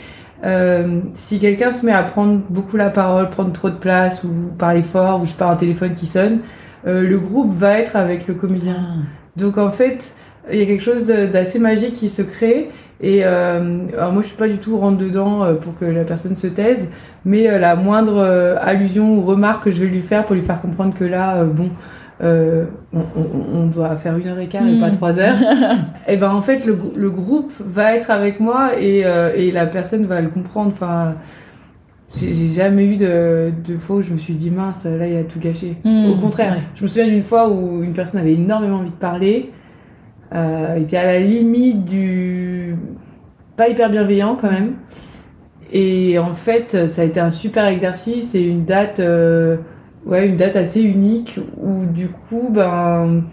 Euh, 0.43 1.01
si 1.15 1.39
quelqu'un 1.39 1.71
se 1.71 1.85
met 1.85 1.91
à 1.91 2.03
prendre 2.03 2.41
beaucoup 2.49 2.77
la 2.77 2.89
parole, 2.89 3.29
prendre 3.29 3.51
trop 3.53 3.69
de 3.69 3.75
place 3.75 4.23
ou 4.23 4.29
parler 4.57 4.83
fort 4.83 5.21
ou 5.21 5.25
je 5.25 5.33
pas 5.33 5.49
un 5.49 5.55
téléphone 5.55 5.93
qui 5.93 6.05
sonne, 6.05 6.39
euh, 6.87 7.07
le 7.07 7.17
groupe 7.19 7.53
va 7.53 7.79
être 7.79 7.95
avec 7.95 8.27
le 8.27 8.33
comédien. 8.33 8.77
Ah. 8.79 8.93
Donc 9.35 9.57
en 9.57 9.71
fait, 9.71 10.13
il 10.51 10.57
y 10.57 10.61
a 10.61 10.65
quelque 10.65 10.83
chose 10.83 11.07
d'assez 11.07 11.59
magique 11.59 11.95
qui 11.95 12.09
se 12.09 12.21
crée. 12.21 12.69
Et 12.99 13.19
euh, 13.23 13.85
alors 13.95 14.11
moi 14.11 14.23
je 14.23 14.29
suis 14.29 14.37
pas 14.37 14.47
du 14.47 14.57
tout 14.57 14.75
rentre 14.79 14.97
dedans 14.97 15.43
euh, 15.43 15.53
pour 15.53 15.77
que 15.77 15.85
la 15.85 16.03
personne 16.03 16.35
se 16.35 16.47
taise, 16.47 16.89
mais 17.25 17.59
la 17.59 17.75
moindre 17.75 18.23
allusion 18.59 19.19
ou 19.19 19.21
remarque 19.21 19.65
que 19.65 19.71
je 19.71 19.81
vais 19.81 19.87
lui 19.87 20.01
faire 20.01 20.25
pour 20.25 20.35
lui 20.35 20.41
faire 20.41 20.61
comprendre 20.61 20.95
que 20.97 21.03
là, 21.03 21.43
bon, 21.43 21.69
euh, 22.23 22.65
on, 22.93 23.67
doit 23.67 23.95
faire 23.97 24.17
une 24.17 24.27
heure 24.27 24.39
et 24.39 24.47
quart 24.47 24.65
et 24.65 24.79
pas 24.79 24.89
hmm. 24.89 24.95
trois 24.95 25.19
heures, 25.19 25.35
et 25.39 25.75
eh 26.13 26.17
ben 26.17 26.31
en 26.31 26.41
fait 26.41 26.65
le, 26.65 26.75
le, 26.95 27.11
groupe 27.11 27.53
va 27.59 27.95
être 27.95 28.09
avec 28.09 28.39
moi 28.39 28.71
et, 28.79 29.03
euh, 29.05 29.31
et, 29.35 29.51
la 29.51 29.67
personne 29.67 30.07
va 30.07 30.19
le 30.19 30.29
comprendre. 30.29 30.71
Enfin, 30.73 31.13
j'ai 32.15 32.47
jamais 32.49 32.85
eu 32.85 32.97
de, 32.97 33.51
de, 33.65 33.77
fois 33.77 33.97
où 33.97 34.01
je 34.01 34.13
me 34.13 34.17
suis 34.17 34.33
dit 34.33 34.49
mince, 34.49 34.85
là 34.85 35.07
il 35.07 35.17
a 35.17 35.23
tout 35.23 35.39
gâché. 35.39 35.75
Hmm. 35.83 36.11
Au 36.11 36.15
contraire, 36.15 36.57
je 36.75 36.83
me 36.83 36.87
souviens 36.87 37.07
d'une 37.07 37.23
fois 37.23 37.49
où 37.49 37.83
une 37.83 37.93
personne 37.93 38.19
avait 38.21 38.33
énormément 38.33 38.77
envie 38.77 38.89
de 38.89 38.95
parler, 38.95 39.51
euh, 40.33 40.75
était 40.75 40.97
à 40.97 41.05
la 41.05 41.19
limite 41.19 41.85
du 41.85 42.75
pas 43.55 43.69
hyper 43.69 43.89
bienveillant 43.89 44.37
quand 44.39 44.51
même. 44.51 44.75
Et 45.71 46.17
en 46.17 46.35
fait, 46.35 46.87
ça 46.87 47.01
a 47.01 47.05
été 47.05 47.19
un 47.19 47.31
super 47.31 47.65
exercice 47.67 48.35
et 48.35 48.41
une 48.41 48.63
date. 48.63 48.99
Euh, 48.99 49.57
ouais, 50.05 50.27
une 50.27 50.37
date 50.37 50.55
assez 50.55 50.81
unique 50.81 51.39
où 51.61 51.85
du 51.85 52.07
coup, 52.07 52.49
ben, 52.49 53.23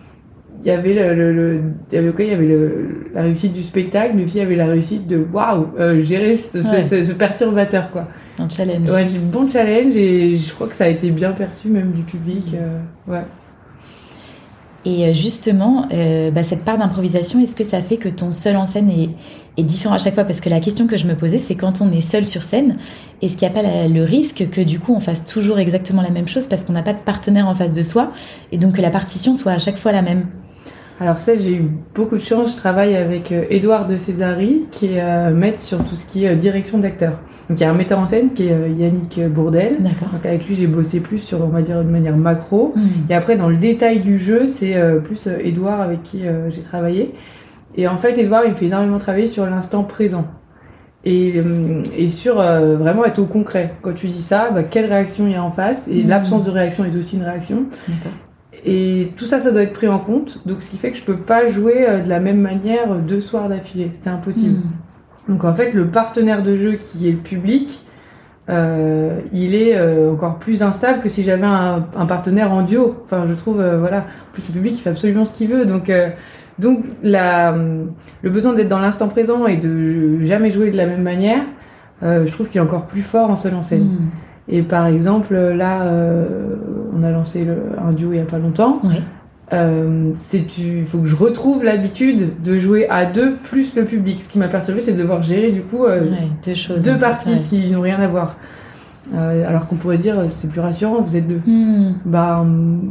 il 0.65 0.69
y 0.69 0.71
avait 0.71 0.95
le, 0.95 1.33
le, 1.33 1.61
il 1.93 1.95
y 1.95 1.99
avait 1.99 2.13
il 2.19 2.27
y 2.27 2.33
avait 2.33 2.47
le, 2.47 3.11
la 3.15 3.23
réussite 3.23 3.53
du 3.53 3.63
spectacle, 3.63 4.15
mais 4.17 4.25
aussi 4.25 4.37
il 4.37 4.41
y 4.41 4.43
avait 4.43 4.57
la 4.57 4.67
réussite 4.67 5.07
de 5.07 5.25
waouh, 5.31 5.69
euh, 5.79 6.03
gérer 6.03 6.39
ce, 6.39 6.63
ce, 6.63 7.13
perturbateur 7.13 7.91
quoi. 7.91 8.09
Un 8.39 8.49
challenge. 8.49 8.91
Ouais, 8.91 9.03
un 9.03 9.31
bon 9.31 9.49
challenge 9.49 9.95
et 9.97 10.37
je 10.37 10.55
crois 10.55 10.67
que 10.67 10.75
ça 10.75 10.85
a 10.85 10.89
été 10.89 11.11
bien 11.11 11.33
perçu 11.33 11.69
même 11.69 11.93
du 11.93 12.03
public. 12.03 12.47
Euh, 12.55 12.81
ouais. 13.07 13.25
Et 14.87 15.07
euh, 15.07 15.13
justement, 15.13 15.87
euh, 15.93 16.31
bah, 16.31 16.43
cette 16.43 16.65
part 16.65 16.79
d'improvisation, 16.79 17.41
est-ce 17.41 17.55
que 17.55 17.65
ça 17.65 17.81
fait 17.81 17.97
que 17.97 18.09
ton 18.09 18.33
seul 18.33 18.57
en 18.57 18.67
scène 18.67 18.91
est, 18.91 19.11
est, 19.57 19.63
différent 19.63 19.95
à 19.95 19.99
chaque 19.99 20.15
fois? 20.15 20.25
Parce 20.25 20.41
que 20.41 20.49
la 20.49 20.61
question 20.61 20.87
que 20.87 20.97
je 20.97 21.07
me 21.07 21.15
posais, 21.15 21.39
c'est 21.39 21.55
quand 21.55 21.81
on 21.81 21.91
est 21.91 22.03
seul 22.03 22.25
sur 22.25 22.43
scène, 22.43 22.77
est-ce 23.23 23.37
qu'il 23.37 23.49
n'y 23.49 23.55
a 23.55 23.63
pas 23.63 23.89
le 23.89 24.03
risque 24.03 24.49
que 24.51 24.61
du 24.61 24.79
coup 24.79 24.95
on 24.95 25.01
fasse 25.01 25.25
toujours 25.25 25.59
exactement 25.59 26.03
la 26.03 26.11
même 26.11 26.29
chose 26.29 26.47
parce 26.47 26.65
qu'on 26.65 26.75
n'a 26.75 26.83
pas 26.83 26.93
de 26.93 26.99
partenaire 26.99 27.49
en 27.49 27.55
face 27.55 27.73
de 27.73 27.83
soi 27.83 28.13
et 28.53 28.59
donc 28.59 28.77
que 28.77 28.83
la 28.83 28.91
partition 28.91 29.35
soit 29.35 29.53
à 29.53 29.59
chaque 29.59 29.77
fois 29.77 29.93
la 29.93 30.03
même? 30.03 30.27
Alors 31.01 31.19
ça, 31.19 31.37
j'ai 31.37 31.57
eu 31.57 31.69
beaucoup 31.95 32.15
de 32.15 32.21
chance. 32.21 32.53
Je 32.53 32.57
travaille 32.57 32.95
avec 32.95 33.33
Edouard 33.33 33.87
euh, 33.87 33.95
de 33.95 33.97
Césari, 33.97 34.67
qui 34.71 34.95
est 34.95 35.03
euh, 35.03 35.35
maître 35.35 35.61
sur 35.61 35.85
tout 35.85 35.97
ce 35.97 36.07
qui 36.07 36.25
est 36.25 36.29
euh, 36.29 36.37
direction 36.37 36.79
d'acteur. 36.79 37.19
Donc 37.51 37.59
il 37.59 37.63
y 37.63 37.65
a 37.65 37.71
un 37.71 37.75
metteur 37.75 37.99
en 37.99 38.07
scène 38.07 38.33
qui 38.33 38.45
est 38.45 38.71
Yannick 38.71 39.21
Bourdel. 39.29 39.79
D'accord. 39.81 40.09
Donc 40.13 40.25
avec 40.25 40.47
lui, 40.47 40.55
j'ai 40.55 40.69
bossé 40.69 41.01
plus 41.01 41.19
sur, 41.19 41.41
on 41.43 41.49
va 41.49 41.63
dire, 41.63 41.83
de 41.83 41.91
manière 41.91 42.17
macro. 42.17 42.75
Hmm. 42.77 43.11
Et 43.11 43.15
après, 43.15 43.37
dans 43.37 43.49
le 43.49 43.57
détail 43.57 44.01
du 44.01 44.19
jeu, 44.21 44.47
c'est 44.47 44.77
plus 45.05 45.27
Edouard 45.27 45.81
avec 45.81 46.03
qui 46.05 46.23
j'ai 46.51 46.63
travaillé. 46.63 47.15
Et 47.77 47.87
en 47.89 47.99
fait, 47.99 48.17
Edouard, 48.17 48.45
il 48.47 48.53
me 48.53 48.57
fait 48.57 48.67
énormément 48.67 48.99
travailler 48.99 49.27
sur 49.27 49.45
l'instant 49.45 49.83
présent. 49.83 50.27
Et, 51.05 51.35
et 51.99 52.09
sur 52.09 52.37
vraiment 52.37 53.05
être 53.05 53.19
au 53.19 53.27
concret. 53.27 53.75
Quand 53.83 53.93
tu 53.93 54.07
dis 54.07 54.23
ça, 54.23 54.49
bah, 54.51 54.63
quelle 54.63 54.87
réaction 54.87 55.27
il 55.27 55.33
y 55.33 55.37
a 55.37 55.45
en 55.45 55.51
face 55.51 55.87
Et 55.89 56.03
hmm. 56.03 56.09
l'absence 56.09 56.45
de 56.45 56.51
réaction 56.51 56.87
est 56.87 56.97
aussi 56.97 57.17
une 57.17 57.25
réaction. 57.25 57.67
Et 58.65 59.13
tout 59.17 59.27
ça, 59.27 59.41
ça 59.41 59.51
doit 59.51 59.63
être 59.63 59.75
pris 59.75 59.89
en 59.89 59.99
compte. 59.99 60.41
Donc, 60.47 60.63
ce 60.63 60.71
qui 60.71 60.79
fait 60.79 60.91
que 60.91 60.99
je 60.99 61.05
peux 61.05 61.19
pas 61.19 61.47
jouer 61.49 61.87
euh, 61.87 62.01
de 62.01 62.09
la 62.09 62.19
même 62.19 62.41
manière 62.41 62.95
deux 62.97 63.21
soirs 63.21 63.49
d'affilée. 63.49 63.91
C'est 64.01 64.09
impossible. 64.09 64.59
Hmm. 64.59 65.33
Donc, 65.33 65.45
en 65.45 65.55
fait, 65.55 65.73
le 65.73 65.87
partenaire 65.87 66.43
de 66.43 66.57
jeu 66.57 66.73
qui 66.73 67.09
est 67.09 67.13
le 67.13 67.19
public, 67.19 67.81
euh, 68.49 69.21
il 69.33 69.55
est 69.55 69.77
euh, 69.77 70.13
encore 70.13 70.39
plus 70.39 70.63
instable 70.63 71.01
que 71.01 71.09
si 71.09 71.25
j'avais 71.25 71.47
un, 71.47 71.81
partenaire 72.07 72.53
en 72.53 72.63
duo. 72.63 72.97
Enfin, 73.05 73.27
je 73.29 73.35
trouve, 73.35 73.57
voilà. 73.57 73.99
En 73.99 74.33
plus, 74.33 74.49
le 74.49 74.55
public, 74.55 74.75
il 74.77 74.81
fait 74.81 74.91
absolument 74.91 75.27
ce 75.27 75.35
qu'il 75.35 75.49
veut. 75.49 75.67
Donc, 75.67 75.93
donc 76.59 76.85
la, 77.03 77.55
le 78.23 78.31
besoin 78.31 78.55
d'être 78.55 78.69
dans 78.69 78.79
l'instant 78.79 79.09
présent 79.09 79.47
et 79.47 79.57
de 79.57 80.25
jamais 80.25 80.51
jouer 80.51 80.71
de 80.71 80.77
la 80.77 80.87
même 80.87 81.03
manière, 81.03 81.43
je 82.03 82.31
trouve 82.31 82.49
qu'il 82.49 82.59
est 82.59 82.65
encore 82.65 82.87
plus 82.87 83.03
fort 83.03 83.31
en 83.31 83.37
seul 83.37 83.55
en 83.55 83.63
scène. 83.63 83.85
Hmm. 83.85 84.24
Et 84.49 84.63
par 84.63 84.87
exemple, 84.87 85.35
là, 85.35 85.83
euh, 85.83 86.57
on 86.95 87.03
a 87.03 87.11
lancé 87.11 87.45
le, 87.45 87.57
un 87.83 87.93
duo 87.93 88.13
il 88.13 88.19
y 88.19 88.21
a 88.21 88.25
pas 88.25 88.39
longtemps. 88.39 88.81
Oui. 88.85 88.97
Euh, 89.53 90.13
il 90.33 90.87
faut 90.87 90.99
que 90.99 91.07
je 91.07 91.17
retrouve 91.17 91.65
l'habitude 91.65 92.43
de 92.43 92.59
jouer 92.59 92.89
à 92.89 93.05
deux 93.05 93.37
plus 93.37 93.75
le 93.77 93.85
public. 93.85 94.23
Ce 94.23 94.29
qui 94.33 94.39
m'a 94.39 94.49
perturbé, 94.49 94.81
c'est 94.81 94.93
de 94.93 94.99
devoir 94.99 95.23
gérer 95.23 95.53
du 95.53 95.63
coup 95.63 95.85
euh, 95.85 96.01
deux, 96.45 96.55
choses, 96.55 96.83
deux 96.83 96.97
parties 96.97 97.37
qui 97.43 97.71
n'ont 97.71 97.83
rien 97.83 98.01
à 98.01 98.07
voir. 98.07 98.37
Alors 99.15 99.67
qu'on 99.67 99.77
pourrait 99.77 99.99
dire 99.99 100.17
c'est 100.31 100.49
plus 100.49 100.61
rassurant, 100.61 101.03
vous 101.03 101.15
êtes 101.15 101.29
deux. 101.29 101.41
Bah, 102.07 102.45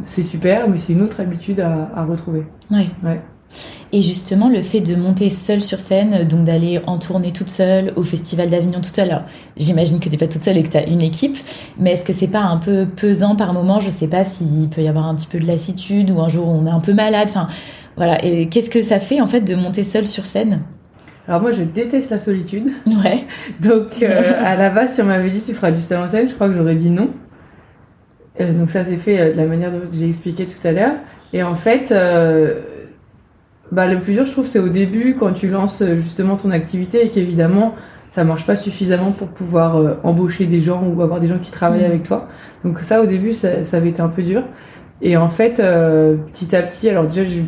c'est 0.06 0.22
super, 0.22 0.70
mais 0.70 0.78
c'est 0.78 0.94
une 0.94 1.02
autre 1.02 1.20
habitude 1.20 1.60
à, 1.60 1.90
à 1.96 2.06
retrouver. 2.06 2.44
Oui. 2.70 2.92
Ouais. 3.04 3.20
Et 3.92 4.02
justement, 4.02 4.50
le 4.50 4.62
fait 4.62 4.82
de 4.82 4.96
monter 4.96 5.30
seule 5.30 5.62
sur 5.62 5.80
scène, 5.80 6.28
donc 6.28 6.46
d'aller 6.46 6.82
en 6.88 6.98
tournée 6.98 7.32
toute 7.32 7.50
seule, 7.50 7.94
au 7.96 8.02
Festival 8.02 8.50
d'Avignon 8.50 8.82
toute 8.82 8.96
seule, 8.96 9.12
alors 9.12 9.24
j'imagine 9.56 10.00
que 10.00 10.06
tu 10.06 10.10
n'es 10.10 10.18
pas 10.18 10.28
toute 10.28 10.42
seule 10.42 10.58
et 10.58 10.64
que 10.64 10.70
tu 10.70 10.78
as 10.78 10.88
une 10.88 11.02
équipe, 11.02 11.38
mais 11.78 11.92
est-ce 11.92 12.04
que 12.04 12.14
c'est 12.14 12.28
pas 12.28 12.42
un 12.42 12.58
peu 12.58 12.88
pesant 12.88 13.36
par 13.36 13.54
moment? 13.54 13.80
Je 13.80 13.92
sais 13.92 14.08
pas 14.08 14.24
s'il 14.24 14.70
peut 14.70 14.82
y 14.82 14.88
avoir 14.88 15.06
un 15.06 15.16
petit 15.16 15.28
peu 15.28 15.40
de 15.40 15.46
lassitude 15.46 16.10
ou 16.10 16.22
un 16.22 16.30
jour 16.30 16.48
on 16.48 16.66
est 16.66 16.72
un 16.72 16.80
peu 16.80 16.94
malade, 16.94 17.28
enfin 17.30 17.48
voilà. 17.96 18.24
Et 18.26 18.50
qu'est-ce 18.50 18.72
que 18.72 18.82
ça 18.82 19.00
fait 19.00 19.22
en 19.22 19.28
fait 19.28 19.42
de 19.42 19.54
monter 19.54 19.84
seule 19.84 20.08
sur 20.08 20.26
scène? 20.26 20.62
Alors 21.28 21.42
moi 21.42 21.52
je 21.52 21.62
déteste 21.62 22.10
la 22.10 22.20
solitude. 22.20 22.72
Ouais. 22.88 23.26
Donc 23.62 24.02
euh, 24.02 24.34
à 24.40 24.56
la 24.56 24.72
base 24.72 24.96
si 24.96 25.02
on 25.02 25.06
m'avait 25.06 25.30
dit 25.30 25.42
tu 25.42 25.54
feras 25.54 25.72
du 25.72 25.82
seul 25.82 26.00
en 26.00 26.10
scène, 26.10 26.28
je 26.28 26.34
crois 26.34 26.50
que 26.50 26.56
j'aurais 26.56 26.76
dit 26.76 26.90
non. 26.90 27.12
Euh, 28.42 28.52
donc 28.52 28.72
ça 28.72 28.84
s'est 28.84 28.98
fait 28.98 29.20
euh, 29.20 29.32
de 29.32 29.38
la 29.38 29.46
manière 29.46 29.72
dont 29.72 29.82
j'ai 29.92 30.10
expliqué 30.10 30.48
tout 30.48 30.68
à 30.68 30.72
l'heure. 30.72 30.96
Et 31.34 31.44
en 31.44 31.56
fait, 31.56 31.94
bah, 33.74 33.88
le 33.88 34.00
plus 34.00 34.14
dur, 34.14 34.26
je 34.26 34.32
trouve, 34.32 34.46
c'est 34.46 34.60
au 34.60 34.70
début, 34.70 35.16
quand 35.18 35.34
tu 35.34 35.50
lances 35.50 35.82
euh, 35.82 35.96
justement 35.96 36.38
ton 36.38 36.52
activité 36.52 37.06
et 37.06 37.10
qu'évidemment, 37.10 37.74
ça 38.14 38.24
marche 38.24 38.46
pas 38.46 38.56
suffisamment 38.56 39.12
pour 39.12 39.30
pouvoir 39.30 39.78
euh, 39.78 39.96
embaucher 40.04 40.46
des 40.46 40.62
gens 40.62 40.86
ou 40.86 41.02
avoir 41.02 41.20
des 41.20 41.28
gens 41.28 41.40
qui 41.40 41.50
travaillent 41.50 41.82
mmh. 41.82 41.86
avec 41.86 42.04
toi. 42.04 42.28
Donc 42.64 42.80
ça, 42.82 43.02
au 43.02 43.08
début, 43.08 43.32
ça, 43.32 43.64
ça, 43.64 43.78
avait 43.78 43.90
été 43.90 44.04
un 44.04 44.10
peu 44.10 44.22
dur. 44.22 44.44
Et 45.02 45.18
en 45.18 45.30
fait, 45.30 45.60
euh, 45.60 46.18
petit 46.32 46.56
à 46.56 46.62
petit, 46.62 46.88
alors 46.90 47.08
déjà, 47.08 47.26
j'ai 47.26 47.40
eu 47.40 47.46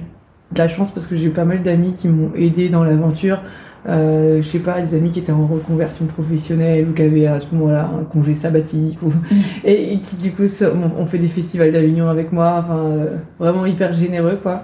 de 0.52 0.58
la 0.58 0.68
chance 0.68 0.90
parce 0.90 1.06
que 1.06 1.16
j'ai 1.16 1.26
eu 1.26 1.30
pas 1.30 1.46
mal 1.46 1.62
d'amis 1.62 1.94
qui 1.94 2.08
m'ont 2.08 2.32
aidé 2.36 2.70
dans 2.70 2.84
l'aventure. 2.84 3.42
Euh, 3.88 4.42
je 4.42 4.48
sais 4.48 4.58
pas, 4.58 4.82
des 4.82 4.98
amis 4.98 5.12
qui 5.12 5.20
étaient 5.20 5.32
en 5.32 5.46
reconversion 5.46 6.08
professionnelle 6.08 6.88
ou 6.90 6.94
qui 6.94 7.04
avaient 7.04 7.28
à 7.28 7.40
ce 7.40 7.54
moment-là 7.54 7.88
un 8.02 8.04
congé 8.04 8.34
sabbatique 8.34 8.98
ou... 9.04 9.10
Mmh. 9.32 9.38
et, 9.66 10.00
qui 10.00 10.16
du 10.16 10.32
coup 10.32 10.44
ont 10.98 11.06
fait 11.06 11.20
des 11.20 11.28
festivals 11.28 11.72
d'Avignon 11.72 12.10
avec 12.10 12.32
moi, 12.32 12.66
enfin 12.66 12.90
vraiment 13.38 13.68
hyper 13.68 13.94
généreux 13.94 14.40
quoi. 14.42 14.64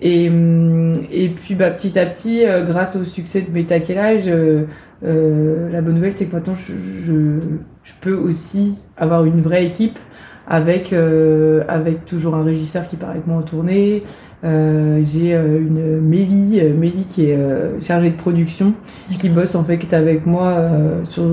Et, 0.00 0.28
hum, 0.28 0.73
et 1.12 1.28
puis 1.28 1.54
bah, 1.54 1.70
petit 1.70 1.98
à 1.98 2.06
petit, 2.06 2.44
euh, 2.44 2.64
grâce 2.64 2.96
au 2.96 3.04
succès 3.04 3.42
de 3.42 3.50
mes 3.50 3.64
taquellages, 3.64 4.24
euh, 4.26 4.64
euh, 5.04 5.70
la 5.70 5.80
bonne 5.80 5.94
nouvelle 5.94 6.14
c'est 6.14 6.26
que 6.26 6.36
maintenant 6.36 6.54
je, 6.54 6.72
je, 7.06 7.40
je, 7.82 7.92
peux 8.00 8.14
aussi 8.14 8.76
avoir 8.96 9.24
une 9.24 9.42
vraie 9.42 9.66
équipe 9.66 9.98
avec, 10.46 10.92
avec 10.92 12.04
toujours 12.04 12.34
un 12.34 12.44
régisseur 12.44 12.86
qui 12.86 12.96
part 12.96 13.10
avec 13.10 13.26
moi 13.26 13.38
en 13.38 13.42
tournée. 13.42 14.02
J'ai 14.42 15.34
une 15.34 16.00
Mélie, 16.02 16.60
Mélie 16.68 17.06
qui 17.08 17.30
est 17.30 17.38
chargée 17.80 18.10
de 18.10 18.16
production, 18.16 18.74
qui 19.18 19.30
bosse 19.30 19.54
en 19.54 19.64
fait 19.64 19.94
avec 19.94 20.26
moi 20.26 20.68
sur 21.08 21.24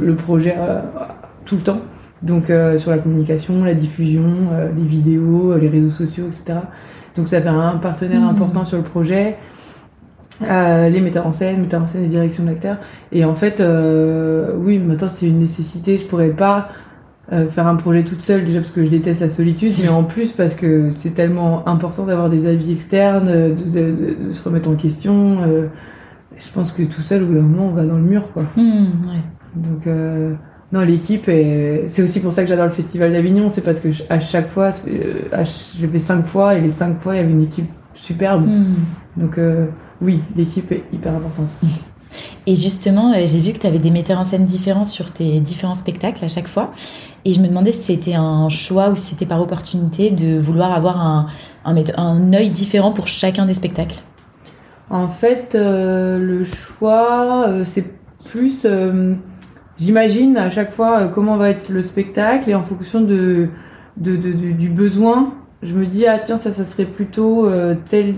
le 0.00 0.14
projet 0.14 0.54
tout 1.44 1.56
le 1.56 1.62
temps. 1.62 1.80
Donc 2.22 2.50
sur 2.78 2.92
la 2.92 2.98
communication, 2.98 3.62
la 3.62 3.74
diffusion, 3.74 4.24
les 4.74 4.84
vidéos, 4.84 5.54
les 5.58 5.68
réseaux 5.68 5.90
sociaux, 5.90 6.24
etc. 6.28 6.60
Donc 7.16 7.28
ça 7.28 7.40
fait 7.40 7.48
un 7.48 7.78
partenaire 7.78 8.20
hmm. 8.20 8.28
important 8.28 8.64
sur 8.64 8.78
le 8.78 8.84
projet. 8.84 9.36
Euh, 10.42 10.90
les 10.90 11.00
metteurs 11.00 11.26
en 11.26 11.32
scène, 11.32 11.62
metteurs 11.62 11.82
en 11.82 11.88
scène 11.88 12.04
et 12.04 12.08
direction 12.08 12.44
d'acteurs. 12.44 12.76
Et 13.10 13.24
en 13.24 13.34
fait, 13.34 13.60
euh, 13.60 14.52
oui, 14.56 14.78
maintenant 14.78 15.08
c'est 15.08 15.26
une 15.26 15.38
nécessité. 15.38 15.98
Je 15.98 16.06
pourrais 16.06 16.30
pas 16.30 16.68
euh, 17.32 17.48
faire 17.48 17.66
un 17.66 17.76
projet 17.76 18.04
toute 18.04 18.22
seule 18.22 18.44
déjà 18.44 18.60
parce 18.60 18.70
que 18.70 18.84
je 18.84 18.90
déteste 18.90 19.22
la 19.22 19.30
solitude, 19.30 19.72
mais 19.82 19.88
en 19.88 20.04
plus 20.04 20.32
parce 20.32 20.54
que 20.54 20.90
c'est 20.90 21.14
tellement 21.14 21.66
important 21.66 22.04
d'avoir 22.04 22.28
des 22.28 22.46
avis 22.46 22.72
externes, 22.72 23.26
de, 23.26 23.54
de, 23.54 24.26
de, 24.26 24.32
se 24.32 24.44
remettre 24.44 24.68
en 24.68 24.76
question. 24.76 25.38
Je 26.36 26.52
pense 26.52 26.72
que 26.72 26.82
tout 26.82 27.00
seul, 27.00 27.22
au 27.22 27.26
bout 27.26 27.34
d'un 27.34 27.42
moment, 27.42 27.68
on 27.68 27.72
va 27.72 27.84
dans 27.84 27.96
le 27.96 28.02
mur, 28.02 28.30
quoi. 28.32 28.44
Ouais. 28.56 29.22
Donc, 29.54 29.86
euh, 29.86 30.34
non, 30.72 30.80
l'équipe, 30.80 31.26
c'est 31.26 32.02
aussi 32.02 32.20
pour 32.20 32.32
ça 32.32 32.42
que 32.42 32.48
j'adore 32.48 32.66
le 32.66 32.72
Festival 32.72 33.12
d'Avignon, 33.12 33.50
c'est 33.52 33.60
parce 33.60 33.78
que 33.78 33.88
à 34.10 34.18
chaque 34.18 34.50
fois, 34.50 34.70
euh, 34.88 35.44
j'ai 35.78 35.86
fait 35.86 35.98
cinq 35.98 36.26
fois 36.26 36.56
et 36.56 36.60
les 36.60 36.70
cinq 36.70 37.00
fois, 37.00 37.14
il 37.14 37.18
y 37.18 37.20
avait 37.20 37.32
une 37.32 37.44
équipe 37.44 37.70
superbe. 37.94 38.46
Hmm. 38.46 38.74
Donc 39.16 39.38
euh, 39.38 39.66
oui, 40.00 40.20
l'équipe 40.34 40.70
est 40.72 40.82
hyper 40.92 41.14
importante. 41.14 41.48
Et 42.46 42.54
justement, 42.54 43.12
euh, 43.12 43.24
j'ai 43.24 43.40
vu 43.40 43.52
que 43.52 43.58
tu 43.58 43.66
avais 43.66 43.78
des 43.78 43.90
metteurs 43.90 44.18
en 44.18 44.24
scène 44.24 44.46
différents 44.46 44.84
sur 44.84 45.12
tes 45.12 45.38
différents 45.40 45.74
spectacles 45.74 46.24
à 46.24 46.28
chaque 46.28 46.48
fois. 46.48 46.72
Et 47.24 47.32
je 47.32 47.40
me 47.40 47.48
demandais 47.48 47.72
si 47.72 47.82
c'était 47.82 48.14
un 48.14 48.48
choix 48.48 48.88
ou 48.88 48.96
si 48.96 49.02
c'était 49.02 49.26
par 49.26 49.42
opportunité 49.42 50.10
de 50.10 50.38
vouloir 50.38 50.72
avoir 50.72 50.98
un, 50.98 51.26
un, 51.64 51.76
un 51.96 52.32
œil 52.32 52.50
différent 52.50 52.92
pour 52.92 53.06
chacun 53.06 53.44
des 53.44 53.54
spectacles. 53.54 53.98
En 54.88 55.08
fait, 55.08 55.54
le 55.54 56.44
choix, 56.44 57.48
c'est 57.64 57.84
plus 58.24 58.64
j'imagine 59.78 60.36
à 60.36 60.50
chaque 60.50 60.72
fois 60.72 61.00
euh, 61.00 61.08
comment 61.08 61.36
va 61.36 61.50
être 61.50 61.68
le 61.68 61.82
spectacle 61.82 62.50
et 62.50 62.54
en 62.54 62.62
fonction 62.62 63.00
de, 63.00 63.48
du 63.96 64.68
besoin, 64.68 65.34
je 65.62 65.74
me 65.74 65.86
dis 65.86 66.06
ah 66.06 66.18
tiens 66.18 66.38
ça 66.38 66.50
ça 66.50 66.64
serait 66.64 66.84
plutôt 66.84 67.46
euh, 67.46 67.74
tel 67.88 68.14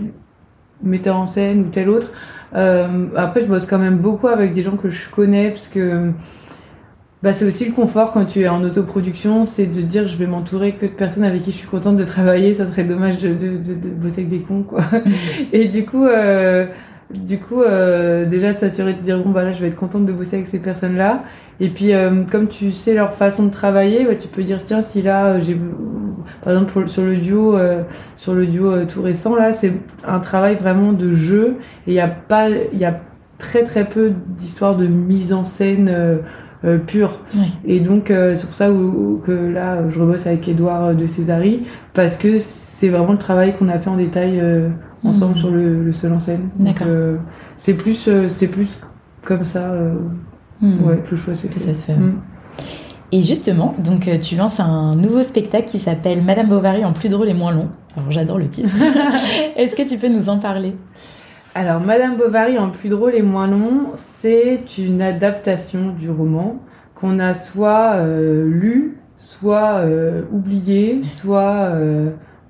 metteur 0.83 1.16
en 1.16 1.27
scène 1.27 1.61
ou 1.61 1.68
tel 1.71 1.88
autre. 1.88 2.12
Euh, 2.55 3.07
après 3.16 3.40
je 3.40 3.47
bosse 3.47 3.66
quand 3.66 3.79
même 3.79 3.99
beaucoup 3.99 4.29
avec 4.29 4.55
des 4.55 4.62
gens 4.62 4.77
que 4.77 4.90
je 4.90 5.11
connais 5.11 5.51
parce 5.51 5.68
que 5.68 6.12
bah, 7.23 7.33
c'est 7.33 7.44
aussi 7.44 7.64
le 7.64 7.73
confort 7.73 8.12
quand 8.12 8.25
tu 8.25 8.42
es 8.42 8.49
en 8.49 8.62
autoproduction, 8.62 9.44
c'est 9.44 9.66
de 9.66 9.83
dire 9.83 10.07
je 10.07 10.16
vais 10.16 10.27
m'entourer 10.27 10.73
que 10.77 10.87
de 10.87 10.92
personnes 10.92 11.25
avec 11.25 11.42
qui 11.42 11.51
je 11.51 11.57
suis 11.57 11.66
contente 11.66 11.97
de 11.97 12.05
travailler, 12.05 12.55
ça 12.55 12.66
serait 12.66 12.85
dommage 12.85 13.18
de, 13.18 13.35
de, 13.35 13.88
bosser 13.88 14.21
avec 14.21 14.31
des 14.31 14.40
cons 14.40 14.62
quoi. 14.62 14.83
et 15.53 15.66
du 15.66 15.85
coup 15.85 16.07
du 17.11 17.38
coup, 17.38 17.62
euh, 17.62 18.27
déjà 18.27 18.53
de 18.53 18.59
s'assurer 18.59 18.92
de 18.92 19.01
dire 19.01 19.18
bon 19.23 19.31
bah 19.31 19.42
là 19.42 19.53
je 19.53 19.61
vais 19.61 19.68
être 19.68 19.77
contente 19.77 20.05
de 20.05 20.12
bosser 20.12 20.37
avec 20.37 20.49
ces 20.49 20.59
personnes-là. 20.59 21.25
Et 21.61 21.68
puis 21.71 21.92
euh, 21.92 22.23
comme 22.31 22.49
tu 22.49 22.71
sais 22.71 22.94
leur 22.94 23.14
façon 23.14 23.44
de 23.44 23.51
travailler, 23.51 24.05
bah, 24.05 24.14
tu 24.14 24.29
peux 24.29 24.44
dire 24.44 24.64
tiens 24.64 24.83
si 24.83 25.03
là 25.03 25.27
euh, 25.27 25.40
j'ai 25.40 25.59
par 26.42 26.53
exemple 26.53 26.88
sur 26.88 27.03
le 27.03 27.16
duo 27.16 27.57
sur 28.16 28.35
le 28.35 28.47
duo 28.47 28.85
tout 28.85 29.01
récent 29.01 29.35
là 29.35 29.55
c'est 29.55 29.73
un 30.07 30.18
travail 30.18 30.57
vraiment 30.57 30.92
de 30.92 31.12
jeu 31.12 31.57
et 31.87 31.92
il 31.92 31.94
y 31.94 32.01
a 32.01 32.09
pas 32.09 32.51
il 32.51 32.79
y 32.79 32.85
a 32.85 33.01
très 33.38 33.64
très 33.64 33.87
peu 33.87 34.12
d'histoires 34.38 34.77
de 34.77 34.87
mise 34.87 35.33
en 35.33 35.47
scène 35.47 36.21
pure. 36.87 37.21
Et 37.64 37.81
donc 37.81 38.09
c'est 38.09 38.47
pour 38.47 38.55
ça 38.55 38.68
que 39.25 39.33
là 39.33 39.88
je 39.88 39.99
rebosse 39.99 40.27
avec 40.27 40.47
Edouard 40.49 40.94
de 40.94 41.07
Césari 41.07 41.64
parce 41.94 42.18
que 42.18 42.38
c'est 42.38 42.90
vraiment 42.90 43.12
le 43.12 43.18
travail 43.18 43.57
qu'on 43.57 43.68
a 43.68 43.79
fait 43.79 43.88
en 43.88 43.97
détail 43.97 44.42
ensemble 45.05 45.35
hmm. 45.35 45.38
sur 45.38 45.51
le, 45.51 45.83
le, 45.83 45.92
seul 45.92 46.12
en 46.12 46.21
scène. 46.21 46.49
D'accord. 46.57 46.87
Euh, 46.88 47.16
c'est 47.57 47.75
plus, 47.75 48.09
euh, 48.09 48.29
c'est 48.29 48.49
plus 48.49 48.79
comme 49.23 49.44
ça. 49.44 49.73
Euh, 50.62 50.66
hmm. 50.66 50.85
Ouais, 50.85 50.99
que 50.99 51.11
le 51.12 51.16
choix 51.16 51.35
c'est 51.35 51.49
que 51.49 51.61
ça 51.61 51.75
se 51.75 51.87
fait. 51.87 51.94
Hmm. 51.94 52.21
Et 53.11 53.23
justement, 53.23 53.75
donc 53.79 54.09
tu 54.21 54.37
lances 54.37 54.61
un 54.61 54.94
nouveau 54.94 55.23
spectacle 55.23 55.66
qui 55.66 55.79
s'appelle 55.79 56.23
Madame 56.23 56.49
Bovary 56.49 56.85
en 56.85 56.92
plus 56.92 57.09
drôle 57.09 57.29
et 57.29 57.35
moins 57.35 57.53
long. 57.53 57.68
Alors 57.97 58.11
j'adore 58.11 58.38
le 58.38 58.49
titre. 58.49 58.68
Est-ce 59.57 59.75
que 59.75 59.88
tu 59.88 59.97
peux 59.97 60.09
nous 60.09 60.29
en 60.29 60.38
parler? 60.38 60.77
Alors 61.55 61.81
Madame 61.81 62.16
Bovary 62.16 62.59
en 62.59 62.71
plus 62.71 62.90
drôle 62.90 63.14
et 63.14 63.23
moins 63.23 63.47
long, 63.47 63.92
c'est 63.97 64.77
une 64.77 65.01
adaptation 65.01 65.94
du 65.99 66.11
roman 66.11 66.59
qu'on 66.94 67.18
a 67.18 67.33
soit 67.33 68.05
lu, 68.05 68.99
soit 69.16 69.83
oublié, 70.31 71.01
soit 71.09 71.73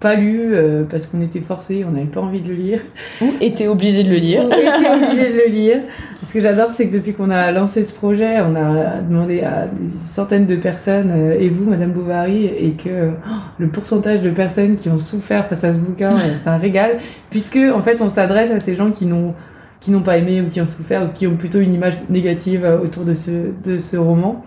pas 0.00 0.14
lu 0.14 0.54
euh, 0.54 0.84
parce 0.88 1.06
qu'on 1.06 1.20
était 1.20 1.40
forcé, 1.40 1.84
on 1.86 1.90
n'avait 1.90 2.06
pas 2.06 2.20
envie 2.20 2.40
de 2.40 2.48
le 2.48 2.54
lire. 2.54 2.80
Ou 3.20 3.32
était 3.40 3.66
obligé 3.66 4.04
de 4.04 4.10
le 4.10 4.16
lire. 4.16 4.44
Ou 4.44 4.52
était 4.52 5.06
obligé 5.06 5.32
de 5.32 5.36
le 5.36 5.48
lire. 5.48 5.78
Ce 6.24 6.32
que 6.32 6.40
j'adore, 6.40 6.70
c'est 6.70 6.86
que 6.88 6.94
depuis 6.94 7.14
qu'on 7.14 7.30
a 7.30 7.50
lancé 7.50 7.84
ce 7.84 7.92
projet, 7.92 8.40
on 8.40 8.54
a 8.54 9.00
demandé 9.00 9.40
à 9.40 9.66
des 9.66 9.90
centaines 10.08 10.46
de 10.46 10.56
personnes, 10.56 11.12
euh, 11.14 11.36
et 11.38 11.48
vous, 11.48 11.68
Madame 11.68 11.92
Bovary, 11.92 12.46
et 12.46 12.72
que 12.72 13.10
oh, 13.10 13.32
le 13.58 13.68
pourcentage 13.68 14.22
de 14.22 14.30
personnes 14.30 14.76
qui 14.76 14.88
ont 14.88 14.98
souffert 14.98 15.46
face 15.46 15.64
à 15.64 15.74
ce 15.74 15.80
bouquin, 15.80 16.12
euh, 16.12 16.34
c'est 16.42 16.48
un 16.48 16.58
régal, 16.58 16.98
puisque 17.30 17.58
en 17.58 17.82
fait, 17.82 18.00
on 18.00 18.08
s'adresse 18.08 18.52
à 18.52 18.60
ces 18.60 18.76
gens 18.76 18.90
qui 18.90 19.06
n'ont 19.06 19.34
qui 19.80 19.92
n'ont 19.92 20.02
pas 20.02 20.18
aimé 20.18 20.40
ou 20.40 20.48
qui 20.48 20.60
ont 20.60 20.66
souffert 20.66 21.04
ou 21.04 21.08
qui 21.14 21.28
ont 21.28 21.36
plutôt 21.36 21.60
une 21.60 21.72
image 21.72 21.94
négative 22.10 22.66
autour 22.82 23.04
de 23.04 23.14
ce, 23.14 23.30
de 23.64 23.78
ce 23.78 23.96
roman, 23.96 24.44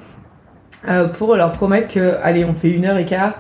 pour 1.14 1.38
leur 1.38 1.54
promettre 1.54 1.88
que, 1.88 2.16
allez, 2.22 2.44
on 2.44 2.54
fait 2.54 2.70
une 2.70 2.84
heure 2.84 2.98
et 2.98 3.06
quart, 3.06 3.36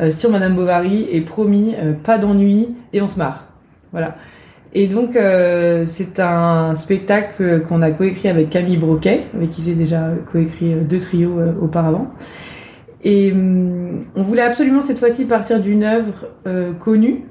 euh, 0.00 0.10
sur 0.10 0.30
Madame 0.30 0.54
Bovary 0.54 1.06
et 1.10 1.20
promis, 1.20 1.74
euh, 1.78 1.92
pas 1.92 2.18
d'ennui 2.18 2.74
et 2.92 3.00
on 3.00 3.08
se 3.08 3.18
marre. 3.18 3.44
Voilà. 3.92 4.16
Et 4.72 4.88
donc 4.88 5.14
euh, 5.14 5.84
c'est 5.86 6.18
un 6.18 6.74
spectacle 6.74 7.62
qu'on 7.62 7.80
a 7.80 7.92
coécrit 7.92 8.28
avec 8.28 8.50
Camille 8.50 8.76
Broquet, 8.76 9.22
avec 9.34 9.52
qui 9.52 9.62
j'ai 9.62 9.74
déjà 9.74 10.10
coécrit 10.32 10.74
deux 10.74 10.98
trios 10.98 11.38
auparavant. 11.60 12.10
Et 13.04 13.30
hum, 13.30 14.04
on 14.16 14.22
voulait 14.24 14.42
absolument 14.42 14.82
cette 14.82 14.98
fois-ci 14.98 15.26
partir 15.26 15.60
d'une 15.60 15.84
œuvre 15.84 16.28
connue, 16.80 17.26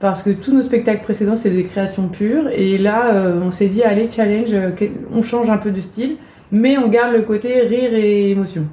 parce 0.00 0.24
que 0.24 0.30
tous 0.30 0.52
nos 0.52 0.62
spectacles 0.62 1.04
précédents 1.04 1.36
c'est 1.36 1.50
des 1.50 1.64
créations 1.64 2.08
pures. 2.08 2.48
Et 2.52 2.78
là 2.78 3.32
on 3.40 3.52
s'est 3.52 3.68
dit 3.68 3.84
allez 3.84 4.10
challenge, 4.10 4.50
on 5.12 5.22
change 5.22 5.50
un 5.50 5.58
peu 5.58 5.70
de 5.70 5.80
style, 5.80 6.16
mais 6.50 6.78
on 6.78 6.88
garde 6.88 7.14
le 7.14 7.22
côté 7.22 7.60
rire 7.60 7.94
et 7.94 8.32
émotion. 8.32 8.64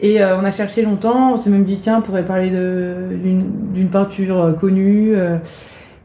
Et 0.00 0.20
euh, 0.20 0.36
on 0.36 0.44
a 0.44 0.50
cherché 0.50 0.82
longtemps, 0.82 1.34
on 1.34 1.36
s'est 1.36 1.50
même 1.50 1.64
dit, 1.64 1.78
tiens, 1.78 1.98
on 1.98 2.02
pourrait 2.02 2.24
parler 2.24 2.50
d'une 2.50 3.88
peinture 3.90 4.40
euh, 4.40 4.52
connue. 4.52 5.14
Euh. 5.14 5.36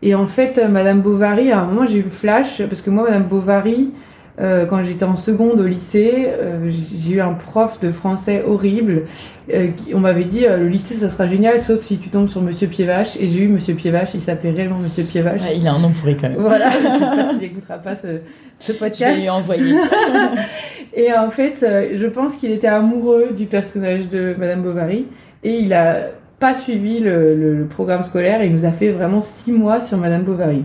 et 0.01 0.13
en 0.13 0.27
fait, 0.27 0.61
Madame 0.69 1.01
Bovary, 1.01 1.51
à 1.51 1.61
un 1.61 1.65
moment, 1.65 1.87
j'ai 1.87 1.99
eu 1.99 2.03
le 2.03 2.09
flash, 2.09 2.61
parce 2.63 2.81
que 2.81 2.89
moi, 2.89 3.03
Madame 3.03 3.23
Bovary, 3.23 3.91
euh, 4.39 4.67
quand 4.67 4.83
j'étais 4.83 5.03
en 5.03 5.15
seconde 5.15 5.59
au 5.59 5.65
lycée, 5.65 6.27
euh, 6.27 6.69
j'ai 6.69 7.15
eu 7.15 7.21
un 7.21 7.33
prof 7.33 7.79
de 7.79 7.91
français 7.91 8.43
horrible. 8.45 9.03
Euh, 9.51 9.69
qui, 9.69 9.95
on 9.95 9.99
m'avait 9.99 10.25
dit 10.25 10.41
le 10.41 10.67
lycée 10.67 10.93
ça 10.93 11.09
sera 11.09 11.25
génial 11.25 11.61
sauf 11.61 11.81
si 11.81 11.97
tu 11.97 12.09
tombes 12.09 12.29
sur 12.29 12.41
Monsieur 12.41 12.67
Piévache. 12.67 13.15
Et 13.19 13.29
j'ai 13.29 13.43
eu 13.43 13.47
Monsieur 13.47 13.73
Piévache, 13.73 14.13
il 14.13 14.21
s'appelait 14.21 14.51
réellement 14.51 14.77
Monsieur 14.77 15.03
Piévache. 15.03 15.41
il 15.55 15.67
a 15.67 15.73
un 15.73 15.79
nom 15.79 15.89
pourri 15.91 16.15
quand 16.17 16.29
même. 16.29 16.37
Voilà, 16.39 16.69
j'espère 16.71 17.29
qu'il 17.29 17.39
n'écoutera 17.39 17.77
pas 17.79 17.95
ce, 17.95 18.19
ce, 18.57 18.73
podcast. 18.73 19.13
Je 19.13 19.15
vais 19.15 19.21
lui 19.21 19.29
envoyer. 19.29 19.73
et 20.95 21.13
en 21.13 21.29
fait, 21.29 21.65
je 21.93 22.07
pense 22.07 22.35
qu'il 22.37 22.51
était 22.51 22.67
amoureux 22.67 23.29
du 23.35 23.45
personnage 23.45 24.09
de 24.09 24.35
Madame 24.37 24.63
Bovary 24.63 25.05
et 25.43 25.59
il 25.59 25.73
a 25.73 26.09
pas 26.39 26.55
suivi 26.55 26.99
le, 26.99 27.35
le, 27.35 27.65
programme 27.65 28.03
scolaire 28.03 28.41
et 28.41 28.47
il 28.47 28.53
nous 28.53 28.65
a 28.65 28.71
fait 28.71 28.91
vraiment 28.91 29.21
six 29.21 29.51
mois 29.51 29.81
sur 29.81 29.97
Madame 29.97 30.23
Bovary. 30.23 30.63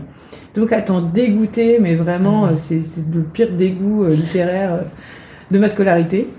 Donc 0.55 0.71
à 0.71 0.81
t'en 0.81 1.01
dégoûter, 1.01 1.79
mais 1.79 1.95
vraiment, 1.95 2.45
euh, 2.45 2.51
c'est 2.55 2.81
le 3.13 3.21
pire 3.21 3.51
dégoût 3.51 4.03
euh, 4.03 4.09
littéraire 4.09 4.73
euh, 4.73 4.81
de 5.49 5.57
ma 5.57 5.67
scolarité. 5.67 6.29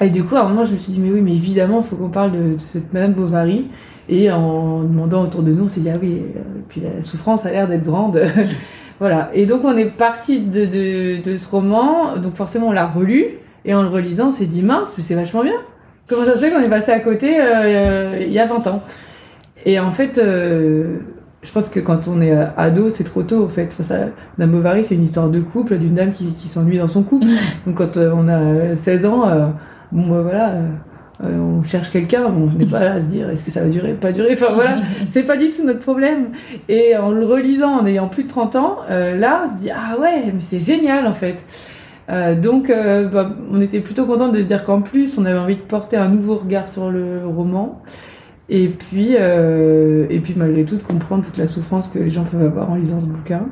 Et 0.00 0.10
du 0.10 0.22
coup, 0.22 0.36
à 0.36 0.40
un 0.40 0.48
moment, 0.48 0.64
je 0.64 0.74
me 0.74 0.78
suis 0.78 0.92
dit, 0.92 1.00
mais 1.00 1.10
oui, 1.10 1.22
mais 1.22 1.32
évidemment, 1.32 1.80
il 1.80 1.88
faut 1.88 1.96
qu'on 1.96 2.10
parle 2.10 2.32
de, 2.32 2.58
cette 2.58 2.92
Madame 2.92 3.14
Bovary. 3.14 3.68
Et 4.10 4.30
en 4.30 4.82
demandant 4.82 5.22
autour 5.24 5.42
de 5.42 5.52
nous, 5.52 5.64
on 5.64 5.68
s'est 5.68 5.80
dit, 5.80 5.90
ah 5.90 5.98
oui, 6.00 6.22
puis 6.68 6.80
la 6.80 7.02
souffrance 7.02 7.44
a 7.46 7.50
l'air 7.50 7.68
d'être 7.68 7.84
grande. 7.84 8.20
voilà. 9.00 9.30
Et 9.34 9.46
donc, 9.46 9.64
on 9.64 9.76
est 9.76 9.86
parti 9.86 10.40
de, 10.40 10.64
de, 10.64 11.22
de, 11.22 11.36
ce 11.36 11.48
roman. 11.48 12.16
Donc, 12.16 12.34
forcément, 12.34 12.68
on 12.68 12.72
l'a 12.72 12.86
relu. 12.86 13.26
Et 13.64 13.74
en 13.74 13.82
le 13.82 13.88
relisant, 13.88 14.28
on 14.28 14.32
s'est 14.32 14.46
dit, 14.46 14.62
mince, 14.62 14.94
mais 14.96 15.04
c'est 15.04 15.14
vachement 15.14 15.42
bien. 15.42 15.58
Comment 16.08 16.24
ça 16.24 16.34
se 16.34 16.38
fait 16.38 16.50
qu'on 16.50 16.60
est 16.60 16.70
passé 16.70 16.90
à 16.90 17.00
côté 17.00 17.36
il 17.36 18.32
y 18.32 18.38
a 18.38 18.46
20 18.46 18.66
ans? 18.66 18.82
Et 19.66 19.78
en 19.78 19.92
fait, 19.92 20.18
je 21.42 21.52
pense 21.52 21.68
que 21.68 21.80
quand 21.80 22.08
on 22.08 22.20
est 22.20 22.32
euh, 22.32 22.46
ado, 22.56 22.90
c'est 22.90 23.04
trop 23.04 23.22
tôt, 23.22 23.44
en 23.44 23.48
fait. 23.48 23.72
Ça, 23.82 23.96
Dame 24.38 24.50
Bovary, 24.50 24.84
c'est 24.84 24.94
une 24.94 25.04
histoire 25.04 25.28
de 25.28 25.40
couple, 25.40 25.78
d'une 25.78 25.94
dame 25.94 26.12
qui, 26.12 26.32
qui 26.34 26.48
s'ennuie 26.48 26.78
dans 26.78 26.88
son 26.88 27.02
couple. 27.02 27.26
Donc, 27.66 27.76
quand 27.76 27.96
euh, 27.96 28.12
on 28.14 28.28
a 28.28 28.76
16 28.76 29.06
ans, 29.06 29.28
euh, 29.28 29.46
bon, 29.92 30.10
bah, 30.10 30.22
voilà, 30.22 30.54
on 31.24 31.62
cherche 31.64 31.90
quelqu'un, 31.90 32.24
on 32.26 32.46
n'est 32.56 32.66
pas 32.66 32.84
là 32.84 32.92
à 32.94 33.00
se 33.00 33.06
dire 33.06 33.28
est-ce 33.30 33.44
que 33.44 33.50
ça 33.50 33.62
va 33.62 33.68
durer, 33.68 33.94
pas 33.94 34.12
durer. 34.12 34.32
Enfin, 34.32 34.52
voilà, 34.54 34.76
c'est 35.10 35.24
pas 35.24 35.36
du 35.36 35.50
tout 35.50 35.64
notre 35.64 35.80
problème. 35.80 36.28
Et 36.68 36.96
en 36.96 37.10
le 37.10 37.24
relisant, 37.26 37.80
en 37.80 37.86
ayant 37.86 38.08
plus 38.08 38.24
de 38.24 38.28
30 38.28 38.56
ans, 38.56 38.78
là, 38.88 39.44
on 39.44 39.48
se 39.48 39.62
dit 39.62 39.70
ah 39.70 39.98
ouais, 40.00 40.26
mais 40.26 40.40
c'est 40.40 40.58
génial, 40.58 41.06
en 41.06 41.12
fait. 41.12 41.38
donc, 42.40 42.68
bah, 42.68 43.32
on 43.50 43.60
était 43.60 43.80
plutôt 43.80 44.06
contente 44.06 44.32
de 44.32 44.40
se 44.40 44.46
dire 44.46 44.64
qu'en 44.64 44.80
plus, 44.80 45.18
on 45.18 45.24
avait 45.24 45.38
envie 45.38 45.56
de 45.56 45.60
porter 45.60 45.96
un 45.96 46.08
nouveau 46.08 46.36
regard 46.36 46.68
sur 46.68 46.90
le 46.90 47.26
roman. 47.26 47.82
Et 48.50 48.68
puis, 48.68 49.14
euh, 49.18 50.06
et 50.08 50.20
puis 50.20 50.34
malgré 50.36 50.64
tout, 50.64 50.76
de 50.76 50.82
comprendre 50.82 51.24
toute 51.24 51.36
la 51.36 51.48
souffrance 51.48 51.88
que 51.88 51.98
les 51.98 52.10
gens 52.10 52.24
peuvent 52.24 52.44
avoir 52.44 52.70
en 52.70 52.76
lisant 52.76 53.00
ce 53.00 53.06
bouquin. 53.06 53.46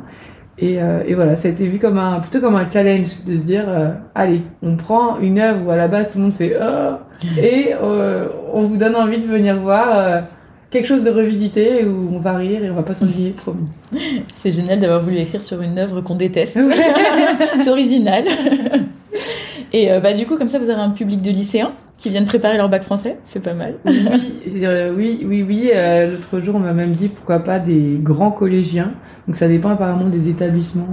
Et, 0.58 0.80
euh, 0.80 1.02
et 1.06 1.14
voilà, 1.14 1.36
ça 1.36 1.48
a 1.48 1.50
été 1.50 1.66
vu 1.66 1.78
comme 1.78 1.98
un, 1.98 2.20
plutôt 2.20 2.40
comme 2.40 2.56
un 2.56 2.68
challenge 2.68 3.10
de 3.26 3.34
se 3.34 3.40
dire, 3.40 3.64
euh, 3.68 3.90
allez, 4.14 4.40
on 4.62 4.76
prend 4.76 5.18
une 5.20 5.38
œuvre 5.38 5.66
où 5.66 5.70
à 5.70 5.76
la 5.76 5.86
base 5.86 6.10
tout 6.10 6.18
le 6.18 6.24
monde 6.24 6.34
fait 6.34 6.56
ah 6.58 7.00
et 7.38 7.74
euh, 7.82 8.28
on 8.52 8.62
vous 8.62 8.76
donne 8.76 8.96
envie 8.96 9.18
de 9.18 9.26
venir 9.26 9.56
voir 9.56 10.22
quelque 10.70 10.86
chose 10.86 11.02
de 11.02 11.10
revisité 11.10 11.84
où 11.84 12.10
on 12.14 12.18
va 12.20 12.36
rire 12.36 12.64
et 12.64 12.70
on 12.70 12.74
va 12.74 12.82
pas 12.82 12.94
s'ennuyer, 12.94 13.30
promis. 13.30 13.66
C'est 14.32 14.50
génial 14.50 14.80
d'avoir 14.80 15.00
voulu 15.00 15.18
écrire 15.18 15.42
sur 15.42 15.60
une 15.60 15.78
œuvre 15.78 16.00
qu'on 16.00 16.14
déteste. 16.14 16.58
C'est 17.62 17.70
original. 17.70 18.24
Et 19.72 19.90
bah, 20.00 20.14
du 20.14 20.26
coup, 20.26 20.36
comme 20.36 20.48
ça, 20.48 20.58
vous 20.58 20.70
aurez 20.70 20.80
un 20.80 20.90
public 20.90 21.20
de 21.20 21.30
lycéens 21.30 21.72
qui 21.98 22.10
viennent 22.10 22.26
préparer 22.26 22.56
leur 22.58 22.68
bac 22.68 22.82
français, 22.82 23.16
c'est 23.24 23.42
pas 23.42 23.54
mal. 23.54 23.74
Oui, 23.86 24.40
euh, 24.64 24.92
oui, 24.96 25.24
oui, 25.26 25.42
oui. 25.42 25.70
Euh, 25.74 26.12
l'autre 26.12 26.40
jour, 26.40 26.54
on 26.56 26.58
m'a 26.60 26.72
même 26.74 26.92
dit 26.92 27.08
pourquoi 27.08 27.40
pas 27.40 27.58
des 27.58 27.98
grands 28.02 28.30
collégiens. 28.30 28.92
Donc 29.26 29.36
ça 29.36 29.48
dépend 29.48 29.70
apparemment 29.70 30.08
des 30.08 30.28
établissements 30.28 30.88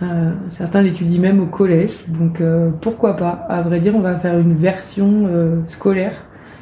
Euh, 0.00 0.32
certains 0.48 0.82
l'étudient 0.82 1.20
même 1.20 1.40
au 1.40 1.46
collège, 1.46 1.90
donc 2.06 2.40
pourquoi 2.80 3.16
pas 3.16 3.30
À 3.48 3.62
vrai 3.62 3.80
dire, 3.80 3.96
on 3.96 4.00
va 4.00 4.16
faire 4.16 4.38
une 4.38 4.54
version 4.56 5.28
scolaire 5.66 6.12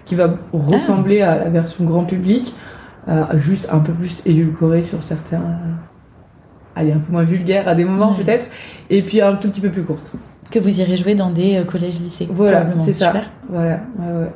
qui 0.06 0.14
va 0.14 0.34
ressembler 0.54 1.20
à 1.20 1.36
la 1.38 1.50
version 1.50 1.84
grand 1.84 2.04
public, 2.06 2.54
juste 3.34 3.68
un 3.70 3.80
peu 3.80 3.92
plus 3.92 4.22
édulcorée 4.24 4.84
sur 4.84 5.02
certains. 5.02 5.42
allez, 6.74 6.92
un 6.92 6.98
peu 6.98 7.12
moins 7.12 7.24
vulgaire 7.24 7.68
à 7.68 7.74
des 7.74 7.84
moments 7.84 8.16
Ouais. 8.16 8.24
peut-être, 8.24 8.46
et 8.88 9.02
puis 9.02 9.20
un 9.20 9.34
tout 9.36 9.50
petit 9.50 9.60
peu 9.60 9.70
plus 9.70 9.82
courte. 9.82 10.12
Que 10.50 10.58
vous 10.58 10.80
irez 10.80 10.96
jouer 10.96 11.14
dans 11.14 11.30
des 11.30 11.56
euh, 11.56 11.64
collèges-lycées. 11.64 12.28
Voilà, 12.30 12.58
probablement. 12.60 12.84
c'est 12.84 12.92
ça. 12.92 13.06
Super. 13.06 13.30
Voilà, 13.48 13.80
ouais, 13.98 14.20
ouais. 14.22 14.30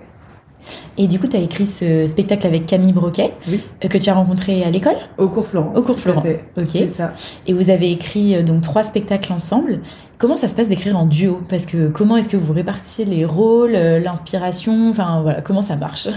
Et 0.99 1.07
du 1.07 1.19
coup, 1.19 1.27
tu 1.27 1.37
as 1.37 1.41
écrit 1.41 1.67
ce 1.67 2.05
spectacle 2.07 2.47
avec 2.47 2.67
Camille 2.67 2.93
Broquet, 2.93 3.33
Oui. 3.49 3.63
euh, 3.85 3.89
que 3.89 3.97
tu 3.97 4.11
as 4.11 4.15
rencontré 4.15 4.63
à 4.63 4.71
l'école. 4.71 4.97
Au 5.19 5.29
cours 5.29 5.47
Florent. 5.47 5.73
Au 5.75 5.83
cours 5.83 5.99
Florent. 5.99 6.23
Ok. 6.59 6.69
C'est 6.73 6.89
ça. 6.89 7.13
Et 7.47 7.53
vous 7.55 7.71
avez 7.71 7.91
écrit 7.91 8.37
euh, 8.37 8.43
donc 8.43 8.61
trois 8.61 8.83
spectacles 8.83 9.33
ensemble. 9.33 9.81
Comment 10.19 10.37
ça 10.37 10.49
se 10.49 10.55
passe 10.55 10.69
d'écrire 10.69 10.99
en 10.99 11.07
duo? 11.07 11.41
Parce 11.49 11.65
que 11.65 11.89
comment 11.89 12.19
est-ce 12.19 12.29
que 12.29 12.37
vous 12.37 12.53
répartissez 12.53 13.07
les 13.07 13.25
rôles, 13.25 13.73
l'inspiration? 13.73 14.91
Enfin 14.91 15.21
voilà, 15.23 15.41
comment 15.41 15.63
ça 15.63 15.77
marche? 15.77 16.09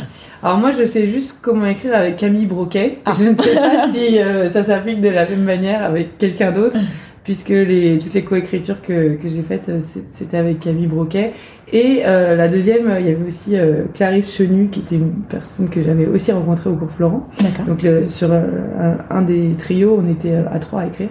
Alors 0.44 0.58
moi, 0.58 0.72
je 0.74 0.84
sais 0.86 1.08
juste 1.08 1.38
comment 1.42 1.66
écrire 1.66 1.96
avec 1.96 2.18
Camille 2.18 2.46
Broquet. 2.46 3.00
Ah. 3.06 3.14
Je 3.18 3.24
ne 3.30 3.36
sais 3.42 3.56
pas 3.56 3.88
si 3.94 4.20
euh, 4.20 4.50
ça 4.50 4.66
s'applique 4.66 5.00
de 5.00 5.08
la 5.08 5.26
même 5.30 5.44
manière 5.44 5.84
avec 5.84 6.18
quelqu'un 6.18 6.52
d'autre, 6.52 6.76
puisque 7.24 7.50
les, 7.50 8.00
toutes 8.00 8.14
les 8.14 8.24
coécritures 8.24 8.82
que, 8.82 9.16
que 9.16 9.30
j'ai 9.30 9.42
faites, 9.44 9.70
euh, 9.70 9.80
c'était 10.12 10.38
avec 10.38 10.60
Camille 10.60 10.88
Broquet. 10.88 11.34
Et 11.72 12.02
euh, 12.06 12.36
la 12.36 12.48
deuxième, 12.50 12.88
euh, 12.90 13.00
il 13.00 13.08
y 13.08 13.10
avait 13.10 13.26
aussi 13.26 13.58
euh, 13.58 13.86
Clarisse 13.94 14.36
Chenu, 14.36 14.68
qui 14.68 14.82
était 14.82 14.96
une 14.96 15.24
personne 15.30 15.70
que 15.70 15.82
j'avais 15.82 16.06
aussi 16.06 16.32
rencontrée 16.32 16.70
au 16.70 16.76
cours 16.76 16.92
Florent. 16.92 17.28
Donc 17.66 17.82
le- 17.82 18.08
sur 18.10 18.32
euh, 18.32 18.42
un, 19.10 19.16
un 19.18 19.22
des 19.22 19.52
trios, 19.58 20.00
on 20.06 20.12
était 20.12 20.36
à 20.36 20.60
trois 20.60 20.82
à 20.82 20.86
écrire. 20.88 21.10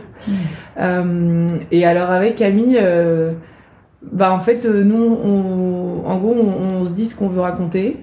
Et 1.70 1.84
alors 1.86 2.10
avec 2.10 2.36
Camille, 2.36 2.78
bah 4.12 4.32
en 4.32 4.40
fait, 4.40 4.66
nous, 4.66 5.18
on, 5.24 6.02
en 6.06 6.18
gros, 6.18 6.34
on, 6.34 6.80
on 6.80 6.84
se 6.86 6.92
dit 6.92 7.06
ce 7.06 7.16
qu'on 7.16 7.28
veut 7.28 7.40
raconter. 7.40 7.96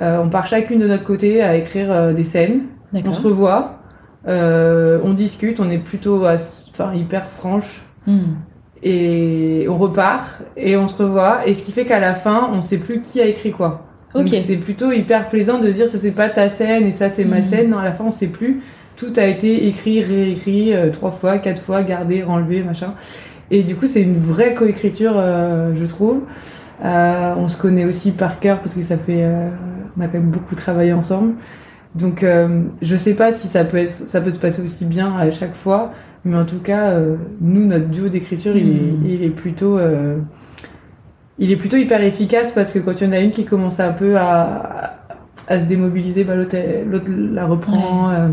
On 0.00 0.28
part 0.30 0.46
chacune 0.46 0.80
de 0.80 0.88
notre 0.88 1.04
côté 1.04 1.42
à 1.42 1.56
écrire 1.56 2.14
des 2.14 2.24
scènes. 2.24 2.62
On 3.06 3.12
se 3.12 3.22
revoit, 3.22 3.78
on 4.26 5.12
discute, 5.14 5.60
on 5.60 5.70
est 5.70 5.78
plutôt 5.78 6.24
as- 6.24 6.59
enfin, 6.72 6.94
hyper 6.94 7.26
franche. 7.26 7.82
Hmm. 8.06 8.34
Et 8.82 9.66
on 9.68 9.76
repart 9.76 10.42
et 10.56 10.76
on 10.76 10.88
se 10.88 11.02
revoit. 11.02 11.46
Et 11.46 11.52
ce 11.54 11.62
qui 11.62 11.72
fait 11.72 11.84
qu'à 11.84 12.00
la 12.00 12.14
fin, 12.14 12.48
on 12.52 12.62
sait 12.62 12.78
plus 12.78 13.02
qui 13.02 13.20
a 13.20 13.26
écrit 13.26 13.52
quoi. 13.52 13.86
Donc 14.14 14.28
c'est 14.28 14.56
plutôt 14.56 14.90
hyper 14.90 15.28
plaisant 15.28 15.58
de 15.60 15.70
dire 15.70 15.88
ça 15.88 15.98
c'est 15.98 16.10
pas 16.10 16.28
ta 16.30 16.48
scène 16.48 16.84
et 16.86 16.92
ça 16.92 17.10
c'est 17.10 17.24
ma 17.24 17.36
Mhm. 17.38 17.42
scène. 17.42 17.70
Non, 17.70 17.78
à 17.78 17.84
la 17.84 17.92
fin 17.92 18.04
on 18.04 18.10
sait 18.10 18.26
plus. 18.26 18.62
Tout 18.96 19.12
a 19.16 19.24
été 19.26 19.66
écrit, 19.68 20.02
réécrit 20.02 20.74
euh, 20.74 20.90
trois 20.90 21.10
fois, 21.10 21.38
quatre 21.38 21.60
fois, 21.62 21.82
gardé, 21.82 22.22
enlevé, 22.24 22.62
machin. 22.62 22.94
Et 23.50 23.62
du 23.62 23.76
coup 23.76 23.86
c'est 23.86 24.02
une 24.02 24.18
vraie 24.18 24.54
coécriture, 24.54 25.12
euh, 25.16 25.74
je 25.78 25.84
trouve. 25.84 26.22
Euh, 26.84 27.34
on 27.36 27.48
se 27.48 27.60
connaît 27.60 27.84
aussi 27.84 28.10
par 28.12 28.40
cœur 28.40 28.60
parce 28.60 28.74
que 28.74 28.82
ça 28.82 28.96
fait, 28.96 29.24
on 29.96 30.00
a 30.00 30.06
quand 30.06 30.14
même 30.14 30.30
beaucoup 30.30 30.54
travaillé 30.54 30.92
ensemble. 30.94 31.34
Donc 31.94 32.24
je 32.82 32.96
sais 32.96 33.14
pas 33.14 33.30
si 33.32 33.46
ça 33.46 33.64
peut 33.64 33.76
être, 33.76 33.92
ça 34.08 34.20
peut 34.22 34.30
se 34.30 34.38
passer 34.38 34.62
aussi 34.62 34.86
bien 34.86 35.14
à 35.18 35.30
chaque 35.32 35.54
fois, 35.54 35.92
mais 36.24 36.36
en 36.36 36.44
tout 36.44 36.58
cas 36.58 36.90
euh, 36.90 37.16
nous 37.40 37.66
notre 37.66 37.86
duo 37.86 38.08
d'écriture 38.08 38.56
il, 38.56 38.68
est, 38.68 39.12
il 39.14 39.24
est 39.24 39.30
plutôt 39.30 39.78
euh, 39.78 40.18
il 41.38 41.50
est 41.50 41.56
plutôt 41.56 41.76
hyper 41.76 42.02
efficace 42.02 42.52
parce 42.52 42.72
que 42.72 42.78
quand 42.78 43.00
il 43.00 43.04
y 43.06 43.06
en 43.08 43.12
a 43.12 43.20
une 43.20 43.30
qui 43.30 43.44
commence 43.46 43.80
un 43.80 43.92
peu 43.92 44.16
à, 44.18 44.98
à 45.48 45.58
se 45.58 45.64
démobiliser, 45.64 46.24
bah, 46.24 46.34
l'autre, 46.36 46.56
la 47.32 47.46
reprend. 47.46 48.10
euh, 48.10 48.28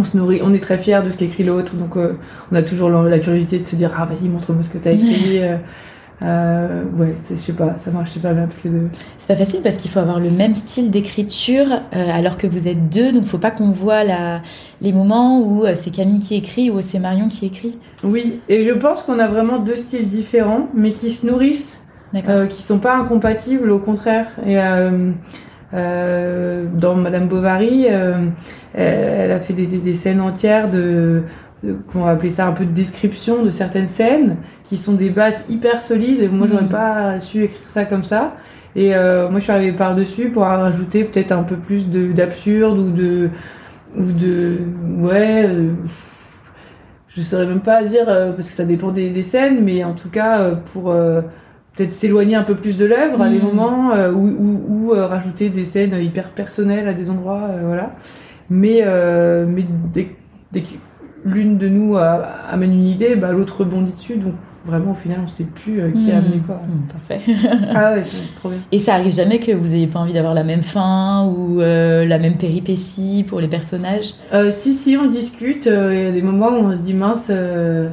on 0.00 0.04
se 0.04 0.16
nourrit, 0.16 0.40
on 0.44 0.54
est 0.54 0.62
très 0.62 0.78
fiers 0.78 1.00
de 1.04 1.10
ce 1.10 1.16
qu'écrit 1.16 1.42
l'autre, 1.42 1.74
donc 1.74 1.96
on 1.96 2.54
a 2.54 2.62
toujours 2.62 2.88
la, 2.88 3.02
la 3.02 3.18
curiosité 3.18 3.58
de 3.58 3.66
se 3.66 3.74
dire 3.74 3.90
ah 3.98 4.06
vas-y 4.06 4.28
montre-moi 4.28 4.62
ce 4.62 4.70
que 4.70 4.78
t'as 4.78 4.92
écrit. 4.92 5.40
euh, 6.22 6.82
ouais, 6.96 7.14
je 7.30 7.36
sais 7.36 7.52
pas, 7.52 7.76
ça 7.78 7.90
marche 7.92 8.10
super 8.10 8.34
bien 8.34 8.46
toutes 8.48 8.64
les 8.64 8.70
deux. 8.70 8.88
C'est 9.18 9.28
pas 9.28 9.36
facile 9.36 9.60
parce 9.62 9.76
qu'il 9.76 9.90
faut 9.90 10.00
avoir 10.00 10.18
le 10.18 10.30
même 10.30 10.54
style 10.54 10.90
d'écriture 10.90 11.66
euh, 11.94 12.10
alors 12.12 12.36
que 12.36 12.46
vous 12.48 12.66
êtes 12.66 12.88
deux, 12.90 13.12
donc 13.12 13.24
faut 13.24 13.38
pas 13.38 13.50
qu'on 13.52 13.70
voit 13.70 14.02
la, 14.04 14.42
les 14.80 14.92
moments 14.92 15.40
où 15.40 15.64
euh, 15.64 15.72
c'est 15.74 15.90
Camille 15.90 16.18
qui 16.18 16.34
écrit 16.34 16.70
ou 16.70 16.80
c'est 16.80 16.98
Marion 16.98 17.28
qui 17.28 17.46
écrit. 17.46 17.78
Oui, 18.02 18.40
et 18.48 18.64
je 18.64 18.72
pense 18.72 19.02
qu'on 19.04 19.18
a 19.20 19.28
vraiment 19.28 19.58
deux 19.58 19.76
styles 19.76 20.08
différents, 20.08 20.68
mais 20.74 20.90
qui 20.92 21.10
se 21.10 21.24
nourrissent 21.26 21.80
euh, 22.28 22.46
qui 22.46 22.62
sont 22.62 22.78
pas 22.78 22.96
incompatibles, 22.96 23.70
au 23.70 23.78
contraire. 23.78 24.26
Et 24.46 24.56
dans 25.72 26.94
Madame 26.96 27.28
Bovary, 27.28 27.86
elle 28.74 29.30
a 29.32 29.40
fait 29.40 29.52
des, 29.52 29.66
des- 29.66 29.78
des 29.78 29.94
scènes 29.94 30.20
entières 30.20 30.70
de- 30.70 31.22
qu'on 31.92 32.04
va 32.04 32.10
appeler 32.12 32.30
ça 32.30 32.46
un 32.46 32.52
peu 32.52 32.64
de 32.64 32.70
description 32.72 33.42
de 33.44 33.50
certaines 33.50 33.88
scènes, 33.88 34.36
qui 34.64 34.76
sont 34.76 34.94
des 34.94 35.10
bases 35.10 35.42
hyper 35.48 35.80
solides. 35.82 36.20
Et 36.20 36.28
moi, 36.28 36.46
j'aurais 36.50 36.62
Mhm. 36.64 36.68
pas 36.68 37.20
su 37.20 37.44
écrire 37.44 37.68
ça 37.68 37.84
comme 37.84 38.04
ça. 38.04 38.36
Et 38.76 38.94
euh, 38.94 39.28
moi, 39.30 39.38
je 39.40 39.44
suis 39.44 39.52
arrivée 39.52 39.76
par-dessus 39.76 40.28
pour 40.30 40.44
rajouter 40.44 41.04
peut-être 41.04 41.32
un 41.32 41.42
peu 41.42 41.56
plus 41.56 41.88
de- 41.88 42.12
d'absurde 42.12 42.78
ou 42.78 42.90
de 42.92 43.30
ou 43.96 44.02
de 44.12 44.58
ouais. 45.00 45.46
euh, 45.48 45.72
je 47.08 47.22
saurais 47.22 47.46
même 47.46 47.60
pas 47.60 47.82
dire 47.84 48.04
euh, 48.08 48.32
parce 48.32 48.48
que 48.48 48.54
ça 48.54 48.64
dépend 48.64 48.90
des, 48.90 49.10
des 49.10 49.22
scènes, 49.22 49.64
mais 49.64 49.82
en 49.84 49.94
tout 49.94 50.10
cas 50.10 50.40
euh, 50.40 50.54
pour 50.72 50.92
peut-être 51.74 51.92
s'éloigner 51.92 52.34
un 52.36 52.42
peu 52.42 52.54
plus 52.54 52.76
de 52.76 52.84
l'œuvre 52.84 53.22
à 53.22 53.28
des 53.28 53.38
Mhm. 53.38 53.44
moments 53.44 53.90
ou, 54.12 54.26
ou, 54.28 54.86
ou, 54.86 54.90
rajouter 54.90 55.48
des 55.48 55.64
scènes 55.64 55.94
hyper 55.94 56.30
personnelles 56.30 56.88
à 56.88 56.92
des 56.92 57.08
endroits, 57.10 57.48
voilà. 57.64 57.92
Mais 58.50 58.82
mais 59.46 59.64
dès, 59.92 60.08
l'une 61.28 61.58
de 61.58 61.68
nous 61.68 61.96
a- 61.96 62.22
amène 62.50 62.72
une 62.72 62.86
idée, 62.86 63.16
bah, 63.16 63.32
l'autre 63.32 63.60
rebondit 63.60 63.92
dessus, 63.92 64.16
donc 64.16 64.34
vraiment 64.66 64.90
au 64.92 64.94
final 64.94 65.20
on 65.24 65.28
sait 65.28 65.44
plus 65.44 65.80
euh, 65.80 65.90
qui 65.92 66.10
a 66.12 66.16
Hmm. 66.16 66.24
amené 66.24 66.38
quoi. 66.40 66.56
Hmm, 66.56 66.92
parfait. 66.92 67.20
Ah 67.74 67.92
ouais, 67.94 68.02
c'est 68.02 68.26
c'est 68.26 68.34
trop 68.36 68.50
bien. 68.50 68.58
Et 68.72 68.78
ça 68.78 68.94
arrive 68.94 69.12
jamais 69.12 69.38
que 69.38 69.52
vous 69.52 69.74
ayez 69.74 69.86
pas 69.86 69.98
envie 70.00 70.12
d'avoir 70.12 70.34
la 70.34 70.44
même 70.44 70.62
fin 70.62 71.24
ou 71.26 71.60
euh, 71.60 72.04
la 72.04 72.18
même 72.18 72.36
péripétie 72.36 73.24
pour 73.26 73.40
les 73.40 73.48
personnages? 73.48 74.14
Euh, 74.34 74.50
si 74.50 74.74
si 74.74 74.96
on 74.96 75.06
discute, 75.06 75.66
euh, 75.68 75.94
il 75.94 76.04
y 76.04 76.06
a 76.06 76.12
des 76.12 76.22
moments 76.22 76.50
où 76.50 76.66
on 76.66 76.72
se 76.72 76.78
dit 76.78 76.92
mince, 76.94 77.28
euh, 77.30 77.88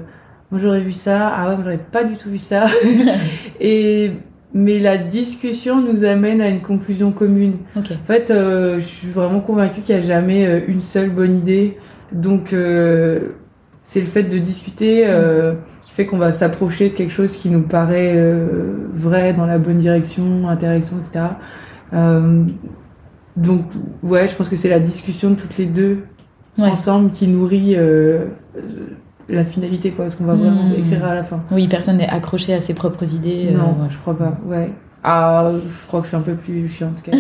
moi 0.52 0.60
j'aurais 0.62 0.82
vu 0.82 0.92
ça, 0.92 1.30
ah 1.30 1.48
ouais 1.50 1.56
moi 1.56 1.64
j'aurais 1.64 1.78
pas 1.92 2.04
du 2.04 2.16
tout 2.18 2.30
vu 2.30 2.40
ça. 2.40 2.66
Et 3.60 4.12
mais 4.54 4.80
la 4.80 4.98
discussion 4.98 5.82
nous 5.82 6.06
amène 6.06 6.40
à 6.42 6.48
une 6.48 6.62
conclusion 6.62 7.12
commune. 7.12 7.56
En 7.76 7.82
fait, 8.06 8.32
euh, 8.32 8.76
je 8.80 8.86
suis 8.86 9.10
vraiment 9.10 9.42
convaincue 9.42 9.82
qu'il 9.82 9.96
n'y 9.96 10.02
a 10.02 10.06
jamais 10.06 10.46
euh, 10.46 10.60
une 10.68 10.80
seule 10.82 11.10
bonne 11.10 11.38
idée. 11.38 11.78
Donc, 12.16 12.54
euh, 12.54 13.20
c'est 13.84 14.00
le 14.00 14.06
fait 14.08 14.24
de 14.24 14.38
discuter 14.40 15.04
euh, 15.06 15.54
qui 15.84 15.92
fait 15.92 16.06
qu'on 16.06 16.18
va 16.18 16.32
s'approcher 16.32 16.90
de 16.90 16.96
quelque 16.96 17.12
chose 17.14 17.36
qui 17.36 17.50
nous 17.50 17.62
paraît 17.62 18.14
euh, 18.16 18.88
vrai, 18.94 19.34
dans 19.34 19.46
la 19.46 19.58
bonne 19.60 19.80
direction, 19.80 20.48
intéressant, 20.48 20.96
etc. 21.00 21.26
Donc, 23.38 23.64
ouais, 24.02 24.28
je 24.30 24.36
pense 24.36 24.48
que 24.48 24.56
c'est 24.56 24.70
la 24.70 24.80
discussion 24.80 25.32
de 25.32 25.36
toutes 25.36 25.58
les 25.58 25.66
deux 25.66 26.00
Ouais. 26.58 26.70
ensemble 26.70 27.12
qui 27.12 27.28
nourrit 27.28 27.76
la 29.28 29.44
finalité, 29.44 29.92
quoi, 29.92 30.10
ce 30.10 30.16
qu'on 30.18 30.24
va 30.24 30.36
vraiment 30.36 30.70
Hmm. 30.70 30.80
écrire 30.80 31.04
à 31.04 31.14
la 31.16 31.24
fin. 31.26 31.44
Oui, 31.52 31.68
personne 31.68 31.98
n'est 31.98 32.08
accroché 32.08 32.54
à 32.54 32.62
ses 32.62 32.74
propres 32.74 33.14
idées. 33.14 33.50
Non, 33.52 33.72
ouais. 33.82 33.90
je 33.90 33.98
crois 33.98 34.18
pas. 34.18 34.38
Ouais. 34.46 34.70
Ah, 35.04 35.52
je 35.54 35.88
crois 35.88 36.00
que 36.00 36.06
je 36.06 36.10
suis 36.10 36.18
un 36.18 36.22
peu 36.22 36.36
plus 36.36 36.70
chiante 36.70 37.02
qu'elle. 37.04 37.16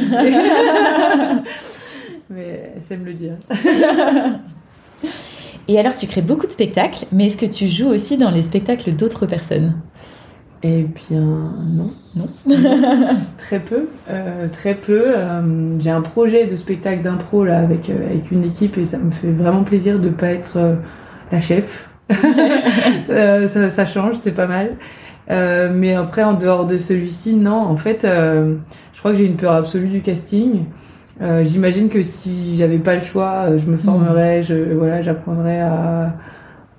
Mais 2.29 2.71
elle 2.75 2.81
sait 2.81 2.95
me 2.97 3.05
le 3.05 3.13
dire. 3.13 3.33
Et 5.67 5.79
alors, 5.79 5.95
tu 5.95 6.05
crées 6.07 6.21
beaucoup 6.21 6.45
de 6.45 6.51
spectacles, 6.51 7.05
mais 7.11 7.27
est-ce 7.27 7.37
que 7.37 7.45
tu 7.47 7.67
joues 7.67 7.89
aussi 7.89 8.17
dans 8.17 8.29
les 8.29 8.43
spectacles 8.43 8.93
d'autres 8.93 9.25
personnes? 9.25 9.73
Eh 10.63 10.83
bien, 10.83 11.21
non. 11.21 11.91
Non. 12.15 12.27
très 13.37 13.59
peu. 13.59 13.89
euh, 14.09 14.47
très 14.49 14.73
peu. 14.75 15.03
Euh, 15.07 15.73
J'ai 15.79 15.89
un 15.91 16.01
projet 16.01 16.47
de 16.47 16.55
spectacle 16.55 17.03
d'impro 17.03 17.43
là 17.45 17.59
avec, 17.59 17.89
euh, 17.89 18.09
avec 18.09 18.31
une 18.31 18.43
équipe 18.45 18.77
et 18.77 18.85
ça 18.85 18.97
me 18.97 19.11
fait 19.11 19.31
vraiment 19.31 19.63
plaisir 19.63 19.99
de 19.99 20.09
pas 20.09 20.27
être 20.29 20.77
la 21.31 21.41
chef. 21.41 21.89
Ça, 23.07 23.69
ça 23.71 23.85
change, 23.85 24.17
c'est 24.23 24.31
pas 24.35 24.47
mal. 24.47 24.75
Mais 25.27 25.95
après, 25.95 26.23
en 26.23 26.33
dehors 26.33 26.65
de 26.67 26.77
celui-ci, 26.77 27.35
non. 27.35 27.55
En 27.57 27.77
fait, 27.77 27.99
je 28.03 28.99
crois 28.99 29.11
que 29.11 29.17
j'ai 29.17 29.25
une 29.25 29.37
peur 29.37 29.53
absolue 29.53 29.87
du 29.87 30.01
casting. 30.01 30.65
Euh, 31.21 31.45
J'imagine 31.45 31.89
que 31.89 32.03
si 32.03 32.55
j'avais 32.57 32.77
pas 32.77 32.95
le 32.95 33.01
choix, 33.01 33.45
euh, 33.47 33.59
je 33.59 33.67
me 33.67 33.77
formerais, 33.77 34.43
je 34.43 34.73
voilà, 34.73 35.01
j'apprendrais 35.01 35.61
à, 35.61 36.17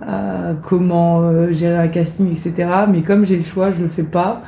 à 0.02 0.54
comment 0.62 1.22
euh, 1.22 1.52
gérer 1.52 1.76
un 1.78 1.88
casting, 1.88 2.30
etc. 2.32 2.68
Mais 2.88 3.02
comme 3.02 3.24
j'ai 3.26 3.36
le 3.36 3.44
choix, 3.44 3.70
je 3.72 3.82
le 3.82 3.88
fais 3.88 4.02
pas. 4.02 4.42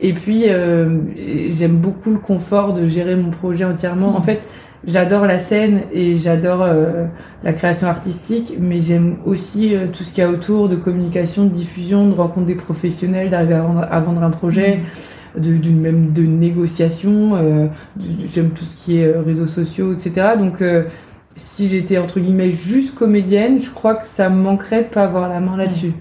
Et 0.00 0.12
puis, 0.14 0.44
euh, 0.48 0.98
j'aime 1.50 1.76
beaucoup 1.76 2.10
le 2.10 2.18
confort 2.18 2.72
de 2.74 2.86
gérer 2.86 3.16
mon 3.16 3.30
projet 3.30 3.64
entièrement. 3.64 4.16
En 4.16 4.22
fait, 4.22 4.42
j'adore 4.86 5.26
la 5.26 5.38
scène 5.40 5.82
et 5.92 6.18
j'adore 6.18 6.66
la 7.44 7.52
création 7.52 7.86
artistique, 7.88 8.56
mais 8.60 8.80
j'aime 8.80 9.16
aussi 9.24 9.74
tout 9.92 10.02
ce 10.02 10.12
qu'il 10.12 10.24
y 10.24 10.26
a 10.26 10.30
autour 10.30 10.68
de 10.68 10.74
communication, 10.76 11.44
de 11.44 11.50
diffusion, 11.50 12.08
de 12.08 12.14
rencontre 12.14 12.46
des 12.46 12.56
professionnels, 12.56 13.30
d'arriver 13.30 13.54
à 13.54 13.62
vendre, 13.62 13.86
à 13.88 14.00
vendre 14.00 14.22
un 14.24 14.30
projet, 14.30 14.80
de, 15.36 15.70
même 15.70 16.12
de 16.12 16.22
négociation. 16.22 17.34
euh, 17.36 17.66
j'aime 18.32 18.50
tout 18.50 18.64
ce 18.64 18.74
qui 18.76 18.98
est 18.98 19.06
euh, 19.06 19.22
réseaux 19.22 19.46
sociaux, 19.46 19.92
etc. 19.94 20.32
Donc, 20.38 20.60
euh, 20.62 20.84
si 21.36 21.68
j'étais 21.68 21.98
entre 21.98 22.20
guillemets 22.20 22.52
juste 22.52 22.94
comédienne, 22.94 23.60
je 23.60 23.70
crois 23.70 23.94
que 23.94 24.06
ça 24.06 24.28
me 24.28 24.36
manquerait 24.42 24.84
de 24.84 24.88
pas 24.88 25.04
avoir 25.04 25.28
la 25.28 25.40
main 25.40 25.56
là-dessus. 25.56 25.92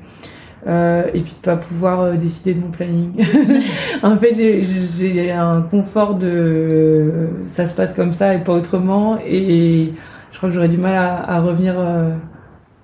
Euh, 0.67 1.03
et 1.15 1.21
puis 1.21 1.31
de 1.33 1.43
pas 1.43 1.55
pouvoir 1.57 2.13
décider 2.17 2.53
de 2.53 2.59
mon 2.61 2.69
planning. 2.69 3.13
en 4.03 4.15
fait, 4.17 4.35
j'ai- 4.35 5.31
un 5.31 5.61
confort 5.63 6.15
de 6.15 7.29
ça 7.47 7.65
se 7.65 7.73
passe 7.73 7.93
comme 7.95 8.13
ça 8.13 8.35
et 8.35 8.39
pas 8.43 8.53
autrement. 8.53 9.17
Et 9.25 9.93
je 10.31 10.37
crois 10.37 10.49
que 10.49 10.55
j'aurais 10.55 10.69
du 10.69 10.77
mal 10.77 10.95
à, 10.95 11.15
à 11.31 11.39
revenir. 11.41 11.75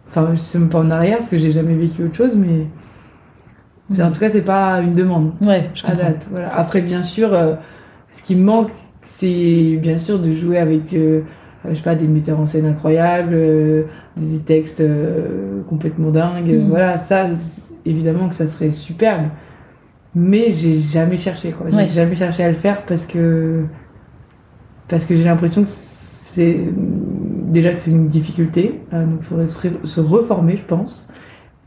Enfin, 0.07 0.29
je 0.33 0.37
sais 0.37 0.57
même 0.57 0.69
pas 0.69 0.79
en 0.79 0.89
arrière 0.89 1.17
parce 1.17 1.29
que 1.29 1.37
j'ai 1.37 1.51
jamais 1.51 1.75
vécu 1.75 2.03
autre 2.03 2.15
chose, 2.15 2.35
mais 2.35 2.65
en 3.99 4.11
tout 4.11 4.19
cas, 4.19 4.29
c'est 4.29 4.41
pas 4.41 4.81
une 4.81 4.95
demande 4.95 5.31
Ouais, 5.41 5.69
je 5.73 5.85
à 5.85 5.95
date. 5.95 6.27
Voilà. 6.29 6.53
Après, 6.55 6.81
bien 6.81 7.03
sûr, 7.03 7.33
euh, 7.33 7.55
ce 8.11 8.21
qui 8.23 8.35
me 8.35 8.43
manque, 8.43 8.69
c'est 9.03 9.77
bien 9.81 9.97
sûr 9.97 10.19
de 10.19 10.31
jouer 10.31 10.57
avec, 10.57 10.93
euh, 10.93 11.21
euh, 11.65 11.69
je 11.69 11.75
sais 11.75 11.83
pas, 11.83 11.95
des 11.95 12.07
metteurs 12.07 12.39
en 12.39 12.47
scène 12.47 12.65
incroyables, 12.65 13.33
euh, 13.33 13.83
des 14.17 14.39
textes 14.39 14.83
complètement 15.69 16.11
dingues. 16.11 16.53
Mhm. 16.53 16.69
Voilà, 16.69 16.97
ça, 16.97 17.27
évidemment 17.85 18.27
que 18.29 18.35
ça 18.35 18.47
serait 18.47 18.71
superbe. 18.71 19.27
Mais 20.15 20.51
j'ai 20.51 20.79
jamais 20.79 21.17
cherché, 21.17 21.51
quoi. 21.51 21.67
Ouais. 21.67 21.85
J'ai 21.85 21.93
jamais 21.93 22.15
cherché 22.15 22.43
à 22.43 22.49
le 22.49 22.55
faire 22.55 22.83
parce 22.83 23.05
que 23.05 23.63
parce 24.87 25.05
que 25.05 25.15
j'ai 25.15 25.23
l'impression 25.23 25.63
que 25.63 25.69
c'est 25.69 26.59
déjà 27.47 27.73
que 27.73 27.79
c'est 27.79 27.91
une 27.91 28.07
difficulté, 28.07 28.81
euh, 28.93 29.05
donc 29.05 29.19
il 29.21 29.25
faudrait 29.25 29.47
se 29.47 29.99
reformer, 29.99 30.57
je 30.57 30.63
pense. 30.63 31.09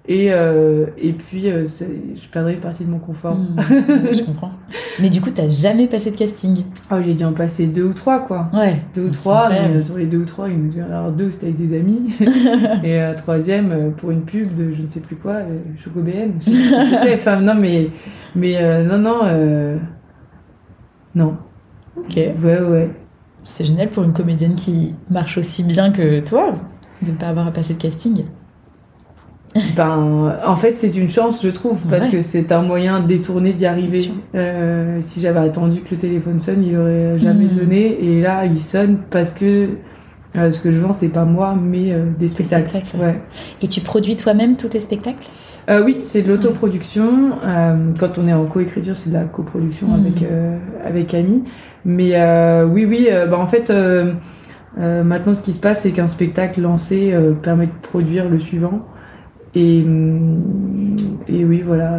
Et, 0.08 0.32
euh, 0.32 0.86
et 0.98 1.12
puis, 1.12 1.50
euh, 1.50 1.66
je 1.66 2.28
perdrais 2.32 2.54
une 2.54 2.60
partie 2.60 2.84
de 2.84 2.90
mon 2.90 2.98
confort. 2.98 3.36
Hmm, 3.36 3.56
je 4.12 4.22
comprends. 4.22 4.50
Mais 4.98 5.10
du 5.10 5.20
coup, 5.20 5.30
t'as 5.30 5.48
jamais 5.48 5.86
passé 5.86 6.10
de 6.10 6.16
casting? 6.16 6.64
Ah, 6.88 7.02
j'ai 7.02 7.14
dû 7.14 7.24
en 7.24 7.32
passer 7.32 7.66
deux 7.66 7.84
ou 7.84 7.92
trois, 7.92 8.20
quoi. 8.20 8.48
Ouais. 8.52 8.80
Deux 8.94 9.08
ou 9.08 9.10
trois, 9.10 9.50
mais 9.50 9.60
euh, 9.68 9.82
sur 9.82 9.98
les 9.98 10.06
deux 10.06 10.18
ou 10.18 10.24
trois, 10.24 10.48
il 10.48 10.58
nous 10.58 10.70
dit 10.70 10.80
alors 10.80 11.12
deux 11.12 11.30
c'était 11.30 11.46
avec 11.46 11.58
des 11.58 11.78
amis, 11.78 12.12
et 12.82 13.00
euh, 13.00 13.14
troisième 13.14 13.92
pour 13.96 14.10
une 14.10 14.22
pub 14.22 14.54
de 14.54 14.72
je 14.72 14.82
ne 14.82 14.88
sais 14.88 15.00
plus 15.00 15.16
quoi, 15.16 15.40
Choco 15.84 16.00
BN. 16.00 16.32
Enfin, 17.14 17.40
non, 17.40 17.54
mais, 17.54 17.88
mais 18.34 18.82
non, 18.82 18.98
non, 18.98 19.78
non. 21.14 21.36
Ok. 21.96 22.16
Ouais, 22.16 22.60
ouais. 22.60 22.90
C'est 23.44 23.64
génial 23.64 23.88
pour 23.88 24.04
une 24.04 24.12
comédienne 24.12 24.54
qui 24.54 24.94
marche 25.10 25.38
aussi 25.38 25.62
bien 25.62 25.92
que 25.92 26.20
toi 26.20 26.54
de 27.02 27.10
ne 27.10 27.16
pas 27.16 27.28
avoir 27.28 27.46
à 27.46 27.52
passer 27.52 27.74
de 27.74 27.78
casting. 27.78 28.24
Ben, 29.76 30.36
en 30.46 30.56
fait, 30.56 30.74
c'est 30.78 30.94
une 30.96 31.10
chance, 31.10 31.40
je 31.42 31.50
trouve, 31.50 31.78
parce 31.90 32.04
Ouais. 32.04 32.10
que 32.10 32.20
c'est 32.20 32.52
un 32.52 32.62
moyen 32.62 33.00
détourné 33.00 33.52
d'y 33.52 33.66
arriver. 33.66 33.98
Euh, 34.34 35.00
si 35.02 35.20
j'avais 35.20 35.40
attendu 35.40 35.80
que 35.80 35.90
le 35.92 35.96
téléphone 35.96 36.38
sonne, 36.38 36.62
il 36.64 36.76
aurait 36.76 37.18
jamais 37.18 37.44
Mhm. 37.46 37.50
sonné, 37.58 37.98
et 38.04 38.20
là, 38.20 38.44
il 38.46 38.60
sonne 38.60 38.98
parce 39.10 39.32
que 39.34 39.70
euh, 40.36 40.52
ce 40.52 40.60
que 40.60 40.70
je 40.70 40.78
vends, 40.78 40.92
c'est 40.92 41.08
pas 41.08 41.24
moi, 41.24 41.56
mais 41.60 41.92
euh, 41.92 42.04
des 42.16 42.28
spectacles. 42.28 42.70
spectacles. 42.70 42.96
Ouais. 43.02 43.20
Et 43.62 43.66
tu 43.66 43.80
produis 43.80 44.14
toi-même 44.14 44.56
tous 44.56 44.68
tes 44.68 44.78
spectacles? 44.78 45.26
Oui, 45.84 45.98
c'est 46.04 46.22
de 46.22 46.28
l'autoproduction. 46.28 47.32
Euh, 47.44 47.90
quand 47.98 48.18
on 48.18 48.26
est 48.28 48.32
en 48.32 48.44
coécriture, 48.44 48.96
c'est 48.96 49.10
de 49.10 49.14
la 49.14 49.24
coproduction 49.24 49.88
Mhm. 49.88 49.94
avec, 50.06 50.24
avec 50.84 51.06
Camille. 51.08 51.42
Mais 51.84 52.14
oui, 52.64 52.84
oui, 52.84 53.08
bah, 53.28 53.38
en 53.38 53.46
fait, 53.48 53.72
maintenant, 54.76 55.34
ce 55.34 55.42
qui 55.42 55.52
se 55.52 55.58
passe, 55.58 55.80
c'est 55.82 55.90
qu'un 55.90 56.08
spectacle 56.08 56.60
lancé 56.60 57.12
permet 57.42 57.66
de 57.66 57.72
produire 57.82 58.28
le 58.28 58.38
suivant. 58.40 58.80
Et, 59.54 59.82
hum, 59.82 60.96
et 61.28 61.44
oui, 61.44 61.62
voilà. 61.66 61.98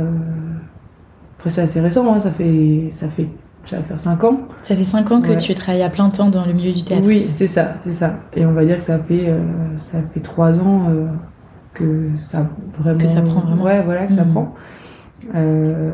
Après, 1.37 1.49
c'est 1.49 1.61
assez 1.61 1.79
récent, 1.81 2.05
hein, 2.13 2.19
ça, 2.19 2.31
fait, 2.31 2.89
ça, 2.91 3.07
fait, 3.09 3.27
ça 3.65 3.77
va 3.77 3.83
faire 3.83 3.99
5 3.99 4.23
ans. 4.23 4.39
Ça 4.59 4.75
fait 4.75 4.83
5 4.83 5.11
ans 5.11 5.21
que 5.21 5.29
Ouais. 5.29 5.37
tu 5.37 5.53
travailles 5.53 5.81
à 5.83 5.89
plein 5.89 6.09
temps 6.09 6.29
dans 6.29 6.45
le 6.45 6.53
milieu 6.53 6.71
du 6.71 6.83
théâtre. 6.83 7.03
Oui, 7.05 7.25
c'est 7.29 7.47
ça, 7.47 7.73
c'est 7.83 7.93
ça. 7.93 8.13
Et 8.35 8.45
on 8.45 8.51
va 8.53 8.63
dire 8.63 8.77
que 8.77 8.83
ça 8.83 8.99
fait, 8.99 9.25
euh, 9.29 9.41
ça 9.75 9.99
fait 10.13 10.19
3 10.19 10.59
ans 10.59 10.83
euh, 10.89 11.07
que 11.73 12.09
ça 12.19 12.49
vraiment. 12.79 12.99
Que 12.99 13.07
ça 13.07 13.21
prend 13.21 13.41
vraiment. 13.41 13.63
Ouais, 13.63 13.81
voilà, 13.83 14.05
que 14.07 14.13
ça 14.13 14.23
Mhm. 14.23 14.31
prend. 14.31 14.53
Euh, 15.35 15.91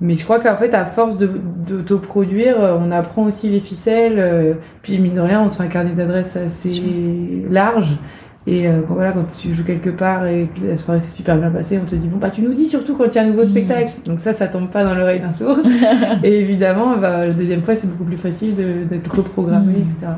mais 0.00 0.16
je 0.16 0.24
crois 0.24 0.40
qu'en 0.40 0.56
fait, 0.56 0.74
à 0.74 0.84
force 0.86 1.16
d'autoproduire, 1.18 2.56
on 2.80 2.90
apprend 2.90 3.24
aussi 3.24 3.48
les 3.50 3.60
ficelles. 3.60 4.56
puis, 4.82 4.98
mine 4.98 5.14
de 5.14 5.20
rien, 5.20 5.40
on 5.42 5.48
se 5.48 5.56
fait 5.58 5.62
un 5.62 5.68
carnet 5.68 5.92
d'adresses 5.92 6.36
assez 6.36 7.46
large. 7.50 7.96
Et 8.46 8.66
euh, 8.66 8.80
quand, 8.88 8.94
voilà, 8.94 9.12
quand 9.12 9.24
tu 9.38 9.54
joues 9.54 9.62
quelque 9.64 9.90
part 9.90 10.26
et 10.26 10.48
que 10.54 10.66
la 10.66 10.76
soirée 10.76 10.98
s'est 11.00 11.10
super 11.12 11.36
bien 11.36 11.50
passée, 11.50 11.78
on 11.80 11.86
te 11.86 11.94
dit 11.94 12.08
Bon, 12.08 12.16
bah, 12.18 12.30
tu 12.30 12.42
nous 12.42 12.54
dis 12.54 12.68
surtout 12.68 12.96
quand 12.96 13.04
il 13.04 13.14
y 13.14 13.18
a 13.18 13.22
un 13.22 13.26
nouveau 13.26 13.42
Mhm. 13.42 13.48
spectacle. 13.48 13.92
Donc, 14.06 14.18
ça, 14.20 14.32
ça 14.32 14.48
tombe 14.48 14.68
pas 14.68 14.82
dans 14.84 14.94
l'oreille 14.94 15.20
d'un 15.20 15.32
sourd. 15.32 15.58
et 16.24 16.40
évidemment, 16.40 16.96
bah, 16.96 17.26
la 17.28 17.32
deuxième 17.32 17.62
fois, 17.62 17.76
c'est 17.76 17.86
beaucoup 17.86 18.04
plus 18.04 18.16
facile 18.18 18.56
de- 18.56 18.84
d'être 18.90 19.14
reprogrammé, 19.16 19.72
Mhm. 19.74 19.80
etc. 19.82 20.12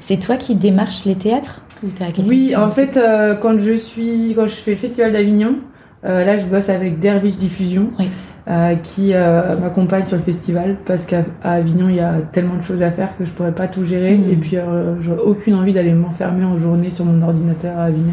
C'est 0.00 0.18
toi 0.18 0.36
qui 0.36 0.54
démarches 0.54 1.04
les 1.04 1.16
théâtres 1.16 1.62
ou 1.82 1.88
Oui, 2.26 2.54
en 2.56 2.70
fait, 2.70 2.96
euh, 2.96 3.34
quand 3.34 3.58
je 3.60 3.76
suis, 3.76 4.32
quand 4.36 4.46
je 4.46 4.54
fais 4.54 4.70
le 4.72 4.76
festival 4.76 5.12
d'Avignon, 5.12 5.56
euh, 6.04 6.24
là, 6.24 6.36
je 6.36 6.44
bosse 6.46 6.68
avec 6.68 6.98
Dervish 7.00 7.36
Diffusion, 7.36 7.88
Oui. 7.98 8.06
Euh, 8.50 8.74
qui 8.74 9.14
euh, 9.14 9.56
m'accompagne 9.58 10.06
sur 10.06 10.16
le 10.16 10.24
festival 10.24 10.74
parce 10.84 11.06
qu'à 11.06 11.22
Avignon, 11.44 11.88
il 11.88 11.94
y 11.96 12.00
a 12.00 12.14
tellement 12.32 12.56
de 12.56 12.62
choses 12.62 12.82
à 12.82 12.90
faire 12.90 13.16
que 13.16 13.24
je 13.24 13.30
pourrais 13.30 13.52
pas 13.52 13.68
tout 13.68 13.84
gérer. 13.84 14.18
Mhm. 14.18 14.30
Et 14.30 14.34
puis, 14.34 14.56
euh, 14.56 15.00
j'aurais 15.02 15.22
aucune 15.22 15.54
envie 15.54 15.72
d'aller 15.72 15.92
m'enfermer 15.92 16.44
en 16.44 16.58
journée 16.58 16.90
sur 16.90 17.04
mon 17.04 17.22
ordinateur 17.22 17.78
à 17.78 17.84
Avignon. 17.84 18.12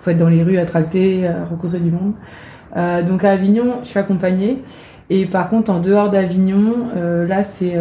Faut 0.00 0.10
être 0.10 0.18
dans 0.18 0.30
les 0.30 0.42
rues, 0.42 0.56
à 0.56 0.64
tracter, 0.64 1.28
rencontrer 1.50 1.80
du 1.80 1.90
monde. 1.90 2.12
Donc 3.08 3.24
à 3.24 3.32
Avignon, 3.32 3.80
je 3.82 3.88
suis 3.88 3.98
accompagnée. 3.98 4.62
Et 5.10 5.26
par 5.26 5.50
contre, 5.50 5.70
en 5.70 5.80
dehors 5.80 6.08
d'Avignon, 6.08 6.88
là, 7.28 7.42
c'est, 7.42 7.76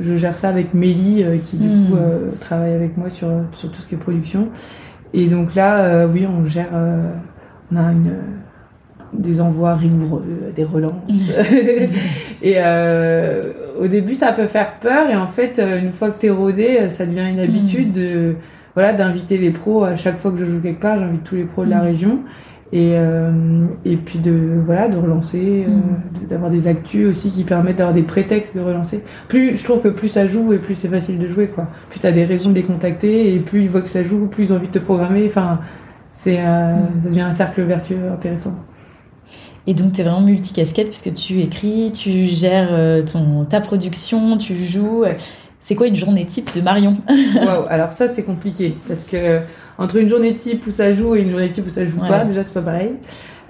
je 0.00 0.16
gère 0.16 0.38
ça 0.38 0.48
avec 0.48 0.74
Mélie, 0.74 1.24
qui 1.44 1.56
du 1.56 1.68
Mhm. 1.68 1.86
coup 1.90 1.96
travaille 2.40 2.72
avec 2.72 2.96
moi 2.96 3.10
sur, 3.10 3.28
sur 3.54 3.70
tout 3.72 3.82
ce 3.82 3.88
qui 3.88 3.96
est 3.96 3.98
production. 3.98 4.48
Et 5.12 5.26
donc 5.26 5.54
là, 5.56 6.06
oui, 6.06 6.24
on 6.24 6.46
gère, 6.46 6.68
on 7.72 7.76
a 7.76 7.82
une, 7.92 8.12
des 9.12 9.40
envois 9.40 9.74
rigoureux, 9.76 10.24
des 10.54 10.64
relances. 10.64 11.30
et 12.42 12.54
euh, 12.58 13.52
au 13.80 13.86
début, 13.88 14.14
ça 14.14 14.32
peut 14.32 14.46
faire 14.46 14.74
peur, 14.80 15.08
et 15.10 15.16
en 15.16 15.26
fait, 15.26 15.58
euh, 15.58 15.80
une 15.80 15.92
fois 15.92 16.10
que 16.10 16.20
t'es 16.20 16.30
rodé, 16.30 16.78
euh, 16.82 16.88
ça 16.88 17.06
devient 17.06 17.28
une 17.30 17.40
habitude 17.40 17.92
de, 17.92 18.34
voilà, 18.74 18.92
d'inviter 18.92 19.38
les 19.38 19.50
pros 19.50 19.84
à 19.84 19.96
chaque 19.96 20.18
fois 20.20 20.30
que 20.32 20.38
je 20.38 20.44
joue 20.46 20.60
quelque 20.60 20.80
part. 20.80 20.98
J'invite 20.98 21.24
tous 21.24 21.36
les 21.36 21.44
pros 21.44 21.64
de 21.64 21.70
la 21.70 21.78
Mhm. 21.78 21.84
région. 21.84 22.18
Et, 22.70 22.90
euh, 22.96 23.30
et 23.86 23.96
puis 23.96 24.18
de 24.18 24.60
voilà 24.66 24.88
de 24.88 24.98
relancer, 24.98 25.64
euh, 25.66 26.20
de- 26.20 26.26
d'avoir 26.26 26.50
des 26.50 26.68
actus 26.68 27.08
aussi 27.08 27.30
qui 27.30 27.44
permettent 27.44 27.76
d'avoir 27.78 27.94
des 27.94 28.02
prétextes 28.02 28.54
de 28.54 28.60
relancer. 28.60 29.02
Plus 29.26 29.56
je 29.56 29.64
trouve 29.64 29.80
que 29.80 29.88
plus 29.88 30.10
ça 30.10 30.26
joue 30.26 30.52
et 30.52 30.58
plus 30.58 30.74
c'est 30.74 30.88
facile 30.88 31.18
de 31.18 31.28
jouer 31.28 31.46
quoi. 31.46 31.66
Plus 31.88 31.98
t'as 31.98 32.12
des 32.12 32.26
raisons 32.26 32.50
de 32.50 32.56
les 32.56 32.64
contacter 32.64 33.34
et 33.34 33.38
plus 33.38 33.62
ils 33.62 33.70
voient 33.70 33.80
que 33.80 33.88
ça 33.88 34.04
joue, 34.04 34.26
plus 34.26 34.44
ils 34.44 34.52
ont 34.52 34.56
envie 34.56 34.66
de 34.66 34.72
te 34.72 34.78
programmer. 34.80 35.24
Enfin, 35.26 35.60
c'est 36.12 36.40
euh, 36.40 36.74
ça 37.02 37.08
devient 37.08 37.20
un 37.22 37.32
cercle 37.32 37.62
vertueux 37.62 37.96
intéressant. 38.12 38.58
Et 39.70 39.74
donc, 39.74 39.92
tu 39.92 40.00
es 40.00 40.04
vraiment 40.04 40.22
multicasquette 40.22 40.88
puisque 40.88 41.12
tu 41.12 41.42
écris, 41.42 41.92
tu 41.92 42.24
gères 42.24 42.70
euh, 42.72 43.02
ton, 43.04 43.44
ta 43.44 43.60
production, 43.60 44.38
tu 44.38 44.56
joues. 44.64 45.04
C'est 45.60 45.74
quoi 45.74 45.88
une 45.88 45.94
journée 45.94 46.24
type 46.24 46.54
de 46.54 46.62
Marion? 46.62 46.96
Waouh, 47.36 47.66
alors 47.68 47.92
ça 47.92 48.08
c'est 48.08 48.22
compliqué 48.22 48.74
parce 48.88 49.04
que 49.04 49.40
entre 49.76 49.96
une 49.96 50.08
journée 50.08 50.34
type 50.34 50.66
où 50.66 50.70
ça 50.70 50.92
joue 50.94 51.14
et 51.16 51.20
une 51.20 51.30
journée 51.30 51.50
type 51.52 51.66
où 51.66 51.70
ça 51.70 51.84
joue 51.84 52.00
Ouais. 52.00 52.08
pas, 52.08 52.24
déjà 52.24 52.44
c'est 52.44 52.54
pas 52.54 52.62
pareil. 52.62 52.92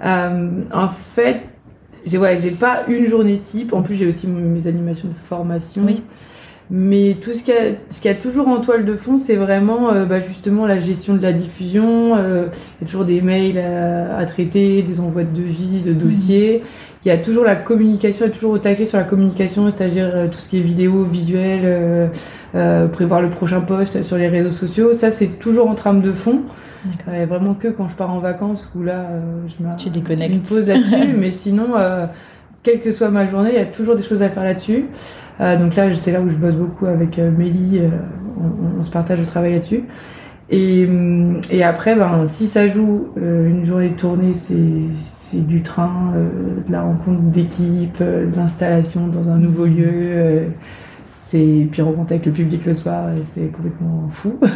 Euh, 0.03 0.49
en 0.73 0.89
fait, 0.89 1.43
j'ai 2.05 2.17
ouais, 2.17 2.37
j'ai 2.37 2.51
pas 2.51 2.83
une 2.89 3.07
journée 3.07 3.37
type. 3.39 3.71
En 3.71 3.81
plus, 3.81 3.95
j'ai 3.95 4.07
aussi 4.07 4.27
mes 4.27 4.67
animations 4.67 5.07
de 5.07 5.13
formation. 5.29 5.83
Oui. 5.85 6.03
Mais 6.71 7.17
tout 7.19 7.33
ce 7.33 7.41
qu'il 7.43 7.53
y, 7.55 7.95
qu'il 7.99 8.11
y 8.11 8.13
a 8.13 8.15
toujours 8.15 8.47
en 8.47 8.59
toile 8.61 8.85
de 8.85 8.93
fond, 8.95 9.17
c'est 9.17 9.35
vraiment 9.35 9.91
euh, 9.91 10.05
bah, 10.05 10.19
justement 10.19 10.67
la 10.67 10.79
gestion 10.79 11.15
de 11.15 11.21
la 11.23 11.33
diffusion. 11.33 12.15
euh, 12.15 12.45
Il 12.79 12.83
y 12.83 12.85
a 12.85 12.87
toujours 12.87 13.05
des 13.05 13.21
mails 13.21 13.57
à, 13.57 14.17
à 14.17 14.25
traiter, 14.27 14.83
des 14.83 14.99
envois 14.99 15.23
de 15.23 15.35
devis, 15.35 15.81
de 15.83 15.93
dossiers. 15.93 16.61
Il 17.05 17.07
y 17.07 17.11
a 17.11 17.17
toujours 17.17 17.43
la 17.45 17.55
communication, 17.55 18.25
il 18.25 18.29
y 18.29 18.31
a 18.31 18.35
toujours 18.35 18.51
au 18.51 18.57
taquet 18.59 18.85
sur 18.85 18.97
la 18.99 19.05
communication, 19.05 19.71
c'est-à-dire 19.71 20.11
euh, 20.13 20.27
tout 20.27 20.37
ce 20.37 20.47
qui 20.49 20.59
est 20.59 20.61
vidéo, 20.61 21.03
visuel, 21.05 21.61
euh, 21.63 22.07
euh, 22.55 22.87
prévoir 22.87 23.21
le 23.21 23.29
prochain 23.29 23.61
post 23.61 24.03
sur 24.03 24.17
les 24.17 24.27
réseaux 24.27 24.51
sociaux. 24.51 24.93
Ça, 24.93 25.09
c'est 25.09 25.39
toujours 25.39 25.69
en 25.69 25.75
trame 25.75 26.01
de 26.01 26.11
fond. 26.11 26.41
D'accord. 26.85 27.13
Euh, 27.15 27.25
vraiment 27.25 27.53
que 27.55 27.69
quand 27.69 27.87
je 27.89 27.95
pars 27.95 28.11
en 28.11 28.19
vacances 28.19 28.69
où 28.75 28.83
là, 28.83 29.07
euh, 29.09 29.21
je 29.47 29.63
me 29.65 29.75
Tu 29.75 29.89
déconnectes. 29.89 30.35
une 30.35 30.41
pause 30.41 30.67
là-dessus. 30.67 31.13
mais 31.17 31.31
sinon, 31.31 31.69
euh, 31.77 32.05
quelle 32.61 32.81
que 32.81 32.91
soit 32.91 33.09
ma 33.09 33.25
journée, 33.25 33.51
il 33.53 33.57
y 33.57 33.61
a 33.61 33.65
toujours 33.65 33.95
des 33.95 34.03
choses 34.03 34.21
à 34.21 34.29
faire 34.29 34.43
là-dessus. 34.43 34.85
Euh, 35.41 35.57
donc 35.57 35.75
là, 35.75 35.93
c'est 35.93 36.11
là 36.11 36.21
où 36.21 36.29
je 36.29 36.35
bosse 36.37 36.55
beaucoup 36.55 36.85
avec 36.85 37.19
euh, 37.19 37.31
Mélie. 37.31 37.79
euh, 37.79 37.89
on, 38.37 38.79
on 38.79 38.83
se 38.83 38.91
partage 38.91 39.19
le 39.19 39.25
travail 39.25 39.53
là-dessus. 39.53 39.83
Et, 40.49 40.87
et 41.51 41.63
après, 41.63 41.95
ben, 41.95 42.25
si 42.27 42.47
ça 42.47 42.67
joue 42.67 43.09
une 43.17 43.65
journée 43.65 43.89
de 43.91 43.95
tournée, 43.95 44.33
c'est 44.35 44.55
c'est 44.95 45.45
du 45.45 45.61
train, 45.63 46.13
de 46.67 46.71
la 46.71 46.81
rencontre 46.83 47.21
d'équipe, 47.21 47.99
de 48.01 48.29
l'installation 48.35 49.07
dans 49.07 49.29
un 49.29 49.37
nouveau 49.37 49.65
lieu. 49.65 49.87
euh, 49.91 50.49
c'est 51.09 51.67
puis 51.71 51.81
rencontrer 51.83 52.15
avec 52.15 52.25
le 52.27 52.31
public 52.33 52.65
le 52.65 52.73
soir, 52.75 53.09
c'est 53.33 53.51
complètement 53.51 54.07
fou. 54.09 54.39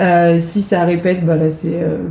Euh, 0.00 0.40
si 0.40 0.62
ça 0.62 0.84
répète, 0.84 1.24
bah 1.24 1.36
là 1.36 1.50
c'est 1.50 1.82
euh, 1.84 2.08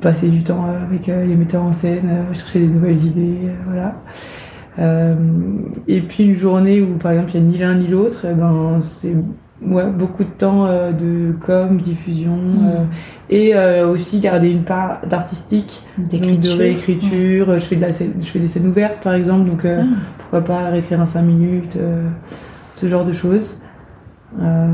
passer 0.00 0.28
du 0.28 0.44
temps 0.44 0.66
avec 0.66 1.08
euh, 1.08 1.26
les 1.26 1.34
metteurs 1.36 1.64
en 1.64 1.72
scène, 1.72 2.08
chercher 2.32 2.60
des 2.60 2.68
nouvelles 2.68 3.04
idées, 3.04 3.50
voilà. 3.66 4.02
Euh, 4.78 5.14
et 5.86 6.00
puis 6.00 6.24
une 6.24 6.34
journée 6.36 6.80
où 6.80 6.94
par 6.96 7.12
exemple 7.12 7.32
il 7.34 7.42
n'y 7.42 7.46
a 7.48 7.50
ni 7.52 7.58
l'un 7.58 7.74
ni 7.74 7.88
l'autre, 7.88 8.26
eh 8.30 8.34
ben 8.34 8.78
c'est 8.80 9.14
ouais, 9.66 9.90
beaucoup 9.90 10.24
de 10.24 10.30
temps 10.30 10.64
euh, 10.66 10.92
de 10.92 11.32
com, 11.40 11.78
diffusion, 11.80 12.36
Mm. 12.36 12.64
euh, 12.64 12.84
et 13.30 13.54
aussi 13.84 14.18
garder 14.20 14.50
une 14.50 14.64
part 14.64 15.00
d'artistique, 15.08 15.82
de 15.98 16.56
réécriture. 16.58 17.54
Je 17.54 17.64
fais 17.64 17.76
de 17.76 17.80
la 17.82 17.92
scène- 17.92 18.14
je 18.20 18.26
fais 18.26 18.38
des 18.38 18.48
scènes 18.48 18.66
ouvertes 18.66 19.02
par 19.02 19.14
exemple, 19.14 19.48
donc 19.48 19.64
Ah. 19.66 19.82
pourquoi 20.18 20.40
pas 20.42 20.68
réécrire 20.70 21.00
un 21.00 21.06
5 21.06 21.22
minutes, 21.22 21.76
ce 22.74 22.86
genre 22.88 23.04
de 23.04 23.12
choses. 23.12 23.58
Euh, 24.40 24.66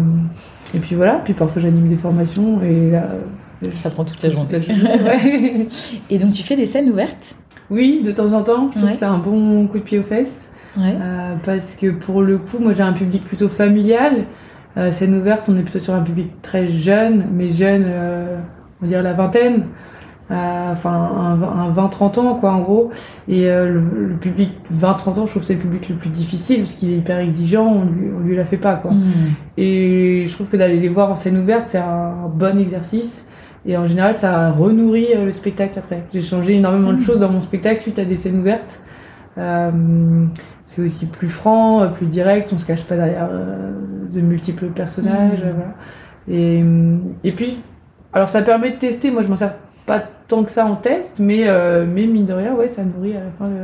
et 0.75 0.79
puis 0.79 0.95
voilà, 0.95 1.21
puis 1.25 1.35
parfois 1.35 1.61
j'anime 1.61 1.89
des 1.89 1.97
formations 1.97 2.63
et 2.63 2.91
là. 2.93 3.05
Ça 3.75 3.91
prend 3.91 4.05
toute 4.05 4.23
la 4.23 4.31
journée. 4.31 4.49
toute 4.49 4.69
la 4.69 4.75
journée, 4.77 5.03
ouais. 5.05 5.67
Et 6.11 6.19
donc 6.19 6.31
tu 6.31 6.45
fais 6.45 6.55
des 6.55 6.67
scènes 6.67 6.89
ouvertes? 6.91 7.35
Oui, 7.71 8.03
de 8.05 8.13
temps 8.13 8.33
en 8.33 8.43
temps, 8.43 8.67
je 8.69 8.73
trouve 8.79 8.85
Ouais. 8.85 8.93
que 8.93 8.99
c'est 8.99 9.05
un 9.05 9.19
bon 9.19 9.67
coup 9.67 9.79
de 9.79 9.83
pied 9.83 9.99
aux 9.99 10.03
fesses. 10.03 10.49
Ouais. 10.77 10.95
Euh, 11.01 11.35
parce 11.45 11.75
que 11.77 11.91
pour 11.91 12.23
le 12.23 12.39
coup, 12.39 12.59
moi 12.61 12.73
j'ai 12.73 12.83
un 12.83 12.93
public 12.93 13.25
plutôt 13.25 13.49
familial. 13.49 14.25
Euh, 14.77 14.93
scène 14.93 15.15
ouverte, 15.17 15.49
on 15.49 15.57
est 15.57 15.63
plutôt 15.63 15.81
sur 15.81 15.95
un 15.95 16.03
public 16.03 16.31
très 16.43 16.69
jeune, 16.69 17.27
mais 17.33 17.51
jeune, 17.51 17.85
euh, 17.87 18.39
on 18.81 18.85
va 18.85 18.89
dire 18.89 19.03
la 19.03 19.13
vingtaine. 19.13 19.65
Euh, 20.31 20.73
Enfin, 20.73 20.93
un, 20.93 21.43
un 21.43 21.71
20-30 21.73 22.19
ans, 22.21 22.35
quoi, 22.35 22.53
en 22.53 22.61
gros. 22.61 22.91
Et 23.29 23.49
euh, 23.49 23.65
le, 23.73 24.09
le 24.09 24.15
public 24.17 24.51
20-30 24.73 24.85
ans, 25.21 25.27
je 25.27 25.31
trouve 25.31 25.41
que 25.41 25.45
c'est 25.45 25.55
le 25.55 25.61
public 25.61 25.89
le 25.89 25.95
plus 25.97 26.11
difficile, 26.11 26.59
parce 26.59 26.75
qu'il 26.75 26.93
est 26.93 26.99
hyper 26.99 27.19
exigeant, 27.19 27.65
on 27.67 27.85
lui, 27.87 28.11
on 28.15 28.21
lui 28.21 28.37
la 28.37 28.45
fait 28.45 28.59
pas, 28.59 28.75
quoi. 28.77 28.91
Mm. 28.93 29.11
Et 29.57 30.25
je 30.27 30.33
trouve 30.35 30.49
que 30.49 30.59
d'aller 30.59 30.79
les 30.79 30.91
voir 30.91 31.11
en 31.11 31.17
scène 31.17 31.39
ouverte, 31.39 31.65
c'est 31.69 31.79
un 31.79 32.29
bon 32.33 32.59
exercice. 32.61 33.27
Et 33.69 33.77
en 33.77 33.87
général, 33.87 34.15
ça 34.17 34.51
renourrit 34.51 35.15
euh, 35.15 35.27
le 35.27 35.33
spectacle 35.33 35.79
après. 35.79 36.03
J'ai 36.13 36.23
changé 36.23 36.55
énormément 36.55 36.93
de 36.93 36.97
Mhm. 36.99 37.03
choses 37.05 37.21
dans 37.21 37.29
mon 37.31 37.41
spectacle 37.43 37.81
suite 37.81 37.99
à 38.01 38.05
des 38.05 38.17
scènes 38.17 38.41
ouvertes. 38.41 38.81
Euh, 39.37 39.71
c'est 40.65 40.83
aussi 40.83 41.07
plus 41.07 41.29
franc, 41.29 41.83
euh, 41.83 41.89
plus 41.89 42.07
direct, 42.07 42.51
on 42.53 42.59
se 42.59 42.67
cache 42.67 42.83
pas 42.85 42.97
derrière 42.97 43.29
euh, 43.31 43.71
de 44.11 44.21
multiples 44.21 44.67
personnages. 44.69 45.39
Mhm. 45.45 45.53
voilà. 45.55 45.75
Et, 46.31 46.65
et 47.25 47.33
puis, 47.33 47.59
alors 48.13 48.29
ça 48.31 48.43
permet 48.43 48.71
de 48.73 48.77
tester, 48.77 49.11
moi 49.11 49.23
je 49.23 49.29
m'en 49.29 49.37
sers 49.37 49.55
pas 49.87 50.03
tant 50.29 50.45
que 50.45 50.51
ça 50.51 50.67
en 50.67 50.77
test, 50.77 51.15
mais, 51.19 51.45
euh, 51.49 51.87
mais 51.87 52.07
mine 52.07 52.27
de 52.27 52.33
rien, 52.35 52.55
ouais, 52.55 52.69
ça 52.69 52.83
nourrit 52.85 53.13
à 53.17 53.21
la 53.21 53.31
fin 53.39 53.49
le, 53.49 53.55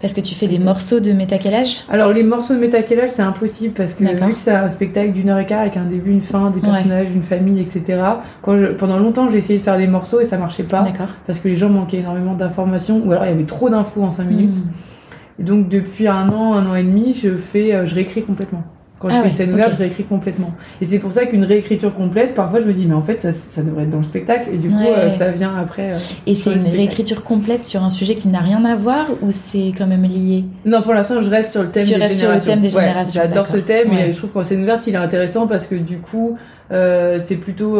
Parce 0.00 0.12
que 0.12 0.20
tu 0.20 0.34
fais 0.34 0.46
des 0.46 0.58
morceaux 0.58 1.00
de 1.00 1.12
métaquelage 1.12 1.84
alors 1.88 2.12
les 2.12 2.22
morceaux 2.22 2.54
de 2.54 2.60
métaquelage 2.60 3.10
c'est 3.10 3.22
impossible 3.22 3.74
parce 3.74 3.94
que 3.94 4.04
vu 4.04 4.34
que 4.34 4.40
c'est 4.40 4.50
un 4.52 4.68
spectacle 4.68 5.12
d'une 5.12 5.30
heure 5.30 5.38
et 5.38 5.46
quart 5.46 5.60
avec 5.60 5.76
un 5.76 5.84
début, 5.84 6.10
une 6.10 6.22
fin, 6.22 6.50
des 6.50 6.60
Ouais. 6.60 6.66
personnages, 6.66 7.08
une 7.14 7.22
famille, 7.22 7.60
etc. 7.60 8.00
Quand 8.42 8.58
je, 8.58 8.66
pendant 8.66 8.98
longtemps 8.98 9.28
j'ai 9.30 9.38
essayé 9.38 9.58
de 9.58 9.64
faire 9.64 9.78
des 9.78 9.86
morceaux 9.86 10.20
et 10.20 10.26
ça 10.26 10.36
marchait 10.36 10.64
pas 10.64 10.84
parce 11.26 11.40
que 11.40 11.48
les 11.48 11.56
gens 11.56 11.70
manquaient 11.70 11.98
énormément 11.98 12.34
d'informations 12.34 13.02
ou 13.04 13.12
alors 13.12 13.24
il 13.24 13.30
y 13.30 13.32
avait 13.32 13.44
trop 13.44 13.70
d'infos 13.70 14.02
en 14.02 14.12
5 14.12 14.24
minutes. 14.24 14.56
Mm. 14.56 15.40
Et 15.40 15.42
donc 15.44 15.68
depuis 15.68 16.08
un 16.08 16.28
an, 16.30 16.54
un 16.54 16.66
an 16.66 16.74
et 16.74 16.84
demi, 16.84 17.12
je 17.12 17.36
fais, 17.36 17.74
euh, 17.74 17.86
je 17.86 17.94
réécris 17.94 18.22
complètement. 18.22 18.64
Quand 18.98 19.08
je 19.10 19.14
Ah 19.14 19.18
fais 19.18 19.22
ouais, 19.24 19.30
une 19.30 19.36
scène 19.36 19.52
ouverte, 19.52 19.72
je 19.74 19.76
réécris 19.78 20.04
complètement. 20.04 20.54
Et 20.80 20.86
c'est 20.86 20.98
pour 20.98 21.12
ça 21.12 21.26
qu'une 21.26 21.44
réécriture 21.44 21.94
complète, 21.94 22.34
parfois 22.34 22.60
je 22.60 22.66
me 22.66 22.72
dis 22.72 22.86
mais 22.86 22.94
en 22.94 23.02
fait 23.02 23.20
ça, 23.20 23.32
ça 23.34 23.62
devrait 23.62 23.82
être 23.82 23.90
dans 23.90 23.98
le 23.98 24.04
spectacle 24.04 24.48
et 24.54 24.56
du 24.56 24.70
coup 24.70 24.76
Ouais. 24.78 24.94
euh, 24.96 25.16
ça 25.18 25.30
vient 25.32 25.54
après. 25.60 25.92
euh, 25.92 25.98
Et 26.26 26.34
sur 26.34 26.44
c'est 26.44 26.50
une 26.52 26.62
spectacle. 26.62 26.76
réécriture 26.78 27.22
complète 27.22 27.64
sur 27.66 27.82
un 27.84 27.90
sujet 27.90 28.14
qui 28.14 28.28
n'a 28.28 28.40
rien 28.40 28.64
à 28.64 28.74
voir 28.74 29.08
ou 29.20 29.30
c'est 29.30 29.72
quand 29.76 29.86
même 29.86 30.04
lié? 30.04 30.44
Non, 30.64 30.80
pour 30.80 30.94
l'instant, 30.94 31.20
je 31.20 31.28
reste 31.28 31.52
sur 31.52 31.62
le 31.62 31.68
thème 31.68 31.84
Tu 31.86 31.94
des 32.00 32.08
sur 32.08 32.32
le 32.32 32.40
thème 32.40 32.60
des 32.60 32.74
Ouais, 32.74 32.80
générations, 32.82 33.20
J'adore 33.22 33.48
ce 33.48 33.58
thème 33.58 33.90
Ouais. 33.90 34.08
et 34.08 34.12
je 34.14 34.18
trouve 34.18 34.30
qu'en 34.30 34.44
scène 34.44 34.62
ouverte, 34.62 34.86
il 34.86 34.94
est 34.94 34.98
intéressant 34.98 35.46
parce 35.46 35.66
que 35.66 35.74
du 35.74 35.98
coup, 35.98 36.38
euh, 36.72 37.20
c'est 37.26 37.36
plutôt 37.36 37.78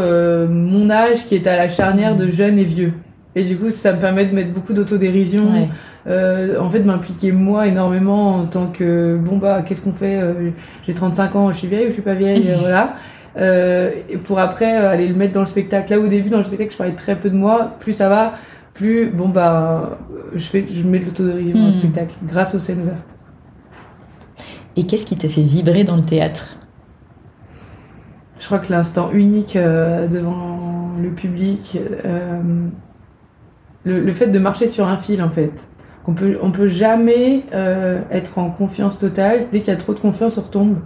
mon 0.50 0.90
âge 0.90 1.26
qui 1.26 1.34
est 1.36 1.46
à 1.46 1.56
la 1.56 1.68
charnière 1.70 2.14
de 2.16 2.28
jeune 2.28 2.58
et 2.58 2.64
vieux. 2.64 2.92
Et 3.36 3.44
du 3.44 3.56
coup, 3.56 3.70
ça 3.70 3.92
me 3.92 4.00
permet 4.00 4.24
de 4.26 4.34
mettre 4.34 4.52
beaucoup 4.52 4.72
d'autodérision, 4.72 5.52
Ouais. 5.52 5.68
euh, 6.08 6.58
en 6.58 6.70
fait, 6.70 6.80
de 6.80 6.86
m'impliquer 6.86 7.30
moi 7.32 7.66
énormément 7.68 8.36
en 8.36 8.46
tant 8.46 8.66
que 8.68 9.16
bon 9.16 9.36
bah, 9.36 9.62
qu'est-ce 9.62 9.82
qu'on 9.82 9.92
fait 9.92 10.18
euh, 10.18 10.50
J'ai 10.86 10.94
35 10.94 11.36
ans, 11.36 11.52
je 11.52 11.58
suis 11.58 11.68
vieille 11.68 11.84
ou 11.84 11.88
je 11.88 11.92
suis 11.92 12.02
pas 12.02 12.14
vieille, 12.14 12.48
euh, 12.50 12.56
voilà. 12.60 12.94
Euh, 13.36 13.90
et 14.08 14.16
pour 14.16 14.38
après 14.38 14.74
aller 14.74 15.06
le 15.06 15.14
mettre 15.14 15.34
dans 15.34 15.40
le 15.42 15.46
spectacle. 15.46 15.92
Là, 15.92 16.00
au 16.00 16.08
début, 16.08 16.30
dans 16.30 16.38
le 16.38 16.44
spectacle, 16.44 16.72
je 16.72 16.78
parlais 16.78 16.94
très 16.94 17.14
peu 17.16 17.28
de 17.28 17.36
moi. 17.36 17.74
Plus 17.80 17.92
ça 17.92 18.08
va, 18.08 18.32
plus 18.72 19.10
bon 19.10 19.28
bah, 19.28 19.98
je 20.34 20.44
fais, 20.44 20.64
je 20.70 20.82
mets 20.86 20.98
de 21.00 21.04
l'autodérision 21.04 21.58
dans 21.58 21.66
le 21.66 21.72
Hmm. 21.72 21.78
spectacle 21.78 22.14
grâce 22.26 22.54
aux 22.54 22.58
scènes 22.58 22.80
ouvertes. 22.80 22.96
Et 24.76 24.84
qu'est-ce 24.86 25.04
qui 25.04 25.16
te 25.18 25.26
fait 25.28 25.42
vibrer 25.42 25.84
dans 25.84 25.96
le 25.96 26.02
théâtre? 26.02 26.56
Je 28.38 28.46
crois 28.46 28.58
que 28.60 28.72
l'instant 28.72 29.10
unique 29.12 29.56
euh, 29.56 30.06
devant 30.06 30.92
le 31.02 31.10
public, 31.10 31.78
le, 33.86 34.00
le 34.00 34.12
fait 34.12 34.26
de 34.26 34.38
marcher 34.38 34.66
sur 34.68 34.86
un 34.86 34.98
fil 34.98 35.22
en 35.22 35.30
fait, 35.30 35.52
qu'on 36.04 36.12
peut, 36.12 36.36
on 36.42 36.50
peut 36.52 36.68
jamais 36.68 37.44
euh, 37.54 38.00
être 38.10 38.36
en 38.38 38.50
confiance 38.50 38.98
totale. 38.98 39.46
Dès 39.52 39.60
qu'il 39.60 39.72
y 39.72 39.76
a 39.76 39.78
trop 39.80 39.94
de 39.94 40.00
confiance, 40.00 40.36
on 40.38 40.42
retombe. 40.42 40.76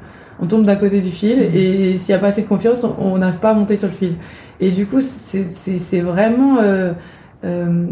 On 0.42 0.46
tombe 0.46 0.64
d'un 0.64 0.76
côté 0.76 1.00
du 1.00 1.10
fil 1.10 1.38
Mhm. 1.38 1.50
et 1.54 1.98
s'il 1.98 2.14
n'y 2.14 2.18
a 2.18 2.20
pas 2.20 2.28
assez 2.28 2.42
de 2.42 2.46
confiance, 2.48 2.86
on- 2.98 3.18
n'arrive 3.18 3.40
pas 3.40 3.50
à 3.50 3.54
monter 3.54 3.76
sur 3.76 3.88
le 3.88 3.94
fil. 3.94 4.14
Et 4.60 4.70
du 4.70 4.86
coup, 4.86 5.00
c'est 5.02 6.00
vraiment. 6.00 6.58
euh, 6.60 6.92
euh, 7.44 7.86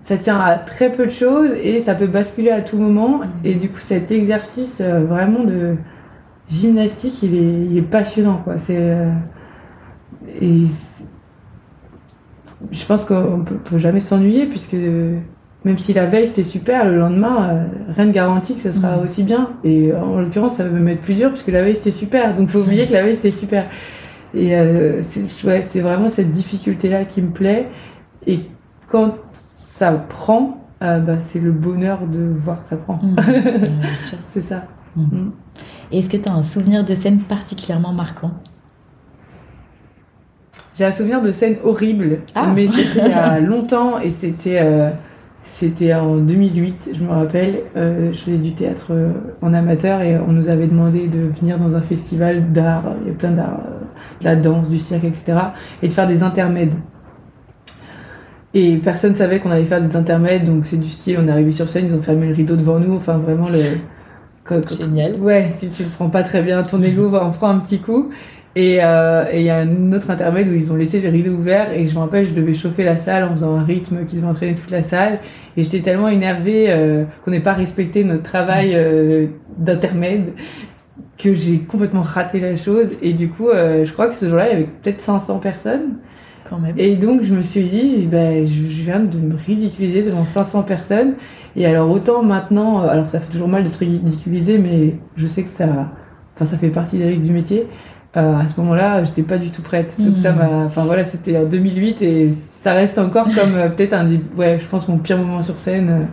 ça 0.00 0.16
tient 0.16 0.38
à 0.40 0.56
très 0.56 0.90
peu 0.92 1.04
de 1.06 1.10
choses 1.10 1.52
et 1.62 1.80
ça 1.80 1.94
peut 1.94 2.06
basculer 2.06 2.50
à 2.50 2.62
tout 2.62 2.78
moment. 2.78 3.20
Et 3.44 3.54
du 3.56 3.68
coup, 3.68 3.80
cet 3.80 4.10
exercice 4.10 4.80
vraiment 4.80 5.44
de 5.44 5.76
gymnastique, 6.48 7.22
il 7.22 7.34
est, 7.34 7.66
il 7.70 7.76
est 7.78 7.82
passionnant, 7.82 8.40
quoi. 8.44 8.56
C'est 8.58 8.78
et 10.40 10.64
c'est- 10.66 10.87
je 12.70 12.84
pense 12.84 13.04
qu'on 13.04 13.42
peut, 13.46 13.56
peut 13.56 13.78
jamais 13.78 14.00
s'ennuyer 14.00 14.46
puisque 14.46 14.76
même 15.64 15.76
si 15.78 15.92
la 15.92 16.06
veille 16.06 16.26
c'était 16.26 16.44
super, 16.44 16.84
le 16.84 16.98
lendemain, 16.98 17.48
euh, 17.50 17.64
rien 17.94 18.06
ne 18.06 18.12
garantit 18.12 18.54
que 18.54 18.60
ça 18.60 18.72
sera 18.72 18.96
Mhm. 18.96 19.04
aussi 19.04 19.22
bien. 19.24 19.50
Et 19.64 19.92
euh, 19.92 20.00
en 20.00 20.20
l'occurrence, 20.20 20.56
ça 20.56 20.64
va 20.64 20.70
même 20.70 20.88
être 20.88 21.02
plus 21.02 21.14
dur 21.14 21.30
puisque 21.30 21.48
la 21.48 21.62
veille 21.62 21.76
c'était 21.76 21.90
super. 21.90 22.34
Donc 22.36 22.48
faut 22.50 22.60
oublier 22.60 22.86
que 22.86 22.92
la 22.92 23.02
veille 23.02 23.16
c'était 23.16 23.30
super. 23.30 23.64
Et 24.34 24.54
euh, 24.56 25.02
c'est 25.02 25.46
ouais, 25.46 25.60
vraiment 25.80 26.08
cette 26.08 26.32
difficulté-là 26.32 27.04
qui 27.06 27.22
me 27.22 27.30
plaît. 27.30 27.68
Et 28.26 28.40
quand 28.86 29.14
ça 29.54 29.90
prend, 29.92 30.64
euh, 30.82 31.00
bah, 31.00 31.16
c'est 31.18 31.40
le 31.40 31.50
bonheur 31.50 32.06
de 32.06 32.20
voir 32.44 32.62
que 32.62 32.68
ça 32.68 32.76
prend. 32.76 33.00
Mm. 33.02 33.16
Sûr. 33.96 34.18
C'est 34.30 34.42
ça. 34.44 34.64
Mm. 34.96 35.02
Mm. 35.02 35.32
Est-ce 35.92 36.08
que 36.10 36.16
tu 36.18 36.28
as 36.28 36.34
un 36.34 36.42
souvenir 36.42 36.84
de 36.84 36.94
scène 36.94 37.20
particulièrement 37.20 37.92
marquant? 37.92 38.30
J'ai 40.78 40.84
un 40.84 40.92
souvenir 40.92 41.20
de 41.20 41.32
scènes 41.32 41.56
horribles, 41.64 42.18
Ah. 42.36 42.52
mais 42.54 42.68
c'était 42.68 43.00
il 43.06 43.10
y 43.10 43.12
a 43.12 43.40
longtemps 43.40 43.98
et 43.98 44.10
c'était 44.10 44.60
euh, 44.62 44.90
c'était 45.42 45.92
en 45.92 46.18
2008, 46.18 46.90
je 46.94 47.02
me 47.02 47.10
rappelle. 47.10 47.62
Euh, 47.76 48.12
je 48.12 48.18
faisais 48.18 48.36
du 48.36 48.52
théâtre 48.52 48.88
euh, 48.92 49.10
en 49.42 49.54
amateur 49.54 50.02
et 50.02 50.16
on 50.18 50.30
nous 50.30 50.48
avait 50.48 50.68
demandé 50.68 51.08
de 51.08 51.32
venir 51.40 51.58
dans 51.58 51.74
un 51.74 51.80
festival 51.80 52.52
d'art, 52.52 52.84
il 53.02 53.08
y 53.08 53.10
a 53.10 53.14
plein 53.14 53.32
d'art, 53.32 53.60
de 54.20 54.24
la 54.24 54.36
danse, 54.36 54.70
du 54.70 54.78
cirque, 54.78 55.02
etc. 55.02 55.38
et 55.82 55.88
de 55.88 55.92
faire 55.92 56.06
des 56.06 56.22
intermèdes. 56.22 56.74
Et 58.54 58.76
personne 58.76 59.16
savait 59.16 59.40
qu'on 59.40 59.50
allait 59.50 59.64
faire 59.64 59.82
des 59.82 59.96
intermèdes, 59.96 60.44
donc 60.44 60.64
c'est 60.64 60.78
du 60.78 60.88
style, 60.88 61.18
on 61.20 61.26
est 61.26 61.30
arrivé 61.32 61.50
sur 61.50 61.68
scène, 61.68 61.86
ils 61.88 61.94
ont 61.94 62.02
fermé 62.02 62.28
le 62.28 62.34
rideau 62.34 62.54
devant 62.54 62.78
nous, 62.78 62.94
enfin 62.94 63.18
vraiment 63.18 63.48
le. 63.48 63.58
Génial. 64.78 65.16
Ouais, 65.20 65.50
tu, 65.60 65.68
tu 65.68 65.82
le 65.82 65.90
prends 65.90 66.08
pas 66.08 66.22
très 66.22 66.42
bien, 66.42 66.62
ton 66.62 66.82
ego 66.82 67.10
va 67.10 67.22
en 67.22 67.30
prendre 67.32 67.56
un 67.56 67.58
petit 67.58 67.80
coup. 67.80 68.08
Et 68.56 68.78
euh, 68.82 69.24
et 69.30 69.40
il 69.40 69.44
y 69.44 69.50
a 69.50 69.58
un 69.58 69.92
autre 69.92 70.10
intermède 70.10 70.48
où 70.48 70.54
ils 70.54 70.72
ont 70.72 70.76
laissé 70.76 71.00
les 71.00 71.10
rideaux 71.10 71.32
ouverts 71.32 71.72
et 71.72 71.86
je 71.86 71.94
me 71.94 72.00
rappelle, 72.00 72.26
je 72.26 72.34
devais 72.34 72.54
chauffer 72.54 72.82
la 72.82 72.96
salle 72.96 73.24
en 73.24 73.32
faisant 73.32 73.56
un 73.56 73.62
rythme 73.62 74.04
qui 74.06 74.16
devait 74.16 74.26
entraîner 74.26 74.54
toute 74.54 74.70
la 74.70 74.82
salle. 74.82 75.20
Et 75.56 75.62
j'étais 75.62 75.80
tellement 75.80 76.08
énervée 76.08 76.66
euh, 76.68 77.04
qu'on 77.24 77.30
n'ait 77.30 77.40
pas 77.40 77.52
respecté 77.52 78.04
notre 78.04 78.22
travail 78.22 78.72
euh, 78.74 79.26
d'intermède 79.58 80.32
que 81.18 81.34
j'ai 81.34 81.58
complètement 81.58 82.02
raté 82.02 82.40
la 82.40 82.56
chose. 82.56 82.90
Et 83.02 83.12
du 83.12 83.28
coup, 83.28 83.48
je 83.52 83.92
crois 83.92 84.08
que 84.08 84.14
ce 84.14 84.28
jour-là, 84.28 84.46
il 84.48 84.52
y 84.52 84.54
avait 84.54 84.68
peut-être 84.82 85.00
500 85.00 85.40
personnes. 85.40 85.98
Quand 86.48 86.58
même. 86.58 86.74
Et 86.78 86.94
donc, 86.94 87.24
je 87.24 87.34
me 87.34 87.42
suis 87.42 87.64
dit, 87.64 88.06
ben, 88.06 88.46
je 88.46 88.62
viens 88.62 89.00
de 89.00 89.18
me 89.18 89.34
ridiculiser 89.34 90.02
devant 90.02 90.24
500 90.24 90.62
personnes. 90.62 91.14
Et 91.56 91.66
alors, 91.66 91.90
autant 91.90 92.22
maintenant, 92.22 92.86
alors 92.86 93.08
ça 93.08 93.18
fait 93.18 93.30
toujours 93.32 93.48
mal 93.48 93.64
de 93.64 93.68
se 93.68 93.80
ridiculiser, 93.80 94.58
mais 94.58 94.94
je 95.16 95.26
sais 95.26 95.42
que 95.42 95.50
ça, 95.50 95.90
enfin, 96.36 96.44
ça 96.44 96.56
fait 96.56 96.68
partie 96.68 96.98
des 96.98 97.06
risques 97.06 97.24
du 97.24 97.32
métier. 97.32 97.66
Euh, 98.16 98.36
à 98.36 98.48
ce 98.48 98.58
moment-là, 98.60 99.04
j'étais 99.04 99.22
pas 99.22 99.36
du 99.38 99.50
tout 99.50 99.62
prête. 99.62 99.94
Donc, 99.98 100.18
ça 100.18 100.32
m'a, 100.32 100.48
enfin 100.66 100.84
voilà, 100.84 101.04
c'était 101.04 101.36
en 101.36 101.44
2008 101.44 102.02
et 102.02 102.30
ça 102.62 102.72
reste 102.72 102.98
encore 102.98 103.26
comme 103.26 103.54
euh, 103.54 103.68
peut-être 103.68 103.92
un 103.92 104.04
des, 104.04 104.20
ouais, 104.36 104.58
je 104.60 104.66
pense 104.66 104.88
mon 104.88 104.98
pire 104.98 105.18
moment 105.18 105.42
sur 105.42 105.58
scène. 105.58 105.90
euh, 105.90 106.04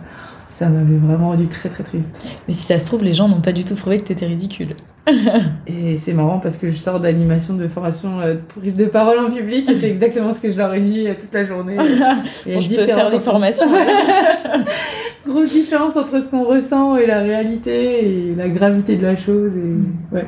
Ça 0.50 0.68
m'avait 0.68 0.96
vraiment 0.98 1.28
rendu 1.30 1.48
très 1.48 1.68
très 1.70 1.82
triste. 1.84 2.08
Mais 2.46 2.54
si 2.54 2.62
ça 2.62 2.78
se 2.78 2.86
trouve, 2.86 3.02
les 3.02 3.14
gens 3.14 3.28
n'ont 3.28 3.40
pas 3.40 3.52
du 3.52 3.64
tout 3.64 3.74
trouvé 3.74 3.98
que 3.98 4.04
tu 4.04 4.12
étais 4.12 4.26
ridicule. 4.26 4.74
Et 5.66 5.98
c'est 5.98 6.12
marrant 6.12 6.38
parce 6.38 6.56
que 6.58 6.70
je 6.70 6.76
sors 6.76 6.98
d'animation 7.00 7.54
de 7.54 7.66
formation 7.68 8.20
euh, 8.20 8.34
de 8.34 8.38
prise 8.40 8.76
de 8.76 8.86
parole 8.86 9.18
en 9.18 9.30
public 9.30 9.68
et 9.70 9.76
c'est 9.76 9.88
exactement 9.88 10.32
ce 10.32 10.40
que 10.40 10.50
je 10.50 10.58
leur 10.58 10.74
ai 10.74 10.80
dit 10.80 11.06
euh, 11.08 11.14
toute 11.18 11.32
la 11.32 11.44
journée. 11.44 11.76
Et 12.46 12.54
Bon, 12.54 12.60
je 12.60 12.68
peux 12.74 12.86
faire 12.86 13.10
des 13.10 13.20
formations. 13.20 13.68
Grosse 15.26 15.52
différence 15.52 15.96
entre 15.96 16.20
ce 16.20 16.30
qu'on 16.30 16.44
ressent 16.44 16.96
et 16.96 17.06
la 17.06 17.20
réalité 17.20 18.30
et 18.30 18.34
la 18.36 18.48
gravité 18.48 18.96
de 18.96 19.02
la 19.02 19.16
chose. 19.16 19.56
Et... 19.56 19.60
Mm. 19.60 19.94
Ouais. 20.12 20.26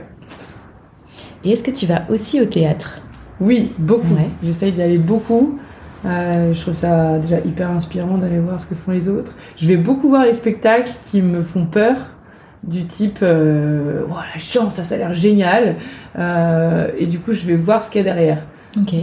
Et 1.44 1.52
est-ce 1.52 1.62
que 1.62 1.70
tu 1.70 1.86
vas 1.86 2.02
aussi 2.08 2.40
au 2.40 2.46
théâtre? 2.46 3.00
Oui, 3.40 3.72
beaucoup. 3.78 4.14
Ouais. 4.14 4.28
J'essaye 4.42 4.72
d'y 4.72 4.82
aller 4.82 4.98
beaucoup. 4.98 5.58
Euh, 6.06 6.52
je 6.54 6.60
trouve 6.60 6.74
ça 6.74 7.18
déjà 7.18 7.38
hyper 7.40 7.70
inspirant 7.70 8.18
d'aller 8.18 8.38
voir 8.38 8.60
ce 8.60 8.66
que 8.66 8.74
font 8.74 8.92
les 8.92 9.08
autres. 9.08 9.32
Je 9.56 9.66
vais 9.66 9.76
beaucoup 9.76 10.08
voir 10.08 10.24
les 10.24 10.34
spectacles 10.34 10.92
qui 11.10 11.22
me 11.22 11.42
font 11.42 11.66
peur. 11.66 11.96
du 12.64 12.86
type 12.86 13.18
euh, 13.22 14.02
oh, 14.10 14.14
la 14.14 14.38
chance, 14.40 14.74
ça, 14.74 14.84
ça 14.84 14.96
a 14.96 14.98
l'air 14.98 15.12
génial. 15.12 15.76
Euh, 16.18 16.88
et 16.98 17.06
du 17.06 17.18
coup, 17.18 17.32
je 17.32 17.44
vais 17.46 17.56
voir 17.56 17.84
ce 17.84 17.90
qu'il 17.90 17.98
y 17.98 18.08
a 18.08 18.12
derrière. 18.12 18.42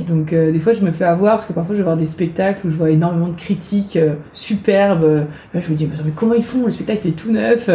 Donc, 0.08 0.32
euh, 0.32 0.52
des 0.52 0.60
fois, 0.60 0.74
je 0.74 0.82
me 0.82 0.92
fais 0.92 1.04
avoir 1.04 1.36
parce 1.36 1.48
que 1.48 1.54
parfois, 1.54 1.76
je 1.76 1.80
vais 1.80 1.86
voir 1.86 1.98
des 1.98 2.08
spectacles 2.08 2.66
où 2.66 2.72
je 2.72 2.76
vois 2.76 2.92
énormément 2.92 3.28
de 3.28 3.36
critiques 3.36 3.98
euh, 3.98 4.14
superbes. 4.32 5.26
Là, 5.54 5.60
je 5.60 5.70
me 5.70 5.76
dis, 5.76 5.86
mais 5.86 6.12
comment 6.16 6.34
ils 6.34 6.44
font? 6.44 6.66
Le 6.66 6.72
spectacle 6.72 7.08
est 7.08 7.12
tout 7.12 7.32
neuf. 7.32 7.70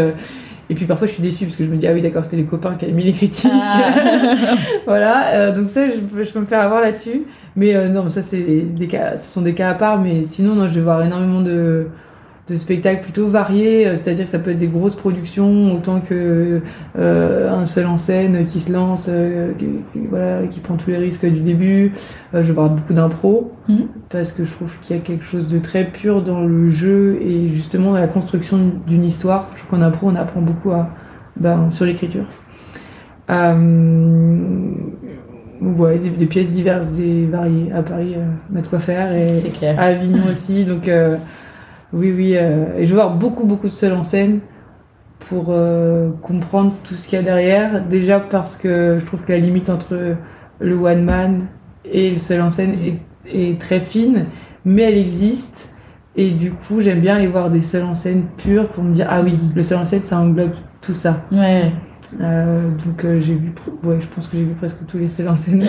Et 0.70 0.74
puis 0.74 0.86
parfois 0.86 1.06
je 1.06 1.12
suis 1.12 1.22
déçue 1.22 1.44
parce 1.44 1.56
que 1.56 1.64
je 1.64 1.70
me 1.70 1.76
dis 1.76 1.86
ah 1.86 1.92
oui 1.92 2.00
d'accord 2.00 2.24
c'était 2.24 2.36
les 2.38 2.44
copains 2.44 2.74
qui 2.76 2.86
avaient 2.86 2.94
mis 2.94 3.04
les 3.04 3.12
critiques. 3.12 3.50
Ah. 3.52 3.92
voilà 4.86 5.50
donc 5.50 5.68
ça 5.68 5.86
je, 5.86 6.22
je, 6.22 6.30
peux 6.30 6.40
me 6.40 6.46
faire 6.46 6.60
avoir 6.60 6.80
là-dessus. 6.80 7.24
Mais 7.56 7.88
non 7.88 8.08
ça 8.08 8.22
c'est 8.22 8.40
des 8.40 8.86
cas 8.86 9.16
ce 9.16 9.32
sont 9.32 9.42
des 9.42 9.54
cas 9.54 9.70
à 9.70 9.74
part 9.74 10.00
mais 10.00 10.22
sinon 10.22 10.54
non 10.54 10.68
je 10.68 10.74
vais 10.74 10.80
voir 10.80 11.02
énormément 11.02 11.42
de 11.42 11.88
de 12.50 12.56
spectacles 12.56 13.02
plutôt 13.02 13.28
variés, 13.28 13.86
euh, 13.86 13.94
c'est-à-dire 13.94 14.24
que 14.24 14.30
ça 14.30 14.40
peut 14.40 14.50
être 14.50 14.58
des 14.58 14.66
grosses 14.66 14.96
productions 14.96 15.74
autant 15.74 16.00
que 16.00 16.60
euh, 16.98 17.50
un 17.50 17.64
seul 17.64 17.86
en 17.86 17.96
scène 17.96 18.44
qui 18.46 18.58
se 18.58 18.72
lance, 18.72 19.06
euh, 19.08 19.52
qui, 19.56 19.66
voilà, 20.08 20.46
qui 20.48 20.58
prend 20.60 20.74
tous 20.76 20.90
les 20.90 20.96
risques 20.96 21.26
du 21.26 21.40
début. 21.40 21.92
je 22.32 22.40
vais 22.40 22.52
voir 22.52 22.70
beaucoup 22.70 22.92
d'impro 22.92 23.52
mhm. 23.68 23.86
parce 24.08 24.32
que 24.32 24.44
je 24.44 24.52
trouve 24.52 24.76
qu'il 24.82 24.96
y 24.96 24.98
a 24.98 25.02
quelque 25.02 25.24
chose 25.24 25.48
de 25.48 25.60
très 25.60 25.84
pur 25.84 26.22
dans 26.22 26.40
le 26.40 26.68
jeu 26.68 27.20
et 27.22 27.50
justement 27.50 27.92
dans 27.92 27.98
la 27.98 28.08
construction 28.08 28.58
d'une 28.86 29.04
histoire. 29.04 29.48
Je 29.54 29.62
trouve 29.62 29.78
qu'en 29.78 29.84
impro 29.84 30.08
on 30.08 30.16
apprend 30.16 30.40
beaucoup 30.40 30.72
à, 30.72 30.90
ben, 31.36 31.70
sur 31.70 31.86
l'écriture. 31.86 32.24
ouais, 35.78 35.98
des, 35.98 36.26
pièces 36.26 36.50
diverses 36.50 36.98
et 36.98 37.26
variées. 37.26 37.70
À 37.72 37.82
Paris, 37.82 38.16
on 38.52 38.58
a 38.58 38.60
de 38.60 38.66
quoi 38.66 38.80
faire 38.80 39.12
et 39.12 39.40
à 39.64 39.82
Avignon 39.82 40.24
aussi. 40.28 40.64
Donc 40.64 40.90
oui, 41.92 42.12
oui. 42.16 42.36
Euh, 42.36 42.78
et 42.78 42.86
je 42.86 42.94
voir 42.94 43.16
beaucoup, 43.16 43.44
beaucoup 43.44 43.68
de 43.68 43.72
seuls 43.72 43.92
en 43.92 44.02
scène 44.02 44.40
pour 45.18 45.46
euh, 45.48 46.10
comprendre 46.22 46.74
tout 46.84 46.94
ce 46.94 47.08
qu'il 47.08 47.18
y 47.18 47.20
a 47.20 47.24
derrière. 47.24 47.84
Déjà 47.84 48.20
parce 48.20 48.56
que 48.56 48.98
je 49.00 49.04
trouve 49.04 49.22
que 49.24 49.32
la 49.32 49.38
limite 49.38 49.70
entre 49.70 50.16
le 50.60 50.74
one 50.74 51.04
man 51.04 51.46
et 51.84 52.10
le 52.10 52.18
seul 52.18 52.40
en 52.42 52.50
scène 52.50 52.76
est, 53.26 53.60
très 53.60 53.80
fine, 53.80 54.26
mais 54.64 54.82
elle 54.82 54.98
existe. 54.98 55.74
Et 56.16 56.32
du 56.32 56.52
coup, 56.52 56.80
j'aime 56.80 57.00
bien 57.00 57.16
aller 57.16 57.28
voir 57.28 57.50
des 57.50 57.62
seuls 57.62 57.84
en 57.84 57.94
scène 57.94 58.24
purs 58.36 58.68
pour 58.68 58.82
me 58.82 58.92
dire 58.92 59.06
ah 59.08 59.22
oui, 59.22 59.38
le 59.54 59.62
seul 59.62 59.78
en 59.78 59.84
scène 59.84 60.02
ça 60.04 60.18
englobe 60.18 60.52
tout 60.80 60.94
ça. 60.94 61.24
Ouais. 61.32 61.72
Euh, 62.20 62.70
donc 62.84 63.02
j'ai 63.02 63.34
vu, 63.34 63.52
ouais, 63.84 63.98
je 64.00 64.06
pense 64.06 64.26
que 64.26 64.36
j'ai 64.36 64.44
vu 64.44 64.54
presque 64.54 64.78
tous 64.86 64.98
les 64.98 65.08
seuls 65.16 65.28
en 65.28 65.36
scène. 65.36 65.66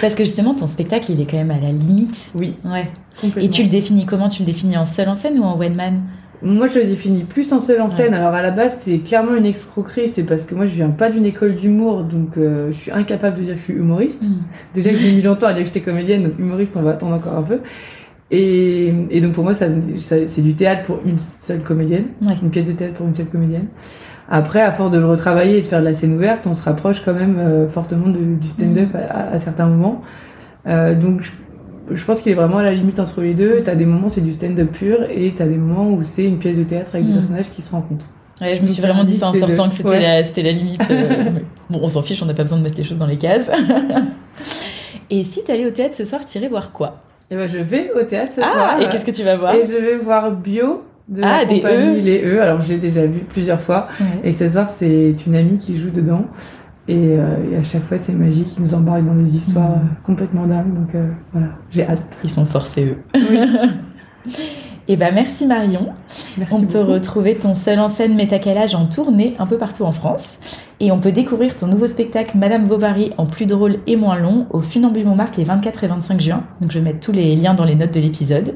Parce 0.00 0.14
que 0.14 0.24
justement, 0.24 0.54
ton 0.54 0.66
spectacle, 0.66 1.12
il 1.12 1.20
est 1.20 1.26
quand 1.26 1.36
même 1.36 1.50
à 1.50 1.60
la 1.60 1.72
limite. 1.72 2.32
Oui. 2.34 2.56
Ouais. 2.64 2.88
Et 3.36 3.48
tu 3.48 3.62
le 3.62 3.68
définis 3.68 4.06
comment? 4.06 4.28
Tu 4.28 4.42
le 4.42 4.46
définis 4.46 4.76
en 4.76 4.84
seul 4.84 5.08
en 5.08 5.14
scène 5.14 5.38
ou 5.38 5.42
en 5.42 5.58
one 5.58 5.74
man? 5.74 6.02
Moi, 6.42 6.66
je 6.66 6.78
le 6.78 6.84
définis 6.84 7.24
plus 7.24 7.52
en 7.52 7.60
seul 7.60 7.80
en 7.80 7.88
scène. 7.88 8.12
Alors, 8.14 8.34
à 8.34 8.42
la 8.42 8.50
base, 8.50 8.76
c'est 8.80 8.98
clairement 8.98 9.34
une 9.34 9.46
escroquerie. 9.46 10.08
C'est 10.08 10.24
parce 10.24 10.44
que 10.44 10.54
moi, 10.54 10.66
je 10.66 10.74
viens 10.74 10.90
pas 10.90 11.10
d'une 11.10 11.24
école 11.24 11.54
d'humour, 11.54 12.04
donc 12.04 12.36
euh, 12.36 12.68
je 12.72 12.76
suis 12.76 12.90
incapable 12.90 13.38
de 13.38 13.44
dire 13.44 13.54
que 13.54 13.60
je 13.60 13.64
suis 13.64 13.74
humoriste. 13.74 14.22
Mm. 14.22 14.34
Déjà 14.74 14.90
que 14.90 14.96
j'ai 14.96 15.16
mis 15.16 15.22
longtemps 15.22 15.46
à 15.46 15.54
dire 15.54 15.62
que 15.62 15.68
j'étais 15.68 15.80
comédienne, 15.80 16.24
donc 16.24 16.38
humoriste, 16.38 16.74
on 16.76 16.82
va 16.82 16.90
attendre 16.90 17.14
encore 17.14 17.34
un 17.34 17.42
peu. 17.42 17.60
Et, 18.30 18.92
et 19.10 19.20
donc, 19.20 19.32
pour 19.32 19.44
moi, 19.44 19.54
ça, 19.54 19.66
c'est 20.00 20.42
du 20.42 20.54
théâtre 20.54 20.84
pour 20.84 21.00
une 21.06 21.18
seule 21.18 21.62
comédienne, 21.62 22.06
une 22.42 22.50
pièce 22.50 22.66
de 22.66 22.72
théâtre 22.72 22.94
pour 22.94 23.06
une 23.06 23.14
seule 23.14 23.26
comédienne. 23.26 23.68
Après, 24.28 24.60
à 24.60 24.72
force 24.72 24.90
de 24.90 24.98
le 24.98 25.06
retravailler 25.06 25.58
et 25.58 25.62
de 25.62 25.66
faire 25.66 25.80
de 25.80 25.84
la 25.84 25.94
scène 25.94 26.14
ouverte, 26.14 26.46
on 26.46 26.54
se 26.54 26.64
rapproche 26.64 27.02
quand 27.04 27.14
même 27.14 27.38
euh, 27.38 27.68
fortement 27.68 28.08
du 28.08 28.48
stand-up 28.48 28.88
mm. 28.92 28.98
à, 29.34 29.38
certains 29.38 29.66
moments. 29.66 30.02
Euh, 30.66 30.94
donc, 30.94 31.22
je, 31.90 32.04
pense 32.04 32.22
qu'il 32.22 32.32
est 32.32 32.34
vraiment 32.34 32.58
à 32.58 32.64
la 32.64 32.72
limite 32.72 32.98
entre 32.98 33.20
les 33.20 33.34
deux. 33.34 33.62
T'as 33.64 33.76
des 33.76 33.86
moments 33.86 34.10
c'est 34.10 34.20
du 34.20 34.32
stand-up 34.32 34.72
pur 34.72 34.98
et 35.08 35.32
t'as 35.36 35.46
des 35.46 35.56
moments 35.56 35.90
où 35.90 36.02
c'est 36.02 36.24
une 36.24 36.38
pièce 36.38 36.56
de 36.56 36.64
théâtre 36.64 36.94
avec 36.94 37.06
des 37.06 37.12
mm. 37.12 37.18
personnages 37.18 37.50
qui 37.54 37.62
se 37.62 37.70
rencontrent. 37.70 38.06
Ouais, 38.40 38.54
je 38.54 38.62
me 38.62 38.66
suis 38.66 38.82
vraiment 38.82 39.04
dit 39.04 39.14
ça 39.14 39.28
en 39.28 39.32
sortant 39.32 39.68
que 39.68 39.74
c'était 39.74 40.00
la, 40.00 40.20
la, 40.20 40.52
limite. 40.52 40.90
Euh, 40.90 41.24
bon, 41.70 41.80
on 41.82 41.88
s'en 41.88 42.02
fiche, 42.02 42.22
on 42.22 42.26
n'a 42.26 42.34
pas 42.34 42.42
besoin 42.42 42.58
de 42.58 42.64
mettre 42.64 42.76
les 42.76 42.84
choses 42.84 42.98
dans 42.98 43.06
les 43.06 43.16
cases. 43.16 43.50
et 45.10 45.24
si 45.24 45.42
t'allais 45.44 45.64
au 45.64 45.70
théâtre 45.70 45.94
ce 45.94 46.04
soir, 46.04 46.24
t'irais 46.24 46.48
voir 46.48 46.72
quoi? 46.72 47.00
Eh 47.30 47.34
ben, 47.34 47.48
je 47.48 47.58
vais 47.58 47.90
au 47.92 48.02
théâtre 48.02 48.32
ce 48.34 48.40
ah, 48.42 48.52
soir. 48.52 48.80
Et 48.80 48.88
qu'est-ce 48.88 49.06
que 49.06 49.10
tu 49.10 49.22
vas 49.22 49.36
voir? 49.36 49.54
Et 49.54 49.64
je 49.64 49.76
vais 49.76 49.96
voir 49.96 50.30
Bio 50.32 50.82
de 51.08 51.22
ah, 51.22 51.38
la 51.38 51.46
compagnie 51.46 51.98
e. 51.98 52.00
Les 52.00 52.22
E. 52.24 52.40
Alors 52.40 52.62
je 52.62 52.68
l'ai 52.68 52.78
déjà 52.78 53.06
vu 53.06 53.20
plusieurs 53.20 53.60
fois. 53.60 53.88
Et 54.24 54.32
ce 54.32 54.48
soir, 54.48 54.68
c'est 54.68 55.14
une 55.26 55.36
amie 55.36 55.58
qui 55.58 55.78
joue 55.78 55.90
dedans. 55.90 56.26
Et, 56.88 57.16
euh, 57.16 57.60
à 57.60 57.64
chaque 57.64 57.84
fois, 57.84 57.98
c'est 57.98 58.12
magique. 58.12 58.48
Ils 58.56 58.62
nous 58.62 58.74
embarquent 58.74 59.06
dans 59.06 59.14
des 59.14 59.36
histoires 59.36 59.70
mm. 59.70 59.74
euh, 59.74 60.04
complètement 60.04 60.46
dingues. 60.46 60.74
Donc 60.74 60.94
euh, 60.94 61.08
voilà, 61.32 61.48
j'ai 61.70 61.86
hâte. 61.86 62.02
Ils 62.22 62.30
sont 62.30 62.46
forcés, 62.46 62.84
eux. 62.84 62.98
Et 64.88 64.92
eh 64.92 64.96
ben 64.96 65.12
merci 65.12 65.48
Marion. 65.48 65.88
Merci 66.38 66.54
on 66.54 66.62
peut 66.62 66.80
retrouver 66.80 67.34
ton 67.34 67.56
seul 67.56 67.80
en 67.80 67.88
scène 67.88 68.14
Métacalage 68.14 68.76
en 68.76 68.86
tournée 68.86 69.34
un 69.40 69.46
peu 69.46 69.58
partout 69.58 69.82
en 69.82 69.90
France. 69.90 70.38
Et 70.78 70.92
on 70.92 71.00
peut 71.00 71.10
découvrir 71.10 71.56
ton 71.56 71.66
nouveau 71.66 71.88
spectacle 71.88 72.38
Madame 72.38 72.68
Bovary 72.68 73.12
en 73.18 73.26
plus 73.26 73.46
drôle 73.46 73.78
et 73.88 73.96
moins 73.96 74.16
long 74.16 74.46
au 74.50 74.60
Funambule 74.60 75.04
Montmartre 75.04 75.38
les 75.38 75.44
24 75.44 75.82
et 75.82 75.88
25 75.88 76.20
juin. 76.20 76.44
Donc 76.60 76.70
je 76.70 76.78
vais 76.78 76.84
mettre 76.84 77.00
tous 77.00 77.10
les 77.10 77.34
liens 77.34 77.54
dans 77.54 77.64
les 77.64 77.74
notes 77.74 77.94
de 77.94 77.98
l'épisode. 77.98 78.54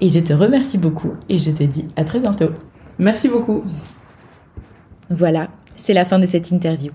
Et 0.00 0.08
je 0.08 0.20
te 0.20 0.32
remercie 0.32 0.78
beaucoup 0.78 1.12
et 1.28 1.38
je 1.38 1.50
te 1.50 1.62
dis 1.62 1.86
à 1.96 2.04
très 2.04 2.20
bientôt. 2.20 2.50
Merci 2.98 3.28
beaucoup. 3.28 3.62
Voilà, 5.10 5.48
c'est 5.76 5.94
la 5.94 6.04
fin 6.04 6.18
de 6.18 6.26
cette 6.26 6.50
interview. 6.50 6.92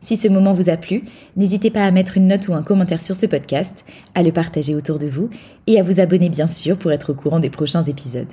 Si 0.00 0.16
ce 0.16 0.28
moment 0.28 0.52
vous 0.52 0.68
a 0.68 0.76
plu, 0.76 1.04
n'hésitez 1.36 1.70
pas 1.70 1.84
à 1.84 1.90
mettre 1.90 2.16
une 2.16 2.28
note 2.28 2.48
ou 2.48 2.54
un 2.54 2.62
commentaire 2.62 3.00
sur 3.00 3.16
ce 3.16 3.26
podcast, 3.26 3.84
à 4.14 4.22
le 4.22 4.32
partager 4.32 4.74
autour 4.74 4.98
de 4.98 5.08
vous 5.08 5.28
et 5.66 5.78
à 5.78 5.82
vous 5.82 6.00
abonner 6.00 6.28
bien 6.28 6.46
sûr 6.46 6.78
pour 6.78 6.92
être 6.92 7.10
au 7.10 7.14
courant 7.14 7.40
des 7.40 7.50
prochains 7.50 7.84
épisodes. 7.84 8.32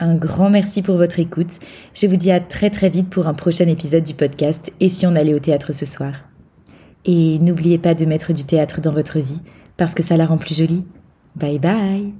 Un 0.00 0.16
grand 0.16 0.50
merci 0.50 0.82
pour 0.82 0.96
votre 0.96 1.20
écoute. 1.20 1.60
Je 1.94 2.06
vous 2.08 2.16
dis 2.16 2.32
à 2.32 2.40
très 2.40 2.70
très 2.70 2.90
vite 2.90 3.08
pour 3.08 3.28
un 3.28 3.34
prochain 3.34 3.68
épisode 3.68 4.02
du 4.02 4.14
podcast 4.14 4.72
Et 4.80 4.88
si 4.88 5.06
on 5.06 5.14
allait 5.14 5.34
au 5.34 5.38
théâtre 5.38 5.72
ce 5.72 5.86
soir. 5.86 6.12
Et 7.04 7.38
n'oubliez 7.38 7.78
pas 7.78 7.94
de 7.94 8.04
mettre 8.04 8.32
du 8.32 8.44
théâtre 8.44 8.80
dans 8.80 8.92
votre 8.92 9.20
vie 9.20 9.40
parce 9.76 9.94
que 9.94 10.02
ça 10.02 10.16
la 10.16 10.26
rend 10.26 10.38
plus 10.38 10.56
jolie. 10.56 10.84
Bye 11.36 11.58
bye 11.58 12.12